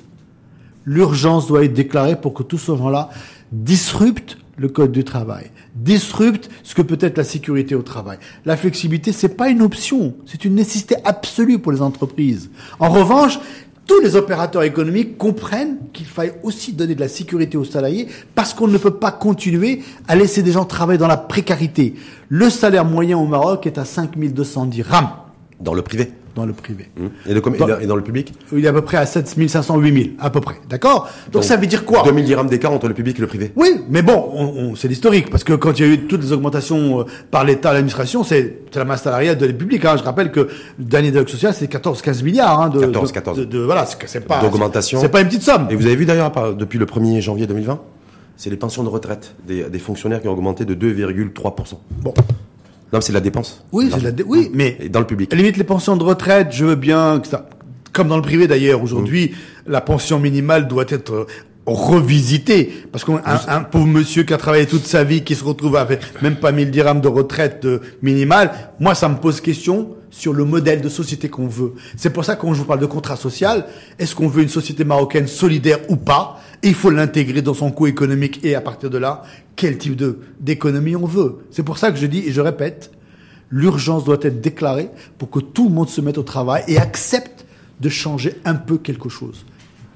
L'urgence 0.86 1.48
doit 1.48 1.64
être 1.64 1.74
déclarée 1.74 2.20
pour 2.20 2.34
que 2.34 2.44
tous 2.44 2.58
ces 2.58 2.76
gens-là 2.78 3.10
disruptent 3.52 4.38
le 4.58 4.68
code 4.68 4.92
du 4.92 5.04
travail, 5.04 5.50
disruptent 5.74 6.50
ce 6.62 6.76
que 6.76 6.82
peut 6.84 6.98
être 7.00 7.18
la 7.18 7.24
sécurité 7.24 7.74
au 7.74 7.82
travail. 7.82 8.18
La 8.46 8.56
flexibilité, 8.56 9.12
c'est 9.12 9.30
pas 9.36 9.50
une 9.50 9.62
option, 9.64 10.14
c'est 10.28 10.46
une 10.46 10.54
nécessité 10.56 10.96
absolue 11.06 11.58
pour 11.58 11.72
les 11.72 11.82
entreprises. 11.82 12.52
En 12.80 12.90
revanche, 12.90 13.40
tous 13.86 14.00
les 14.00 14.16
opérateurs 14.16 14.64
économiques 14.64 15.18
comprennent 15.18 15.78
qu'il 15.92 16.06
faille 16.06 16.34
aussi 16.44 16.74
donner 16.74 16.96
de 16.96 17.00
la 17.02 17.10
sécurité 17.10 17.58
aux 17.58 17.66
salariés 17.66 18.08
parce 18.34 18.54
qu'on 18.54 18.68
ne 18.68 18.78
peut 18.78 18.96
pas 18.96 19.12
continuer 19.12 19.82
à 20.08 20.16
laisser 20.16 20.42
des 20.42 20.54
gens 20.54 20.66
travailler 20.66 20.98
dans 20.98 21.08
la 21.08 21.18
précarité. 21.18 21.96
Le 22.30 22.50
salaire 22.50 22.86
moyen 22.86 23.18
au 23.18 23.26
Maroc 23.26 23.68
est 23.68 23.78
à 23.78 23.86
5200 23.86 24.68
dirhams 24.68 25.10
dans 25.60 25.74
le 25.74 25.82
privé. 25.82 26.12
Dans 26.36 26.46
le 26.46 26.54
privé. 26.54 26.90
Et, 27.28 27.34
de 27.34 27.40
com- 27.40 27.54
et 27.54 27.58
Dans- 27.58 27.68
dans- 27.68 27.80
et 27.80 27.86
dans 27.86 27.96
le 27.96 28.02
public 28.04 28.34
Il 28.52 28.66
est 28.66 28.68
à 28.68 28.74
peu 28.74 28.82
près 28.82 28.98
à 28.98 29.06
7500, 29.06 29.78
8000, 29.78 30.14
à 30.20 30.30
peu 30.30 30.42
près. 30.42 30.56
D'accord? 30.70 31.10
Donc, 31.26 31.34
Donc, 31.34 31.44
ça 31.44 31.58
veut 31.58 31.68
dire 31.68 31.86
quoi? 31.86 32.04
2000 32.04 32.26
dirhams 32.26 32.48
d'écart 32.48 32.72
entre 32.74 32.88
le 32.88 32.94
public 32.94 33.18
et 33.18 33.22
le 33.22 33.28
privé. 33.28 33.52
Oui, 33.56 33.70
mais 33.90 34.02
bon, 34.02 34.30
on, 34.34 34.44
on- 34.46 34.76
c'est 34.76 34.88
l'historique, 34.88 35.30
parce 35.30 35.44
que 35.44 35.54
quand 35.54 35.78
il 35.80 35.86
y 35.86 35.90
a 35.90 35.94
eu 35.94 36.00
toutes 36.08 36.22
les 36.24 36.32
augmentations 36.32 37.02
euh, 37.02 37.04
par 37.32 37.44
l'État 37.46 37.72
l'administration, 37.74 38.24
c'est 38.24 38.62
la 38.74 38.86
masse 38.86 39.04
salariale 39.04 39.38
de 39.38 39.48
public. 39.52 39.86
Hein. 39.86 39.96
Je 39.98 40.04
rappelle 40.04 40.32
que 40.32 40.40
le 40.42 40.50
dernier 40.86 41.12
dialogue 41.12 41.30
social, 41.30 41.54
c'est 41.54 41.72
14-15 41.72 42.24
milliards. 42.24 42.60
Hein, 42.62 42.70
de, 42.70 42.80
14, 42.80 43.10
de- 43.10 43.14
14. 43.14 43.38
de- 43.40 43.44
de- 43.46 43.60
voilà, 43.60 43.86
c'est 43.86 44.26
pas 44.26 44.42
D'augmentation. 44.42 45.00
C'est 45.00 45.10
pas 45.10 45.22
une 45.22 45.28
petite 45.28 45.44
somme. 45.44 45.68
Et 45.70 45.76
vous 45.76 45.86
avez 45.86 45.96
vu 45.96 46.06
d'ailleurs, 46.06 46.32
depuis 46.58 46.80
le 46.80 46.86
1er 46.86 47.22
janvier 47.22 47.46
2020, 47.48 47.80
c'est 48.36 48.50
les 48.50 48.58
pensions 48.58 48.84
de 48.84 48.90
retraite 48.90 49.36
des, 49.48 49.64
des 49.70 49.80
fonctionnaires 49.80 50.22
qui 50.22 50.28
ont 50.28 50.34
augmenté 50.34 50.66
de 50.66 50.74
2,3%. 50.74 51.76
Bon, 52.02 52.14
Non, 52.94 53.02
c'est 53.02 53.12
de 53.12 53.18
la 53.18 53.22
dépense. 53.22 53.64
oui, 53.72 53.90
c'est 53.92 54.00
de 54.00 54.04
la 54.04 54.12
dé- 54.12 54.24
oui, 54.26 54.52
mais 54.54 54.78
Et 54.80 54.88
dans 54.88 55.00
le 55.00 55.08
public. 55.08 55.34
À 55.34 55.36
la 55.36 55.42
limite, 55.42 55.58
les 55.58 55.64
pensions 55.64 55.98
de 55.98 56.04
retraite, 56.04 56.50
je 56.52 56.64
veux 56.64 56.76
bien 56.76 57.20
que 57.20 57.28
ça, 57.28 57.50
comme 57.92 58.08
dans 58.08 58.16
le 58.18 58.22
privé 58.22 58.48
d'ailleurs, 58.48 58.82
aujourd'hui, 58.84 59.34
la 59.68 59.82
pension 59.82 60.20
minimale 60.20 60.68
doit 60.68 60.86
être 60.90 61.26
revisitée. 61.66 62.72
Parce 62.92 63.04
qu'un 63.04 63.22
un, 63.26 63.40
un 63.48 63.62
pauvre 63.64 63.88
monsieur 63.88 64.24
qui 64.24 64.34
a 64.34 64.38
travaillé 64.38 64.66
toute 64.66 64.86
sa 64.86 65.04
vie, 65.04 65.24
qui 65.24 65.36
se 65.36 65.44
retrouve 65.44 65.76
avec 65.76 66.02
même 66.22 66.36
pas 66.36 66.52
1000 66.52 66.72
dirhams 66.72 67.02
de 67.02 67.08
retraite 67.08 67.66
euh, 67.66 67.80
minimale, 68.02 68.52
moi, 68.80 68.96
ça 68.96 69.10
me 69.10 69.16
pose 69.18 69.42
question 69.42 69.96
sur 70.10 70.34
le 70.34 70.46
modèle 70.46 70.82
de 70.82 70.90
société 70.90 71.30
qu'on 71.30 71.48
veut. 71.48 71.74
C'est 71.98 72.12
pour 72.12 72.24
ça 72.26 72.36
que 72.36 72.42
quand 72.42 72.54
je 72.54 72.60
vous 72.60 72.66
parle 72.66 72.80
de 72.80 72.86
contrat 72.86 73.16
social, 73.16 73.66
est-ce 73.98 74.14
qu'on 74.16 74.28
veut 74.28 74.44
une 74.44 74.50
société 74.50 74.84
marocaine 74.84 75.28
solidaire 75.28 75.80
ou 75.90 75.96
pas? 75.96 76.40
Il 76.64 76.74
faut 76.76 76.90
l'intégrer 76.90 77.42
dans 77.42 77.54
son 77.54 77.72
coût 77.72 77.88
économique 77.88 78.40
et 78.44 78.56
à 78.56 78.62
partir 78.62 78.90
de 78.90 78.98
là, 78.98 79.24
quel 79.56 79.78
type 79.78 79.96
de 79.96 80.20
d'économie 80.40 80.96
on 80.96 81.06
veut. 81.06 81.38
C'est 81.52 81.64
pour 81.64 81.78
ça 81.78 81.92
que 81.92 81.98
je 81.98 82.06
dis 82.08 82.20
et 82.26 82.32
je 82.32 82.42
répète, 82.42 82.92
l'urgence 83.50 84.04
doit 84.06 84.18
être 84.22 84.42
déclarée 84.42 84.90
pour 85.18 85.30
que 85.30 85.40
tout 85.40 85.68
le 85.70 85.74
monde 85.76 85.90
se 85.90 86.02
mette 86.02 86.18
au 86.18 86.24
travail 86.24 86.64
et 86.68 86.78
accepte 86.78 87.46
de 87.80 87.90
changer 87.90 88.36
un 88.46 88.56
peu 88.56 88.78
quelque 88.78 89.10
chose. 89.10 89.46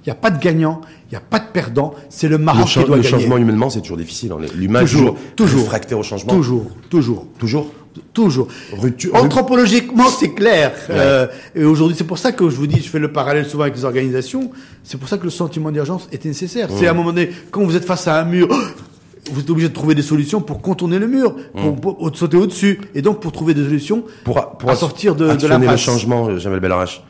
Il 0.05 0.09
n'y 0.09 0.11
a 0.11 0.15
pas 0.15 0.29
de 0.31 0.39
gagnant, 0.41 0.79
il 1.09 1.11
n'y 1.11 1.17
a 1.17 1.21
pas 1.21 1.39
de 1.39 1.47
perdant, 1.51 1.93
c'est 2.09 2.29
le 2.29 2.37
Le, 2.37 2.43
Maroc 2.43 2.67
qui 2.67 2.75
doit 2.75 2.95
le 2.95 3.01
gagner. 3.01 3.07
changement 3.09 3.37
humainement, 3.37 3.69
c'est 3.69 3.81
toujours 3.81 3.97
difficile. 3.97 4.31
hein. 4.31 4.37
L'humain 4.55 4.79
est 4.79 4.83
Toujours, 4.83 5.15
toujours, 5.15 5.35
toujours. 5.35 5.61
réfractaire 5.63 5.99
au 5.99 6.03
changement. 6.03 6.31
Toujours, 6.33 6.65
toujours, 6.89 7.27
Toujours. 7.39 7.71
Toujours. 8.13 8.47
Rupture- 8.77 9.15
Anthropologiquement, 9.15 10.07
c'est 10.07 10.33
clair. 10.33 10.73
Euh, 10.89 11.27
et 11.55 11.63
aujourd'hui, 11.63 11.95
c'est 11.97 12.03
pour 12.03 12.17
ça 12.17 12.31
que 12.31 12.49
je 12.49 12.55
vous 12.55 12.67
dis, 12.67 12.81
je 12.81 12.89
fais 12.89 12.99
le 12.99 13.11
parallèle 13.11 13.45
souvent 13.45 13.63
avec 13.63 13.75
les 13.75 13.85
organisations. 13.85 14.51
C'est 14.83 14.97
pour 14.99 15.09
ça 15.09 15.17
que 15.17 15.23
le 15.23 15.29
sentiment 15.29 15.71
d'urgence 15.71 16.07
est 16.11 16.23
nécessaire. 16.25 16.69
C'est 16.71 16.87
à 16.87 16.91
un 16.91 16.93
moment 16.93 17.11
donné, 17.11 17.29
quand 17.51 17.63
vous 17.63 17.75
êtes 17.75 17.85
face 17.85 18.07
à 18.07 18.19
un 18.21 18.25
mur, 18.25 18.47
vous 19.31 19.39
êtes 19.41 19.49
obligé 19.49 19.67
de 19.69 19.73
trouver 19.73 19.95
des 19.95 20.01
solutions 20.01 20.41
pour 20.41 20.61
contourner 20.61 20.99
le 20.99 21.07
mur, 21.07 21.35
pour, 21.53 21.75
pour- 21.75 21.97
pour 21.97 22.15
sauter 22.17 22.37
au-dessus, 22.37 22.79
et 22.95 23.01
donc 23.01 23.19
pour 23.21 23.31
trouver 23.31 23.53
des 23.53 23.63
solutions 23.63 24.03
Pour, 24.23 24.57
pour 24.57 24.69
à 24.69 24.75
sortir 24.75 25.15
de, 25.15 25.25
de 25.25 25.29
actionner 25.31 25.67
le 25.67 25.77
changement, 25.77 26.27
euh, 26.29 26.37
Jamel 26.39 26.59
Belarache, 26.61 27.03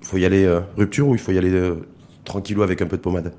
il 0.00 0.06
faut 0.08 0.16
y 0.16 0.24
aller 0.24 0.44
euh, 0.44 0.60
rupture 0.76 1.06
ou 1.08 1.14
il 1.14 1.20
faut 1.20 1.30
y 1.32 1.38
aller 1.38 1.52
euh, 1.52 1.76
tranquillou 2.24 2.62
avec 2.62 2.82
un 2.82 2.86
peu 2.86 2.96
de 2.96 3.02
pommade? 3.02 3.32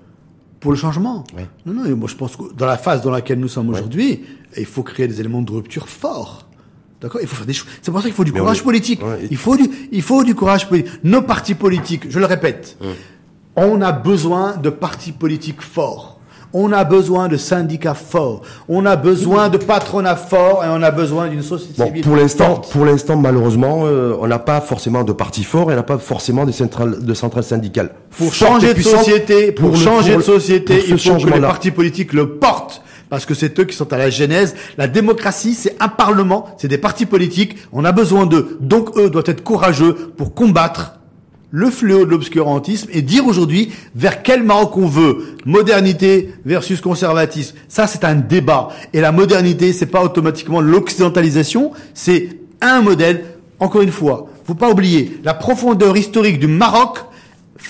Pour 0.62 0.72
le 0.72 0.78
changement? 0.78 1.26
Ouais. 1.36 1.45
Non, 1.66 1.74
non, 1.74 1.95
moi 1.97 2.08
je 2.10 2.16
pense 2.16 2.38
que 2.38 2.43
dans 2.58 2.66
la 2.66 2.78
phase 2.78 3.01
dans 3.01 3.12
laquelle 3.12 3.38
nous 3.38 3.49
sommes 3.49 3.68
aujourd'hui, 3.68 4.24
il 4.58 4.66
faut 4.66 4.82
créer 4.84 5.10
des 5.10 5.20
éléments 5.20 5.41
de 5.41 5.51
rupture 5.51 5.89
forts. 5.89 6.43
D'accord 7.04 7.22
Il 7.22 7.28
faut 7.28 7.36
faire 7.36 7.45
des 7.45 7.54
choses. 7.54 7.68
C'est 7.82 7.91
pour 7.91 7.99
ça 7.99 8.08
qu'il 8.08 8.16
faut 8.16 8.24
du 8.24 8.32
courage 8.34 8.60
est- 8.60 8.64
politique. 8.64 9.01
Ouais, 9.04 9.26
et- 9.26 9.28
Il 9.30 9.38
faut 9.38 9.56
du, 9.58 9.70
il 9.91 10.01
faut 10.01 10.24
du 10.24 10.34
courage 10.34 10.68
politique. 10.70 10.93
Nos 11.04 11.22
partis 11.22 11.54
politiques, 11.54 12.06
je 12.10 12.18
le 12.18 12.26
répète, 12.26 12.78
on 13.56 13.82
a 13.82 13.91
besoin 13.91 14.56
de 14.58 14.70
partis 14.70 15.12
politiques 15.12 15.62
forts. 15.62 16.10
On 16.56 16.72
a 16.72 16.84
besoin 16.84 17.30
de 17.30 17.36
syndicats 17.36 17.95
forts. 17.95 18.43
On 18.70 18.86
a 18.86 18.95
besoin 18.95 19.49
de 19.49 19.58
patronats 19.58 20.16
forts 20.16 20.64
et 20.64 20.68
on 20.70 20.84
a 20.84 20.91
besoin 20.91 21.28
d'une 21.28 21.41
société 21.41 21.74
Bon, 21.80 21.88
civile 21.88 22.04
pour 22.04 22.16
l'instant, 22.16 22.58
pour 22.58 22.86
l'instant, 22.86 23.18
malheureusement, 23.18 23.82
euh, 23.86 24.16
on 24.22 24.28
n'a 24.28 24.38
pas 24.38 24.62
forcément 24.62 25.04
de 25.04 25.14
parti 25.14 25.43
fort 25.43 25.72
et 25.72 25.74
on 25.74 25.78
n'a 25.78 25.82
pas 25.84 25.97
forcément 25.97 26.45
de 26.45 26.51
centrales, 26.51 27.04
de 27.04 27.14
centrales 27.16 27.43
syndicales. 27.43 27.89
Pour 28.16 28.32
changer 28.36 28.76
de 28.76 28.82
société, 28.84 29.51
pour, 29.51 29.72
le- 29.72 29.76
changer 29.78 30.12
pour 30.12 30.20
de 30.20 30.24
société, 30.26 30.84
il 30.88 30.99
faut 30.99 31.16
que 31.18 31.26
les 31.32 31.41
partis 31.41 31.72
politiques 31.72 32.14
le 32.14 32.36
portent. 32.36 32.84
Parce 33.14 33.28
que 33.28 33.36
c'est 33.36 33.59
eux 33.59 33.66
qui 33.66 33.76
sont 33.76 33.93
à 33.93 33.97
la 33.99 34.09
genèse. 34.09 34.55
La 34.76 34.88
démocratie, 34.88 35.53
c'est 35.53 35.76
un 35.80 35.88
parlement, 35.88 36.47
c'est 36.57 36.68
des 36.68 36.80
partis 36.80 37.05
politiques. 37.05 37.57
On 37.72 37.86
a 37.86 37.91
besoin 37.91 38.26
d'eux. 38.26 38.57
Donc 38.59 38.97
eux 38.97 39.11
doivent 39.11 39.28
être 39.28 39.43
courageux 39.43 39.93
pour 40.18 40.34
combattre 40.34 40.95
le 41.51 41.70
fléau 41.70 42.05
de 42.05 42.09
l'obscurantisme 42.09 42.89
et 42.91 43.03
dire 43.03 43.28
aujourd'hui 43.28 43.72
vers 43.93 44.24
quel 44.24 44.41
Maroc 44.41 44.78
on 44.78 44.88
veut. 44.88 45.36
Modernité 45.45 46.34
versus 46.43 46.82
conservatisme. 46.82 47.55
Ça, 47.68 47.86
c'est 47.86 48.03
un 48.03 48.16
débat. 48.16 48.70
Et 48.93 48.99
la 48.99 49.11
modernité, 49.11 49.74
c'est 49.74 49.86
pas 49.86 50.01
automatiquement 50.03 50.59
l'occidentalisation, 50.59 51.70
c'est 51.93 52.30
un 52.61 52.82
modèle. 52.82 53.26
Encore 53.59 53.84
une 53.84 53.91
fois, 53.91 54.28
faut 54.43 54.55
pas 54.55 54.72
oublier 54.72 55.20
la 55.24 55.36
profondeur 55.36 55.95
historique 55.95 56.39
du 56.39 56.47
Maroc 56.47 56.97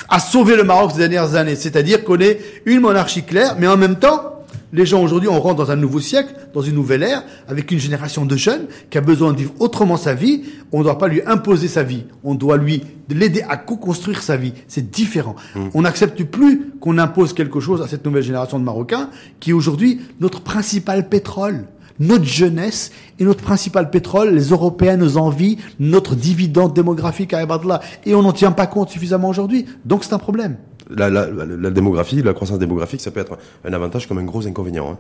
a 0.08 0.22
sauvé 0.22 0.56
le 0.56 0.64
Maroc 0.64 0.92
ces 0.94 1.00
dernières 1.00 1.36
années. 1.36 1.58
C'est-à-dire 1.58 2.06
qu'on 2.06 2.22
est 2.22 2.40
une 2.66 2.80
monarchie 2.80 3.24
claire, 3.24 3.58
mais 3.60 3.68
en 3.68 3.76
même 3.76 3.98
temps, 3.98 4.33
les 4.74 4.88
gens 4.88 5.04
aujourd'hui, 5.04 5.30
on 5.30 5.40
rentre 5.40 5.56
dans 5.56 5.72
un 5.72 5.76
nouveau 5.76 6.00
siècle, 6.00 6.34
dans 6.54 6.62
une 6.62 6.74
nouvelle 6.74 7.04
ère, 7.04 7.24
avec 7.48 7.72
une 7.72 7.78
génération 7.78 8.26
de 8.26 8.36
jeunes 8.36 8.66
qui 8.90 8.98
a 8.98 9.02
besoin 9.02 9.32
de 9.32 9.38
vivre 9.38 9.54
autrement 9.60 9.98
sa 9.98 10.16
vie. 10.16 10.44
On 10.72 10.80
ne 10.80 10.84
doit 10.84 10.98
pas 10.98 11.08
lui 11.08 11.22
imposer 11.28 11.68
sa 11.68 11.84
vie. 11.84 12.06
On 12.24 12.34
doit 12.34 12.58
lui 12.58 12.82
l'aider 13.10 13.44
à 13.48 13.58
co-construire 13.58 14.24
sa 14.24 14.36
vie. 14.36 14.54
C'est 14.68 14.90
différent. 14.90 15.36
Mmh. 15.56 15.60
On 15.76 15.84
n'accepte 15.84 16.24
plus 16.24 16.72
qu'on 16.80 16.98
impose 16.98 17.34
quelque 17.34 17.60
chose 17.60 17.84
à 17.84 17.88
cette 17.88 18.04
nouvelle 18.04 18.24
génération 18.24 18.60
de 18.60 18.64
Marocains 18.64 19.10
qui 19.40 19.52
est 19.52 19.54
aujourd'hui 19.54 20.02
notre 20.20 20.42
principal 20.42 21.08
pétrole 21.08 21.68
notre 22.00 22.26
jeunesse 22.26 22.92
et 23.20 23.24
notre 23.24 23.44
principal 23.44 23.92
pétrole, 23.92 24.34
les 24.34 24.50
Européens 24.50 24.98
nous 24.98 25.18
envient 25.18 25.58
notre 25.80 26.16
dividende 26.16 26.74
démographique 26.74 27.34
à 27.34 27.44
Ibadallah. 27.44 27.82
Et 28.06 28.16
on 28.16 28.24
n'en 28.24 28.34
tient 28.34 28.52
pas 28.52 28.66
compte 28.66 28.90
suffisamment 28.90 29.30
aujourd'hui. 29.30 29.66
Donc 29.86 30.04
c'est 30.04 30.14
un 30.14 30.18
problème 30.20 30.58
la, 30.90 31.10
la, 31.10 31.28
la, 31.28 31.70
démographie, 31.70 32.22
la 32.22 32.34
croissance 32.34 32.60
démographique, 32.60 33.02
ça 33.02 33.12
peut 33.12 33.20
être 33.20 33.38
un 33.66 33.74
avantage 33.74 34.08
comme 34.08 34.18
un 34.18 34.24
gros 34.24 34.46
inconvénient. 34.48 34.92
Hein. 34.92 34.98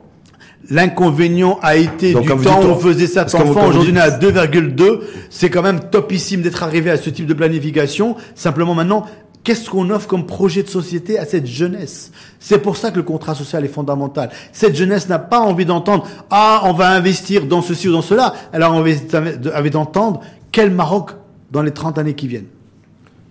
L'inconvénient 0.70 1.60
a 1.62 1.76
été 1.76 2.14
du 2.14 2.28
temps 2.28 2.62
où 2.64 2.68
on 2.68 2.78
faisait 2.78 3.08
7 3.08 3.36
enfants, 3.36 3.68
aujourd'hui 3.68 3.92
on 3.94 3.98
est 3.98 4.00
à 4.00 4.18
2,2. 4.18 5.00
C'est 5.30 5.50
quand 5.50 5.62
même 5.62 5.82
topissime 5.90 6.42
d'être 6.42 6.64
arrivé 6.64 6.90
à 6.90 6.98
ce 6.98 7.10
type 7.10 7.26
de 7.26 7.34
planification. 7.34 8.16
Simplement 8.34 8.74
maintenant, 8.74 9.06
qu'est-ce 9.44 9.70
qu'on 9.70 9.90
offre 9.90 10.08
comme 10.08 10.26
projet 10.26 10.64
de 10.64 10.70
société 10.70 11.20
à 11.20 11.26
cette 11.26 11.48
jeunesse? 11.48 12.12
C'est 12.40 12.60
pour 12.60 12.78
ça 12.78 12.92
que 12.92 12.96
le 12.96 13.04
contrat 13.04 13.36
social 13.36 13.66
est 13.66 13.70
fondamental. 13.70 14.30
Cette 14.54 14.76
jeunesse 14.76 15.10
n'a 15.10 15.20
pas 15.20 15.42
envie 15.42 15.66
d'entendre 15.66 16.08
«Ah, 16.30 16.62
on 16.64 16.74
va 16.74 16.92
investir 16.92 17.46
dans 17.46 17.62
ceci 17.62 17.90
ou 17.90 17.92
dans 17.92 18.02
cela». 18.02 18.34
Elle 18.54 18.64
a 18.64 18.72
envie 18.72 19.70
d'entendre 19.70 20.22
«Quel 20.54 20.72
Maroc 20.72 21.12
dans 21.52 21.62
les 21.62 21.72
30 21.72 21.98
années 21.98 22.14
qui 22.14 22.30
viennent». 22.30 22.48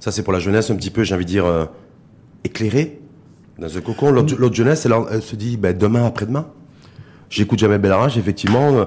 Ça, 0.00 0.12
c'est 0.12 0.22
pour 0.22 0.34
la 0.34 0.40
jeunesse 0.40 0.70
un 0.70 0.76
petit 0.76 0.90
peu, 0.90 1.02
j'ai 1.02 1.14
envie 1.14 1.24
de 1.24 1.30
dire... 1.30 1.46
Euh, 1.46 1.64
éclairé 2.44 3.00
dans 3.58 3.76
un 3.76 3.80
cocon. 3.80 4.10
L'autre 4.10 4.54
jeunesse, 4.54 4.86
elle, 5.10 5.22
se 5.22 5.36
dit 5.36 5.56
ben, 5.56 5.76
demain, 5.76 6.06
après-demain. 6.06 6.46
J'écoute 7.30 7.58
jamais 7.58 7.78
Bellarage, 7.78 8.18
effectivement. 8.18 8.86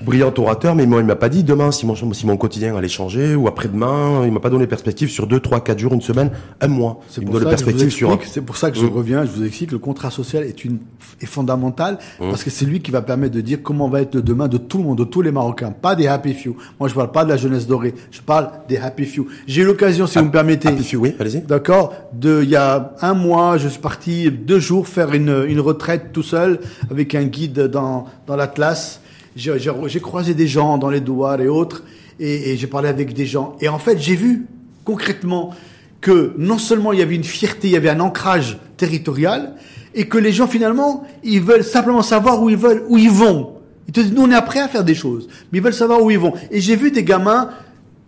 Brillant 0.00 0.32
orateur, 0.38 0.74
mais 0.74 0.86
moi, 0.86 1.00
il 1.00 1.06
m'a 1.06 1.16
pas 1.16 1.28
dit 1.28 1.44
demain 1.44 1.70
si 1.72 1.86
mon, 1.86 1.94
si 1.94 2.26
mon 2.26 2.36
quotidien 2.36 2.76
allait 2.76 2.88
changer 2.88 3.34
ou 3.34 3.48
après-demain. 3.48 4.24
Il 4.24 4.32
m'a 4.32 4.40
pas 4.40 4.50
donné 4.50 4.66
perspective 4.66 5.10
sur 5.10 5.26
deux, 5.26 5.40
trois, 5.40 5.60
quatre 5.60 5.78
jours, 5.78 5.92
une 5.92 6.00
semaine, 6.00 6.30
un 6.60 6.68
mois. 6.68 7.00
C'est 7.08 7.24
pour, 7.24 7.38
ça 7.38 7.56
que 7.56 7.88
sur... 7.88 8.18
C'est 8.24 8.42
pour 8.42 8.56
ça 8.56 8.70
que 8.70 8.78
je 8.78 8.86
mmh. 8.86 8.90
reviens, 8.90 9.24
je 9.24 9.30
vous 9.30 9.44
explique, 9.44 9.72
le 9.72 9.78
contrat 9.78 10.10
social 10.10 10.44
est 10.44 10.64
une 10.64 10.78
est 11.20 11.26
fondamental 11.26 11.98
mmh. 12.20 12.30
parce 12.30 12.44
que 12.44 12.50
c'est 12.50 12.64
lui 12.64 12.80
qui 12.80 12.90
va 12.90 13.02
permettre 13.02 13.34
de 13.34 13.40
dire 13.40 13.58
comment 13.62 13.88
va 13.88 14.02
être 14.02 14.14
le 14.14 14.22
demain 14.22 14.48
de 14.48 14.58
tout 14.58 14.78
le 14.78 14.84
monde, 14.84 14.98
de 14.98 15.04
tous 15.04 15.22
les 15.22 15.32
Marocains, 15.32 15.72
pas 15.72 15.96
des 15.96 16.06
happy 16.06 16.34
few. 16.34 16.56
Moi, 16.78 16.88
je 16.88 16.94
parle 16.94 17.10
pas 17.10 17.24
de 17.24 17.30
la 17.30 17.36
jeunesse 17.36 17.66
dorée, 17.66 17.94
je 18.10 18.20
parle 18.20 18.50
des 18.68 18.76
happy 18.76 19.04
few. 19.04 19.26
J'ai 19.46 19.62
eu 19.62 19.64
l'occasion, 19.64 20.06
si 20.06 20.18
vous 20.18 20.26
me 20.26 20.30
permettez. 20.30 20.68
Happy 20.68 20.84
few, 20.84 21.00
oui, 21.00 21.14
allez-y. 21.18 21.40
D'accord. 21.40 21.92
De, 22.12 22.40
il 22.42 22.50
y 22.50 22.56
a 22.56 22.94
un 23.00 23.14
mois, 23.14 23.58
je 23.58 23.68
suis 23.68 23.80
parti 23.80 24.30
deux 24.30 24.60
jours 24.60 24.86
faire 24.86 25.12
une, 25.12 25.44
une 25.48 25.60
retraite 25.60 26.12
tout 26.12 26.22
seul 26.22 26.60
avec 26.90 27.14
un 27.14 27.24
guide 27.24 27.60
dans, 27.68 28.06
dans 28.26 28.36
l'Atlas 28.36 29.00
j'ai 29.38 30.00
croisé 30.00 30.34
des 30.34 30.46
gens 30.46 30.78
dans 30.78 30.90
les 30.90 31.00
douars 31.00 31.40
et 31.40 31.48
autres, 31.48 31.84
et, 32.20 32.56
j'ai 32.56 32.66
parlé 32.66 32.88
avec 32.88 33.14
des 33.14 33.26
gens. 33.26 33.56
Et 33.60 33.68
en 33.68 33.78
fait, 33.78 33.98
j'ai 34.00 34.16
vu 34.16 34.46
concrètement 34.84 35.54
que 36.00 36.32
non 36.38 36.58
seulement 36.58 36.92
il 36.92 36.98
y 36.98 37.02
avait 37.02 37.14
une 37.14 37.24
fierté, 37.24 37.68
il 37.68 37.72
y 37.72 37.76
avait 37.76 37.90
un 37.90 38.00
ancrage 38.00 38.58
territorial, 38.76 39.54
et 39.94 40.06
que 40.06 40.18
les 40.18 40.32
gens 40.32 40.46
finalement, 40.46 41.04
ils 41.22 41.40
veulent 41.40 41.64
simplement 41.64 42.02
savoir 42.02 42.42
où 42.42 42.50
ils 42.50 42.56
veulent, 42.56 42.84
où 42.88 42.98
ils 42.98 43.10
vont. 43.10 43.54
Ils 43.86 43.92
te 43.92 44.00
disent, 44.00 44.12
nous 44.12 44.22
on 44.22 44.30
est 44.30 44.44
prêts 44.44 44.60
à 44.60 44.68
faire 44.68 44.84
des 44.84 44.94
choses, 44.94 45.28
mais 45.50 45.58
ils 45.58 45.64
veulent 45.64 45.72
savoir 45.72 46.02
où 46.02 46.10
ils 46.10 46.18
vont. 46.18 46.34
Et 46.50 46.60
j'ai 46.60 46.76
vu 46.76 46.90
des 46.90 47.04
gamins 47.04 47.50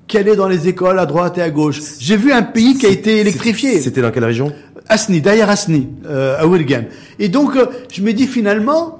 qui 0.06 0.18
allaient 0.18 0.36
dans 0.36 0.48
les 0.48 0.68
écoles 0.68 0.98
à 0.98 1.06
droite 1.06 1.38
et 1.38 1.42
à 1.42 1.50
gauche. 1.50 1.80
J'ai 2.00 2.16
vu 2.16 2.32
un 2.32 2.42
pays 2.42 2.76
qui 2.76 2.86
a 2.86 2.90
été 2.90 3.18
électrifié. 3.18 3.80
C'était 3.80 4.02
dans 4.02 4.10
quelle 4.10 4.24
région? 4.24 4.52
Asni, 4.88 5.20
derrière 5.20 5.48
Asni, 5.48 5.88
euh, 6.04 6.36
à 6.36 6.46
Wilgan. 6.46 6.82
Et 7.20 7.28
donc, 7.28 7.54
euh, 7.54 7.66
je 7.92 8.02
me 8.02 8.12
dis 8.12 8.26
finalement, 8.26 8.99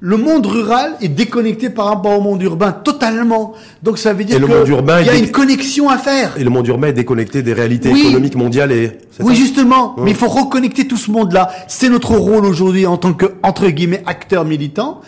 le 0.00 0.16
monde 0.18 0.44
rural 0.46 0.94
est 1.00 1.08
déconnecté 1.08 1.70
par 1.70 1.86
rapport 1.86 2.18
au 2.18 2.20
monde 2.20 2.42
urbain 2.42 2.72
totalement. 2.72 3.54
Donc 3.82 3.98
ça 3.98 4.12
veut 4.12 4.24
dire 4.24 4.38
qu'il 4.38 5.06
y 5.06 5.08
a 5.08 5.16
une 5.16 5.30
connexion 5.30 5.88
à 5.88 5.96
faire. 5.96 6.34
Et 6.38 6.44
le 6.44 6.50
monde 6.50 6.66
urbain 6.66 6.88
est 6.88 6.92
déconnecté 6.92 7.42
des 7.42 7.54
réalités 7.54 7.90
économiques 7.90 8.36
mondiales 8.36 8.72
et. 8.72 8.92
Oui, 9.20 9.34
justement. 9.34 9.96
Mais 9.98 10.10
il 10.10 10.16
faut 10.16 10.28
reconnecter 10.28 10.86
tout 10.86 10.98
ce 10.98 11.10
monde-là. 11.10 11.50
C'est 11.68 11.88
notre 11.88 12.14
rôle 12.16 12.44
aujourd'hui 12.44 12.86
en 12.86 12.98
tant 12.98 13.14
que 13.14 13.26
entre 13.42 13.68
guillemets 13.68 14.02
acteur 14.06 14.44
militant. 14.44 15.00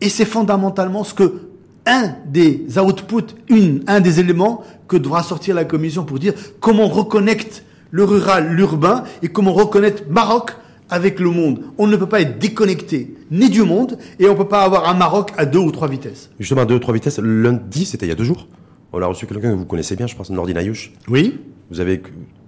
Et 0.00 0.10
c'est 0.10 0.26
fondamentalement 0.26 1.04
ce 1.04 1.14
que 1.14 1.42
un 1.86 2.12
des 2.26 2.66
outputs, 2.78 3.34
une, 3.48 3.82
un 3.86 4.00
des 4.00 4.20
éléments 4.20 4.62
que 4.86 4.98
devra 4.98 5.22
sortir 5.22 5.54
la 5.54 5.64
commission 5.64 6.04
pour 6.04 6.18
dire 6.18 6.34
comment 6.60 6.84
on 6.84 6.88
reconnecte 6.88 7.64
le 7.90 8.04
rural, 8.04 8.52
l'urbain 8.52 9.04
et 9.22 9.28
comment 9.28 9.54
reconnaître 9.54 10.02
Maroc 10.10 10.52
avec 10.90 11.20
le 11.20 11.30
monde. 11.30 11.60
On 11.78 11.86
ne 11.86 11.96
peut 11.96 12.08
pas 12.08 12.20
être 12.20 12.38
déconnecté 12.38 13.14
ni 13.30 13.50
du 13.50 13.62
monde 13.62 13.98
et 14.18 14.28
on 14.28 14.34
peut 14.34 14.48
pas 14.48 14.62
avoir 14.62 14.88
un 14.88 14.94
Maroc 14.94 15.32
à 15.36 15.46
deux 15.46 15.58
ou 15.58 15.70
trois 15.70 15.88
vitesses. 15.88 16.30
Justement, 16.38 16.62
à 16.62 16.64
deux 16.64 16.76
ou 16.76 16.78
trois 16.78 16.94
vitesses. 16.94 17.18
Lundi, 17.18 17.84
c'était 17.84 18.06
il 18.06 18.08
y 18.08 18.12
a 18.12 18.14
deux 18.14 18.24
jours. 18.24 18.48
On 18.92 19.02
a 19.02 19.06
reçu 19.06 19.26
quelqu'un 19.26 19.50
que 19.50 19.56
vous 19.56 19.66
connaissez 19.66 19.96
bien, 19.96 20.06
je 20.06 20.16
pense, 20.16 20.30
Nordi 20.30 20.54
Nayouch. 20.54 20.92
Oui. 21.08 21.38
Vous 21.70 21.80
avez, 21.80 22.02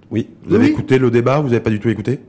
oui, 0.09 0.27
vous 0.43 0.55
avez 0.55 0.65
écouté 0.65 0.97
le 0.97 1.11
débat. 1.11 1.39
Vous 1.39 1.49
n'avez 1.49 1.59
pas 1.59 1.69
du 1.69 1.79
tout 1.79 1.89
écouté? 1.89 2.19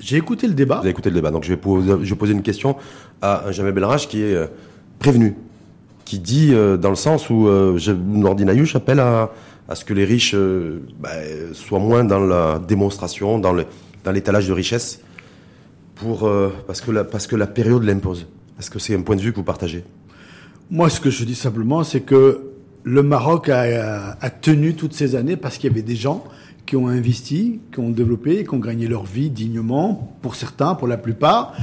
J'ai 0.00 0.16
écouté 0.16 0.48
le 0.48 0.54
débat. 0.54 0.76
Vous 0.76 0.80
avez 0.80 0.90
écouté 0.90 1.10
le 1.10 1.14
débat. 1.14 1.30
Donc 1.30 1.44
je 1.44 1.50
vais 1.50 1.56
poser, 1.56 1.92
je 2.02 2.10
vais 2.10 2.18
poser 2.18 2.32
une 2.32 2.42
question 2.42 2.76
à 3.20 3.48
un 3.48 3.52
Jamel 3.52 3.72
Belrage 3.72 4.08
qui 4.08 4.22
est 4.22 4.34
euh, 4.34 4.46
prévenu, 4.98 5.36
qui 6.04 6.18
dit 6.18 6.50
euh, 6.52 6.76
dans 6.76 6.90
le 6.90 6.96
sens 6.96 7.30
où 7.30 7.46
euh, 7.46 7.78
Nordi 7.94 8.44
Nayouch 8.44 8.74
appelle 8.74 8.98
à, 9.00 9.30
à 9.68 9.74
ce 9.74 9.84
que 9.84 9.94
les 9.94 10.04
riches 10.04 10.34
bah, 10.98 11.10
soient 11.52 11.78
moins 11.78 12.02
dans 12.04 12.18
la 12.18 12.58
démonstration, 12.58 13.38
dans 13.38 13.52
le 13.52 13.66
dans 14.04 14.12
l'étalage 14.12 14.48
de 14.48 14.52
richesse 14.52 15.00
pour, 15.94 16.26
euh, 16.26 16.52
parce, 16.66 16.80
que 16.80 16.90
la, 16.90 17.04
parce 17.04 17.26
que 17.26 17.36
la 17.36 17.46
période 17.46 17.84
l'impose. 17.84 18.26
Est-ce 18.58 18.70
que 18.70 18.78
c'est 18.78 18.94
un 18.94 19.02
point 19.02 19.16
de 19.16 19.20
vue 19.20 19.32
que 19.32 19.36
vous 19.36 19.44
partagez? 19.44 19.84
Moi, 20.70 20.88
ce 20.88 21.00
que 21.00 21.10
je 21.10 21.24
dis 21.24 21.34
simplement, 21.34 21.84
c'est 21.84 22.00
que 22.00 22.50
le 22.84 23.02
Maroc 23.02 23.48
a, 23.48 24.16
a, 24.20 24.30
tenu 24.30 24.74
toutes 24.74 24.94
ces 24.94 25.14
années 25.14 25.36
parce 25.36 25.58
qu'il 25.58 25.70
y 25.70 25.72
avait 25.72 25.82
des 25.82 25.96
gens 25.96 26.24
qui 26.66 26.76
ont 26.76 26.88
investi, 26.88 27.60
qui 27.72 27.80
ont 27.80 27.90
développé, 27.90 28.44
qui 28.44 28.54
ont 28.54 28.58
gagné 28.58 28.86
leur 28.88 29.04
vie 29.04 29.30
dignement, 29.30 30.16
pour 30.22 30.34
certains, 30.34 30.74
pour 30.74 30.88
la 30.88 30.96
plupart, 30.96 31.54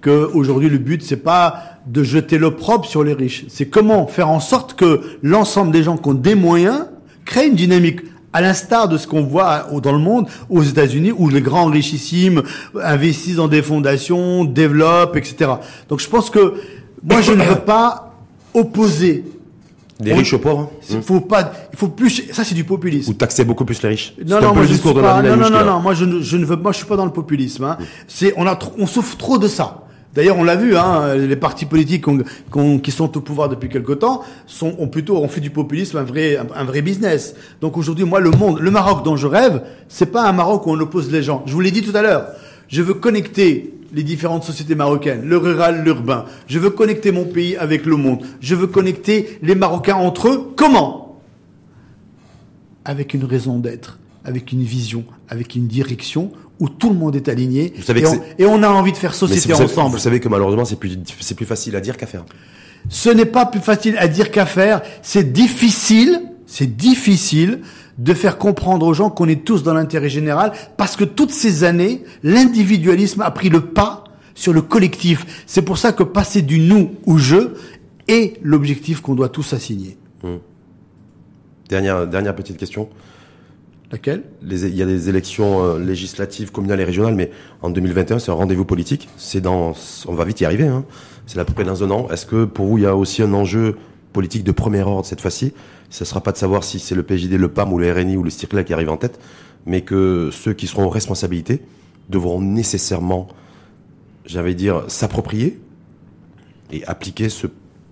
que 0.00 0.30
aujourd'hui 0.34 0.68
le 0.68 0.78
but 0.78 1.02
c'est 1.02 1.16
pas 1.16 1.80
de 1.86 2.02
jeter 2.02 2.38
l'opprobre 2.38 2.84
sur 2.84 3.04
les 3.04 3.12
riches, 3.12 3.44
c'est 3.48 3.66
comment 3.66 4.06
faire 4.06 4.28
en 4.28 4.40
sorte 4.40 4.74
que 4.74 5.00
l'ensemble 5.22 5.72
des 5.72 5.82
gens 5.82 5.96
qui 5.96 6.08
ont 6.08 6.14
des 6.14 6.34
moyens 6.34 6.86
créent 7.24 7.48
une 7.48 7.54
dynamique 7.54 8.00
à 8.36 8.42
l'instar 8.42 8.86
de 8.86 8.98
ce 8.98 9.06
qu'on 9.06 9.22
voit 9.22 9.66
dans 9.82 9.92
le 9.92 9.98
monde, 9.98 10.28
aux 10.50 10.62
États-Unis, 10.62 11.10
où 11.16 11.30
les 11.30 11.40
grands 11.40 11.70
richissimes 11.70 12.42
investissent 12.82 13.36
dans 13.36 13.48
des 13.48 13.62
fondations, 13.62 14.44
développent, 14.44 15.16
etc. 15.16 15.52
Donc 15.88 16.00
je 16.00 16.08
pense 16.08 16.28
que 16.28 16.52
moi 17.02 17.22
je 17.22 17.32
ne 17.32 17.42
veux 17.42 17.60
pas 17.60 18.12
opposer 18.52 19.24
des 19.98 20.12
riches 20.12 20.34
aux 20.34 20.38
pauvres. 20.38 20.70
Il 20.90 21.00
faut 21.00 21.20
pas, 21.20 21.50
il 21.72 21.78
faut 21.78 21.88
plus, 21.88 22.24
ça 22.30 22.44
c'est 22.44 22.54
du 22.54 22.64
populisme. 22.64 23.10
Ou 23.10 23.14
taxer 23.14 23.46
beaucoup 23.46 23.64
plus 23.64 23.82
les 23.82 23.88
riches. 23.88 24.14
Non, 24.26 24.38
non, 24.42 24.54
moi 24.54 24.66
je 24.66 24.74
suis 24.74 24.92
pas, 24.92 25.22
non, 25.22 25.34
non, 25.34 25.48
non, 25.48 25.64
non, 25.64 25.80
moi 25.80 25.94
je 25.94 26.04
ne, 26.04 26.20
je 26.20 26.36
ne 26.36 26.44
veux, 26.44 26.56
moi 26.56 26.72
je 26.72 26.76
suis 26.76 26.86
pas 26.86 26.96
dans 26.96 27.06
le 27.06 27.12
populisme, 27.12 27.64
hein. 27.64 27.78
C'est, 28.06 28.34
on 28.36 28.46
a, 28.46 28.58
on 28.76 28.86
souffre 28.86 29.16
trop 29.16 29.38
de 29.38 29.48
ça. 29.48 29.85
D'ailleurs, 30.16 30.38
on 30.38 30.44
l'a 30.44 30.56
vu, 30.56 30.76
hein, 30.78 31.14
les 31.14 31.36
partis 31.36 31.66
politiques 31.66 32.06
qui 32.82 32.90
sont 32.90 33.16
au 33.16 33.20
pouvoir 33.20 33.50
depuis 33.50 33.68
quelque 33.68 33.92
temps 33.92 34.22
ont 34.62 34.88
plutôt 34.88 35.18
ont 35.18 35.28
fait 35.28 35.42
du 35.42 35.50
populisme 35.50 35.98
un 35.98 36.04
vrai, 36.04 36.38
un, 36.38 36.64
vrai 36.64 36.80
business. 36.80 37.34
Donc 37.60 37.76
aujourd'hui, 37.76 38.06
moi, 38.06 38.18
le 38.18 38.30
monde, 38.30 38.58
le 38.58 38.70
Maroc 38.70 39.04
dont 39.04 39.16
je 39.16 39.26
rêve, 39.26 39.62
c'est 39.88 40.10
pas 40.10 40.26
un 40.26 40.32
Maroc 40.32 40.66
où 40.66 40.70
on 40.70 40.80
oppose 40.80 41.12
les 41.12 41.22
gens. 41.22 41.42
Je 41.44 41.52
vous 41.52 41.60
l'ai 41.60 41.70
dit 41.70 41.82
tout 41.82 41.94
à 41.94 42.00
l'heure. 42.00 42.28
Je 42.68 42.80
veux 42.80 42.94
connecter 42.94 43.74
les 43.92 44.02
différentes 44.02 44.42
sociétés 44.42 44.74
marocaines, 44.74 45.22
le 45.22 45.36
rural, 45.36 45.84
l'urbain. 45.84 46.24
Je 46.46 46.58
veux 46.58 46.70
connecter 46.70 47.12
mon 47.12 47.24
pays 47.24 47.54
avec 47.56 47.84
le 47.84 47.96
monde. 47.96 48.24
Je 48.40 48.54
veux 48.54 48.66
connecter 48.66 49.38
les 49.42 49.54
Marocains 49.54 49.96
entre 49.96 50.28
eux. 50.28 50.52
Comment? 50.56 51.20
Avec 52.86 53.12
une 53.12 53.24
raison 53.24 53.58
d'être, 53.58 53.98
avec 54.24 54.50
une 54.50 54.62
vision, 54.62 55.04
avec 55.28 55.54
une 55.54 55.66
direction 55.66 56.32
où 56.58 56.68
tout 56.68 56.88
le 56.88 56.96
monde 56.96 57.16
est 57.16 57.28
aligné 57.28 57.74
et, 58.38 58.46
on, 58.46 58.62
a 58.62 58.68
envie 58.68 58.92
de 58.92 58.96
faire 58.96 59.14
société 59.14 59.52
ensemble. 59.52 59.90
vous 59.90 59.98
savez 59.98 60.20
que 60.20 60.28
malheureusement 60.28 60.64
c'est 60.64 60.78
plus 60.78 60.98
c'est 61.20 61.34
plus 61.34 61.46
facile 61.46 61.76
à 61.76 61.80
dire 61.80 61.96
qu'à 61.96 62.06
faire. 62.06 62.24
Ce 62.88 63.10
n'est 63.10 63.26
pas 63.26 63.46
plus 63.46 63.60
facile 63.60 63.96
à 63.98 64.08
dire 64.08 64.30
qu'à 64.30 64.46
faire, 64.46 64.80
c'est 65.02 65.32
difficile, 65.32 66.20
c'est 66.46 66.76
difficile 66.76 67.60
de 67.98 68.14
faire 68.14 68.38
comprendre 68.38 68.86
aux 68.86 68.94
gens 68.94 69.10
qu'on 69.10 69.28
est 69.28 69.44
tous 69.44 69.62
dans 69.62 69.74
l'intérêt 69.74 70.08
général 70.08 70.52
parce 70.76 70.96
que 70.96 71.04
toutes 71.04 71.32
ces 71.32 71.64
années, 71.64 72.04
l'individualisme 72.22 73.22
a 73.22 73.30
pris 73.30 73.48
le 73.48 73.60
pas 73.60 74.04
sur 74.34 74.52
le 74.52 74.62
collectif. 74.62 75.44
C'est 75.46 75.62
pour 75.62 75.78
ça 75.78 75.92
que 75.92 76.02
passer 76.02 76.42
du 76.42 76.58
nous 76.58 76.92
au 77.06 77.18
je 77.18 77.54
est 78.06 78.38
l'objectif 78.42 79.00
qu'on 79.00 79.14
doit 79.14 79.30
tous 79.30 79.52
assigner. 79.52 79.96
Hum. 80.22 80.38
Dernière 81.68 82.06
dernière 82.06 82.36
petite 82.36 82.56
question. 82.56 82.88
Laquelle? 83.92 84.24
Il 84.42 84.74
y 84.74 84.82
a 84.82 84.86
des 84.86 85.08
élections 85.08 85.62
euh, 85.62 85.78
législatives, 85.78 86.50
communales 86.50 86.80
et 86.80 86.84
régionales, 86.84 87.14
mais 87.14 87.30
en 87.62 87.70
2021, 87.70 88.18
c'est 88.18 88.32
un 88.32 88.34
rendez-vous 88.34 88.64
politique. 88.64 89.08
C'est 89.16 89.40
dans, 89.40 89.74
on 90.06 90.14
va 90.14 90.24
vite 90.24 90.40
y 90.40 90.44
arriver. 90.44 90.66
Hein. 90.66 90.84
C'est 91.26 91.38
à 91.38 91.44
peu 91.44 91.52
près 91.52 91.64
dans 91.64 91.84
un 91.84 91.90
an. 91.90 92.08
Est-ce 92.10 92.26
que 92.26 92.44
pour 92.44 92.66
vous, 92.66 92.78
il 92.78 92.84
y 92.84 92.86
a 92.86 92.96
aussi 92.96 93.22
un 93.22 93.32
enjeu 93.32 93.76
politique 94.12 94.42
de 94.42 94.52
premier 94.52 94.82
ordre 94.82 95.06
cette 95.06 95.20
fois-ci? 95.20 95.52
Ce 95.90 96.02
ne 96.02 96.06
sera 96.06 96.20
pas 96.20 96.32
de 96.32 96.36
savoir 96.36 96.64
si 96.64 96.80
c'est 96.80 96.96
le 96.96 97.04
PJD, 97.04 97.34
le 97.34 97.48
PAM 97.48 97.72
ou 97.72 97.78
le 97.78 97.92
RNI 97.92 98.16
ou 98.16 98.24
le 98.24 98.30
CIRCLA 98.30 98.64
qui 98.64 98.72
arrive 98.72 98.90
en 98.90 98.96
tête, 98.96 99.20
mais 99.66 99.82
que 99.82 100.30
ceux 100.32 100.52
qui 100.52 100.66
seront 100.66 100.86
en 100.86 100.88
responsabilité 100.88 101.62
devront 102.08 102.40
nécessairement, 102.40 103.28
j'avais 104.24 104.54
dire, 104.54 104.82
s'approprier 104.88 105.60
et 106.72 106.84
appliquer 106.86 107.28
ce, 107.28 107.46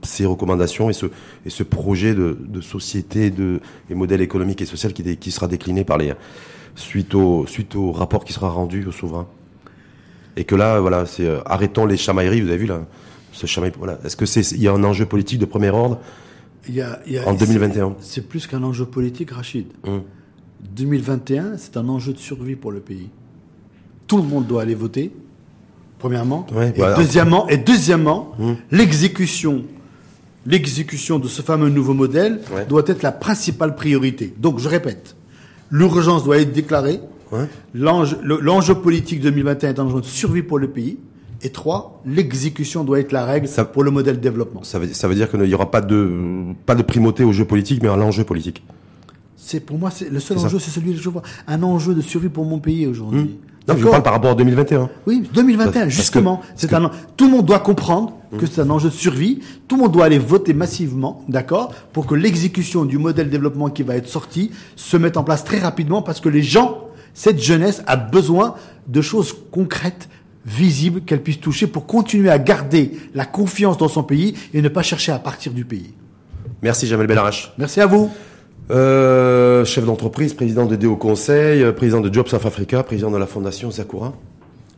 ces 0.05 0.27
recommandations 0.27 0.91
et 0.91 0.93
ce, 0.93 1.07
et 1.47 1.51
ce 1.51 1.63
projet 1.63 2.15
de, 2.15 2.37
de 2.41 2.61
société 2.61 3.31
de, 3.31 3.61
et 3.91 3.95
modèle 3.95 4.21
économique 4.21 4.61
et 4.63 4.67
social 4.67 4.93
qui, 4.93 5.03
dé- 5.03 5.17
qui 5.17 5.31
sera 5.31 5.49
décliné 5.49 5.85
par 5.85 5.99
les, 5.99 6.13
suite 6.77 7.15
au, 7.15 7.47
suite 7.47 7.75
au 7.77 7.93
rapport 7.93 8.25
qui 8.25 8.33
sera 8.33 8.49
rendu 8.51 8.85
au 8.87 8.93
souverain. 8.93 9.27
Et 10.37 10.45
que 10.45 10.55
là, 10.57 10.81
voilà, 10.81 11.07
c'est 11.07 11.27
euh, 11.27 11.41
arrêtons 11.47 11.87
les 11.87 11.97
chamailleries. 11.97 12.41
Vous 12.41 12.49
avez 12.49 12.57
vu 12.57 12.67
là, 12.67 12.85
ce 13.33 13.47
chamaille. 13.47 13.73
Voilà. 13.79 13.99
Est-ce 14.05 14.17
que 14.17 14.27
c'est, 14.27 14.51
il 14.53 14.61
y 14.61 14.67
a 14.69 14.73
un 14.73 14.83
enjeu 14.85 15.07
politique 15.07 15.39
de 15.39 15.45
premier 15.45 15.71
ordre 15.71 16.01
Il 16.69 16.75
y 16.75 16.81
a- 16.81 17.01
il 17.07 17.13
y 17.13 17.19
a- 17.19 17.29
en 17.29 17.35
2021 17.35 17.95
C'est 18.01 18.27
plus 18.29 18.47
qu'un 18.49 18.63
enjeu 18.65 18.85
politique, 18.87 19.31
Rachid. 19.31 19.67
Hum. 19.87 20.03
2021, 20.75 21.57
c'est 21.59 21.77
un 21.77 21.89
enjeu 21.89 22.13
de 22.13 22.19
survie 22.19 22.57
pour 22.57 22.73
le 22.73 22.81
pays. 22.81 23.11
Tout 24.07 24.17
le 24.17 24.23
monde 24.25 24.47
doit 24.47 24.63
aller 24.63 24.75
voter, 24.75 25.13
premièrement. 25.99 26.47
Ouais, 26.53 26.71
et, 26.71 26.73
voilà. 26.79 26.97
deuxièmement, 26.97 27.47
et 27.49 27.57
deuxièmement, 27.59 28.33
Hum. 28.41 28.57
l'exécution, 28.71 29.65
l'exécution 30.47 31.19
de 31.19 31.29
ce 31.29 31.43
fameux 31.43 31.69
nouveau 31.69 31.95
modèle 31.95 32.41
Ouais. 32.55 32.67
doit 32.67 32.83
être 32.87 33.03
la 33.03 33.13
principale 33.13 33.75
priorité. 33.75 34.33
Donc, 34.39 34.59
je 34.59 34.69
répète, 34.69 35.17
l'urgence 35.71 36.25
doit 36.25 36.39
être 36.39 36.53
déclarée. 36.53 37.01
Ouais. 37.33 37.47
L'enjeu 37.75 38.19
le- 38.23 38.39
l'enjeu 38.41 38.75
politique 38.75 39.21
2021 39.21 39.71
est 39.71 39.79
un 39.79 39.85
enjeu 39.85 40.01
de 40.01 40.07
survie 40.07 40.43
pour 40.43 40.59
le 40.59 40.69
pays. 40.69 40.99
Et 41.43 41.51
trois, 41.51 42.01
l'exécution 42.07 42.85
doit 42.85 43.01
être 43.01 43.13
la 43.13 43.25
règle 43.25 43.49
Ça- 43.49 43.65
pour 43.65 43.83
le 43.83 43.91
modèle 43.91 44.19
développement. 44.21 44.63
Ça 44.63 44.79
veut, 44.79 44.89
ça 44.93 45.09
veut 45.09 45.15
dire 45.15 45.31
qu'il 45.31 45.41
n'y 45.41 45.55
aura 45.55 45.71
pas 45.71 45.81
de, 45.83 46.11
pas 46.65 46.75
de 46.75 46.83
primauté 46.83 47.23
au 47.25 47.33
jeu 47.33 47.45
politique, 47.45 47.83
mais 47.83 47.89
à 47.89 47.97
l'enjeu 47.97 48.25
politique. 48.25 48.63
C'est 49.37 49.61
pour 49.61 49.79
moi, 49.79 49.91
c'est 49.91 50.09
le 50.11 50.21
seul 50.21 50.39
enjeu, 50.39 50.59
c'est 50.59 50.71
celui 50.71 50.93
que 50.95 51.01
je 51.01 51.09
vois. 51.11 51.23
Un 51.47 51.63
enjeu 51.63 51.95
de 51.95 52.01
survie 52.01 52.31
pour 52.31 52.47
mon 52.47 52.61
pays 52.61 52.87
aujourd'hui. 52.87 53.21
Hum. 53.21 53.29
Non, 53.67 53.73
je 53.75 53.79
D'accord 53.79 53.93
parle 53.93 54.03
par 54.03 54.13
rapport 54.13 54.33
à 54.33 54.35
2021. 54.35 54.91
Oui, 55.07 55.23
2021, 55.33 55.65
Parce- 55.65 55.75
parce 55.85 55.91
justement. 55.95 56.43
C'est 56.55 56.75
un, 56.75 56.91
tout 57.17 57.25
le 57.25 57.31
monde 57.31 57.47
doit 57.47 57.61
comprendre 57.61 58.13
que 58.39 58.45
c'est 58.47 58.61
un 58.61 58.69
enjeu 58.69 58.91
de 58.91 58.95
survie. 58.95 59.41
Tout 59.69 59.77
le 59.77 59.83
monde 59.83 59.93
doit 59.93 60.05
aller 60.05 60.19
voter 60.19 60.53
massivement, 60.53 61.25
d'accord, 61.29 61.73
pour 61.93 62.07
que 62.07 62.15
l'exécution 62.15 62.85
du 62.85 62.99
modèle 62.99 63.27
de 63.27 63.31
développement 63.31 63.71
qui 63.71 63.83
va 63.83 63.97
être 63.97 64.09
sorti 64.09 64.51
se 64.77 64.97
mette 64.99 65.17
en 65.17 65.25
place 65.25 65.45
très 65.45 65.61
rapidement 65.61 66.03
parce 66.03 66.21
que 66.21 66.29
les 66.29 66.43
gens, 66.43 66.89
cette 67.15 67.41
jeunesse 67.41 67.83
a 67.87 67.97
besoin 67.97 68.55
de 68.87 69.01
choses 69.01 69.35
concrètes, 69.51 70.09
visibles, 70.45 71.01
qu'elle 71.01 71.23
puisse 71.23 71.41
toucher 71.41 71.67
pour 71.67 71.87
continuer 71.87 72.29
à 72.29 72.39
garder 72.39 72.93
la 73.15 73.25
confiance 73.25 73.79
dans 73.79 73.89
son 73.89 74.03
pays 74.03 74.35
et 74.53 74.61
ne 74.61 74.69
pas 74.69 74.83
chercher 74.83 75.11
à 75.13 75.19
partir 75.19 75.53
du 75.53 75.65
pays. 75.65 75.95
Merci 76.61 76.87
Jamel 76.87 77.07
Belarache. 77.07 77.53
Merci 77.57 77.81
à 77.81 77.87
vous. 77.87 78.11
Euh, 78.71 79.65
chef 79.65 79.85
d'entreprise, 79.85 80.33
président 80.33 80.65
de 80.67 80.75
DO 80.77 80.97
Conseil, 80.97 81.63
euh, 81.63 81.73
président 81.73 82.01
de 82.01 82.13
Jobs 82.13 82.27
South 82.29 82.47
Africa, 82.47 82.83
président 82.83 83.11
de 83.11 83.19
la 83.19 83.27
fondation 83.27 83.71
Zakura. 83.71 84.15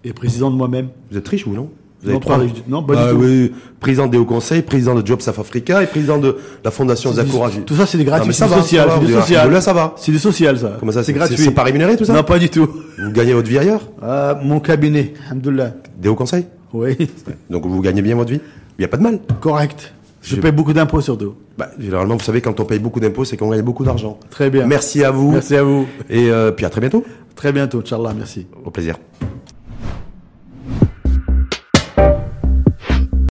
Et 0.05 0.13
président 0.13 0.51
de 0.51 0.57
moi-même. 0.57 0.89
Vous 1.11 1.17
êtes 1.19 1.29
riche 1.29 1.47
ou 1.47 1.53
non? 1.53 1.69
Vous 2.03 2.13
Non, 2.13 2.21
pas 2.21 2.37
riche 2.37 2.53
du- 2.53 2.61
non, 2.69 2.83
pas 2.83 2.95
du 2.95 3.03
Ah 3.05 3.11
tout. 3.11 3.17
oui, 3.19 3.53
président 3.81 4.07
de 4.07 4.13
DO 4.17 4.25
Conseil, 4.25 4.63
président 4.63 4.95
de 4.95 5.07
Jobs 5.07 5.21
South 5.21 5.39
Africa 5.39 5.83
et 5.83 5.87
président 5.87 6.19
de 6.19 6.37
la 6.65 6.71
fondation 6.71 7.13
Zakura. 7.13 7.51
Tout 7.65 7.75
ça, 7.77 7.87
c'est 7.87 7.97
des 7.99 8.05
gratuits, 8.05 8.35
c'est 8.35 8.45
du 8.47 8.51
social, 8.55 8.89
c'est 9.01 9.07
du 9.07 9.13
social. 9.13 9.51
Là, 9.53 9.61
ça 9.61 9.73
va. 9.73 9.95
C'est 9.97 10.13
du 10.13 10.19
social, 10.19 10.59
ça. 10.59 10.77
Comment 10.81 10.93
ça, 10.93 11.03
C'est 11.05 11.13
gratuit. 11.13 11.37
c'est 11.39 11.51
pas 11.53 11.63
rémunéré, 11.63 11.97
tout 11.97 12.05
ça? 12.05 12.13
Non, 12.13 12.23
pas 12.25 12.39
du 12.39 12.49
tout. 12.49 12.69
Vous 12.99 13.11
gagnez 13.13 13.33
votre 13.35 13.49
vie 13.49 13.59
ailleurs? 13.59 13.83
Euh, 14.03 14.35
mon 14.43 14.59
cabinet, 14.61 15.15
Alhamdoulilah. 15.29 15.73
DO 16.01 16.15
Conseil? 16.15 16.47
Oui, 16.73 16.97
Donc 17.49 17.65
vous 17.65 17.81
gagnez 17.81 18.03
bien 18.03 18.17
votre 18.17 18.31
vie? 18.33 18.41
Il 18.79 18.83
n'y 18.83 18.85
a 18.85 18.89
pas 18.89 18.97
de 18.99 19.03
mal. 19.03 19.21
correct. 19.41 19.93
Je 20.27 20.35
Je- 20.37 20.41
paye 20.41 20.51
beaucoup 20.53 20.73
d'impôts 20.73 21.01
surtout. 21.01 21.35
Bah, 21.57 21.71
généralement, 21.79 22.17
vous 22.17 22.23
savez, 22.25 22.41
quand 22.41 22.59
on 22.59 22.65
paye 22.65 22.81
beaucoup 22.81 22.99
d'impôts, 22.99 23.25
c'est 23.25 23.37
qu'on 23.37 23.49
gagne 23.51 23.63
beaucoup 23.63 23.85
d'argent. 23.85 24.19
Très 24.29 24.51
bien. 24.51 24.67
Merci 24.67 25.05
à 25.05 25.11
vous. 25.13 25.31
Merci 25.33 25.55
à 25.57 25.63
vous. 25.63 25.87
Et 26.11 26.31
euh, 26.31 26.51
puis 26.51 26.67
à 26.67 26.71
très 26.71 26.81
bientôt. 26.81 27.05
Très 27.37 27.53
bientôt, 27.53 27.79
Inch'Allah, 27.79 28.13
merci. 28.17 28.47
Au 28.65 28.71
plaisir. 28.71 28.97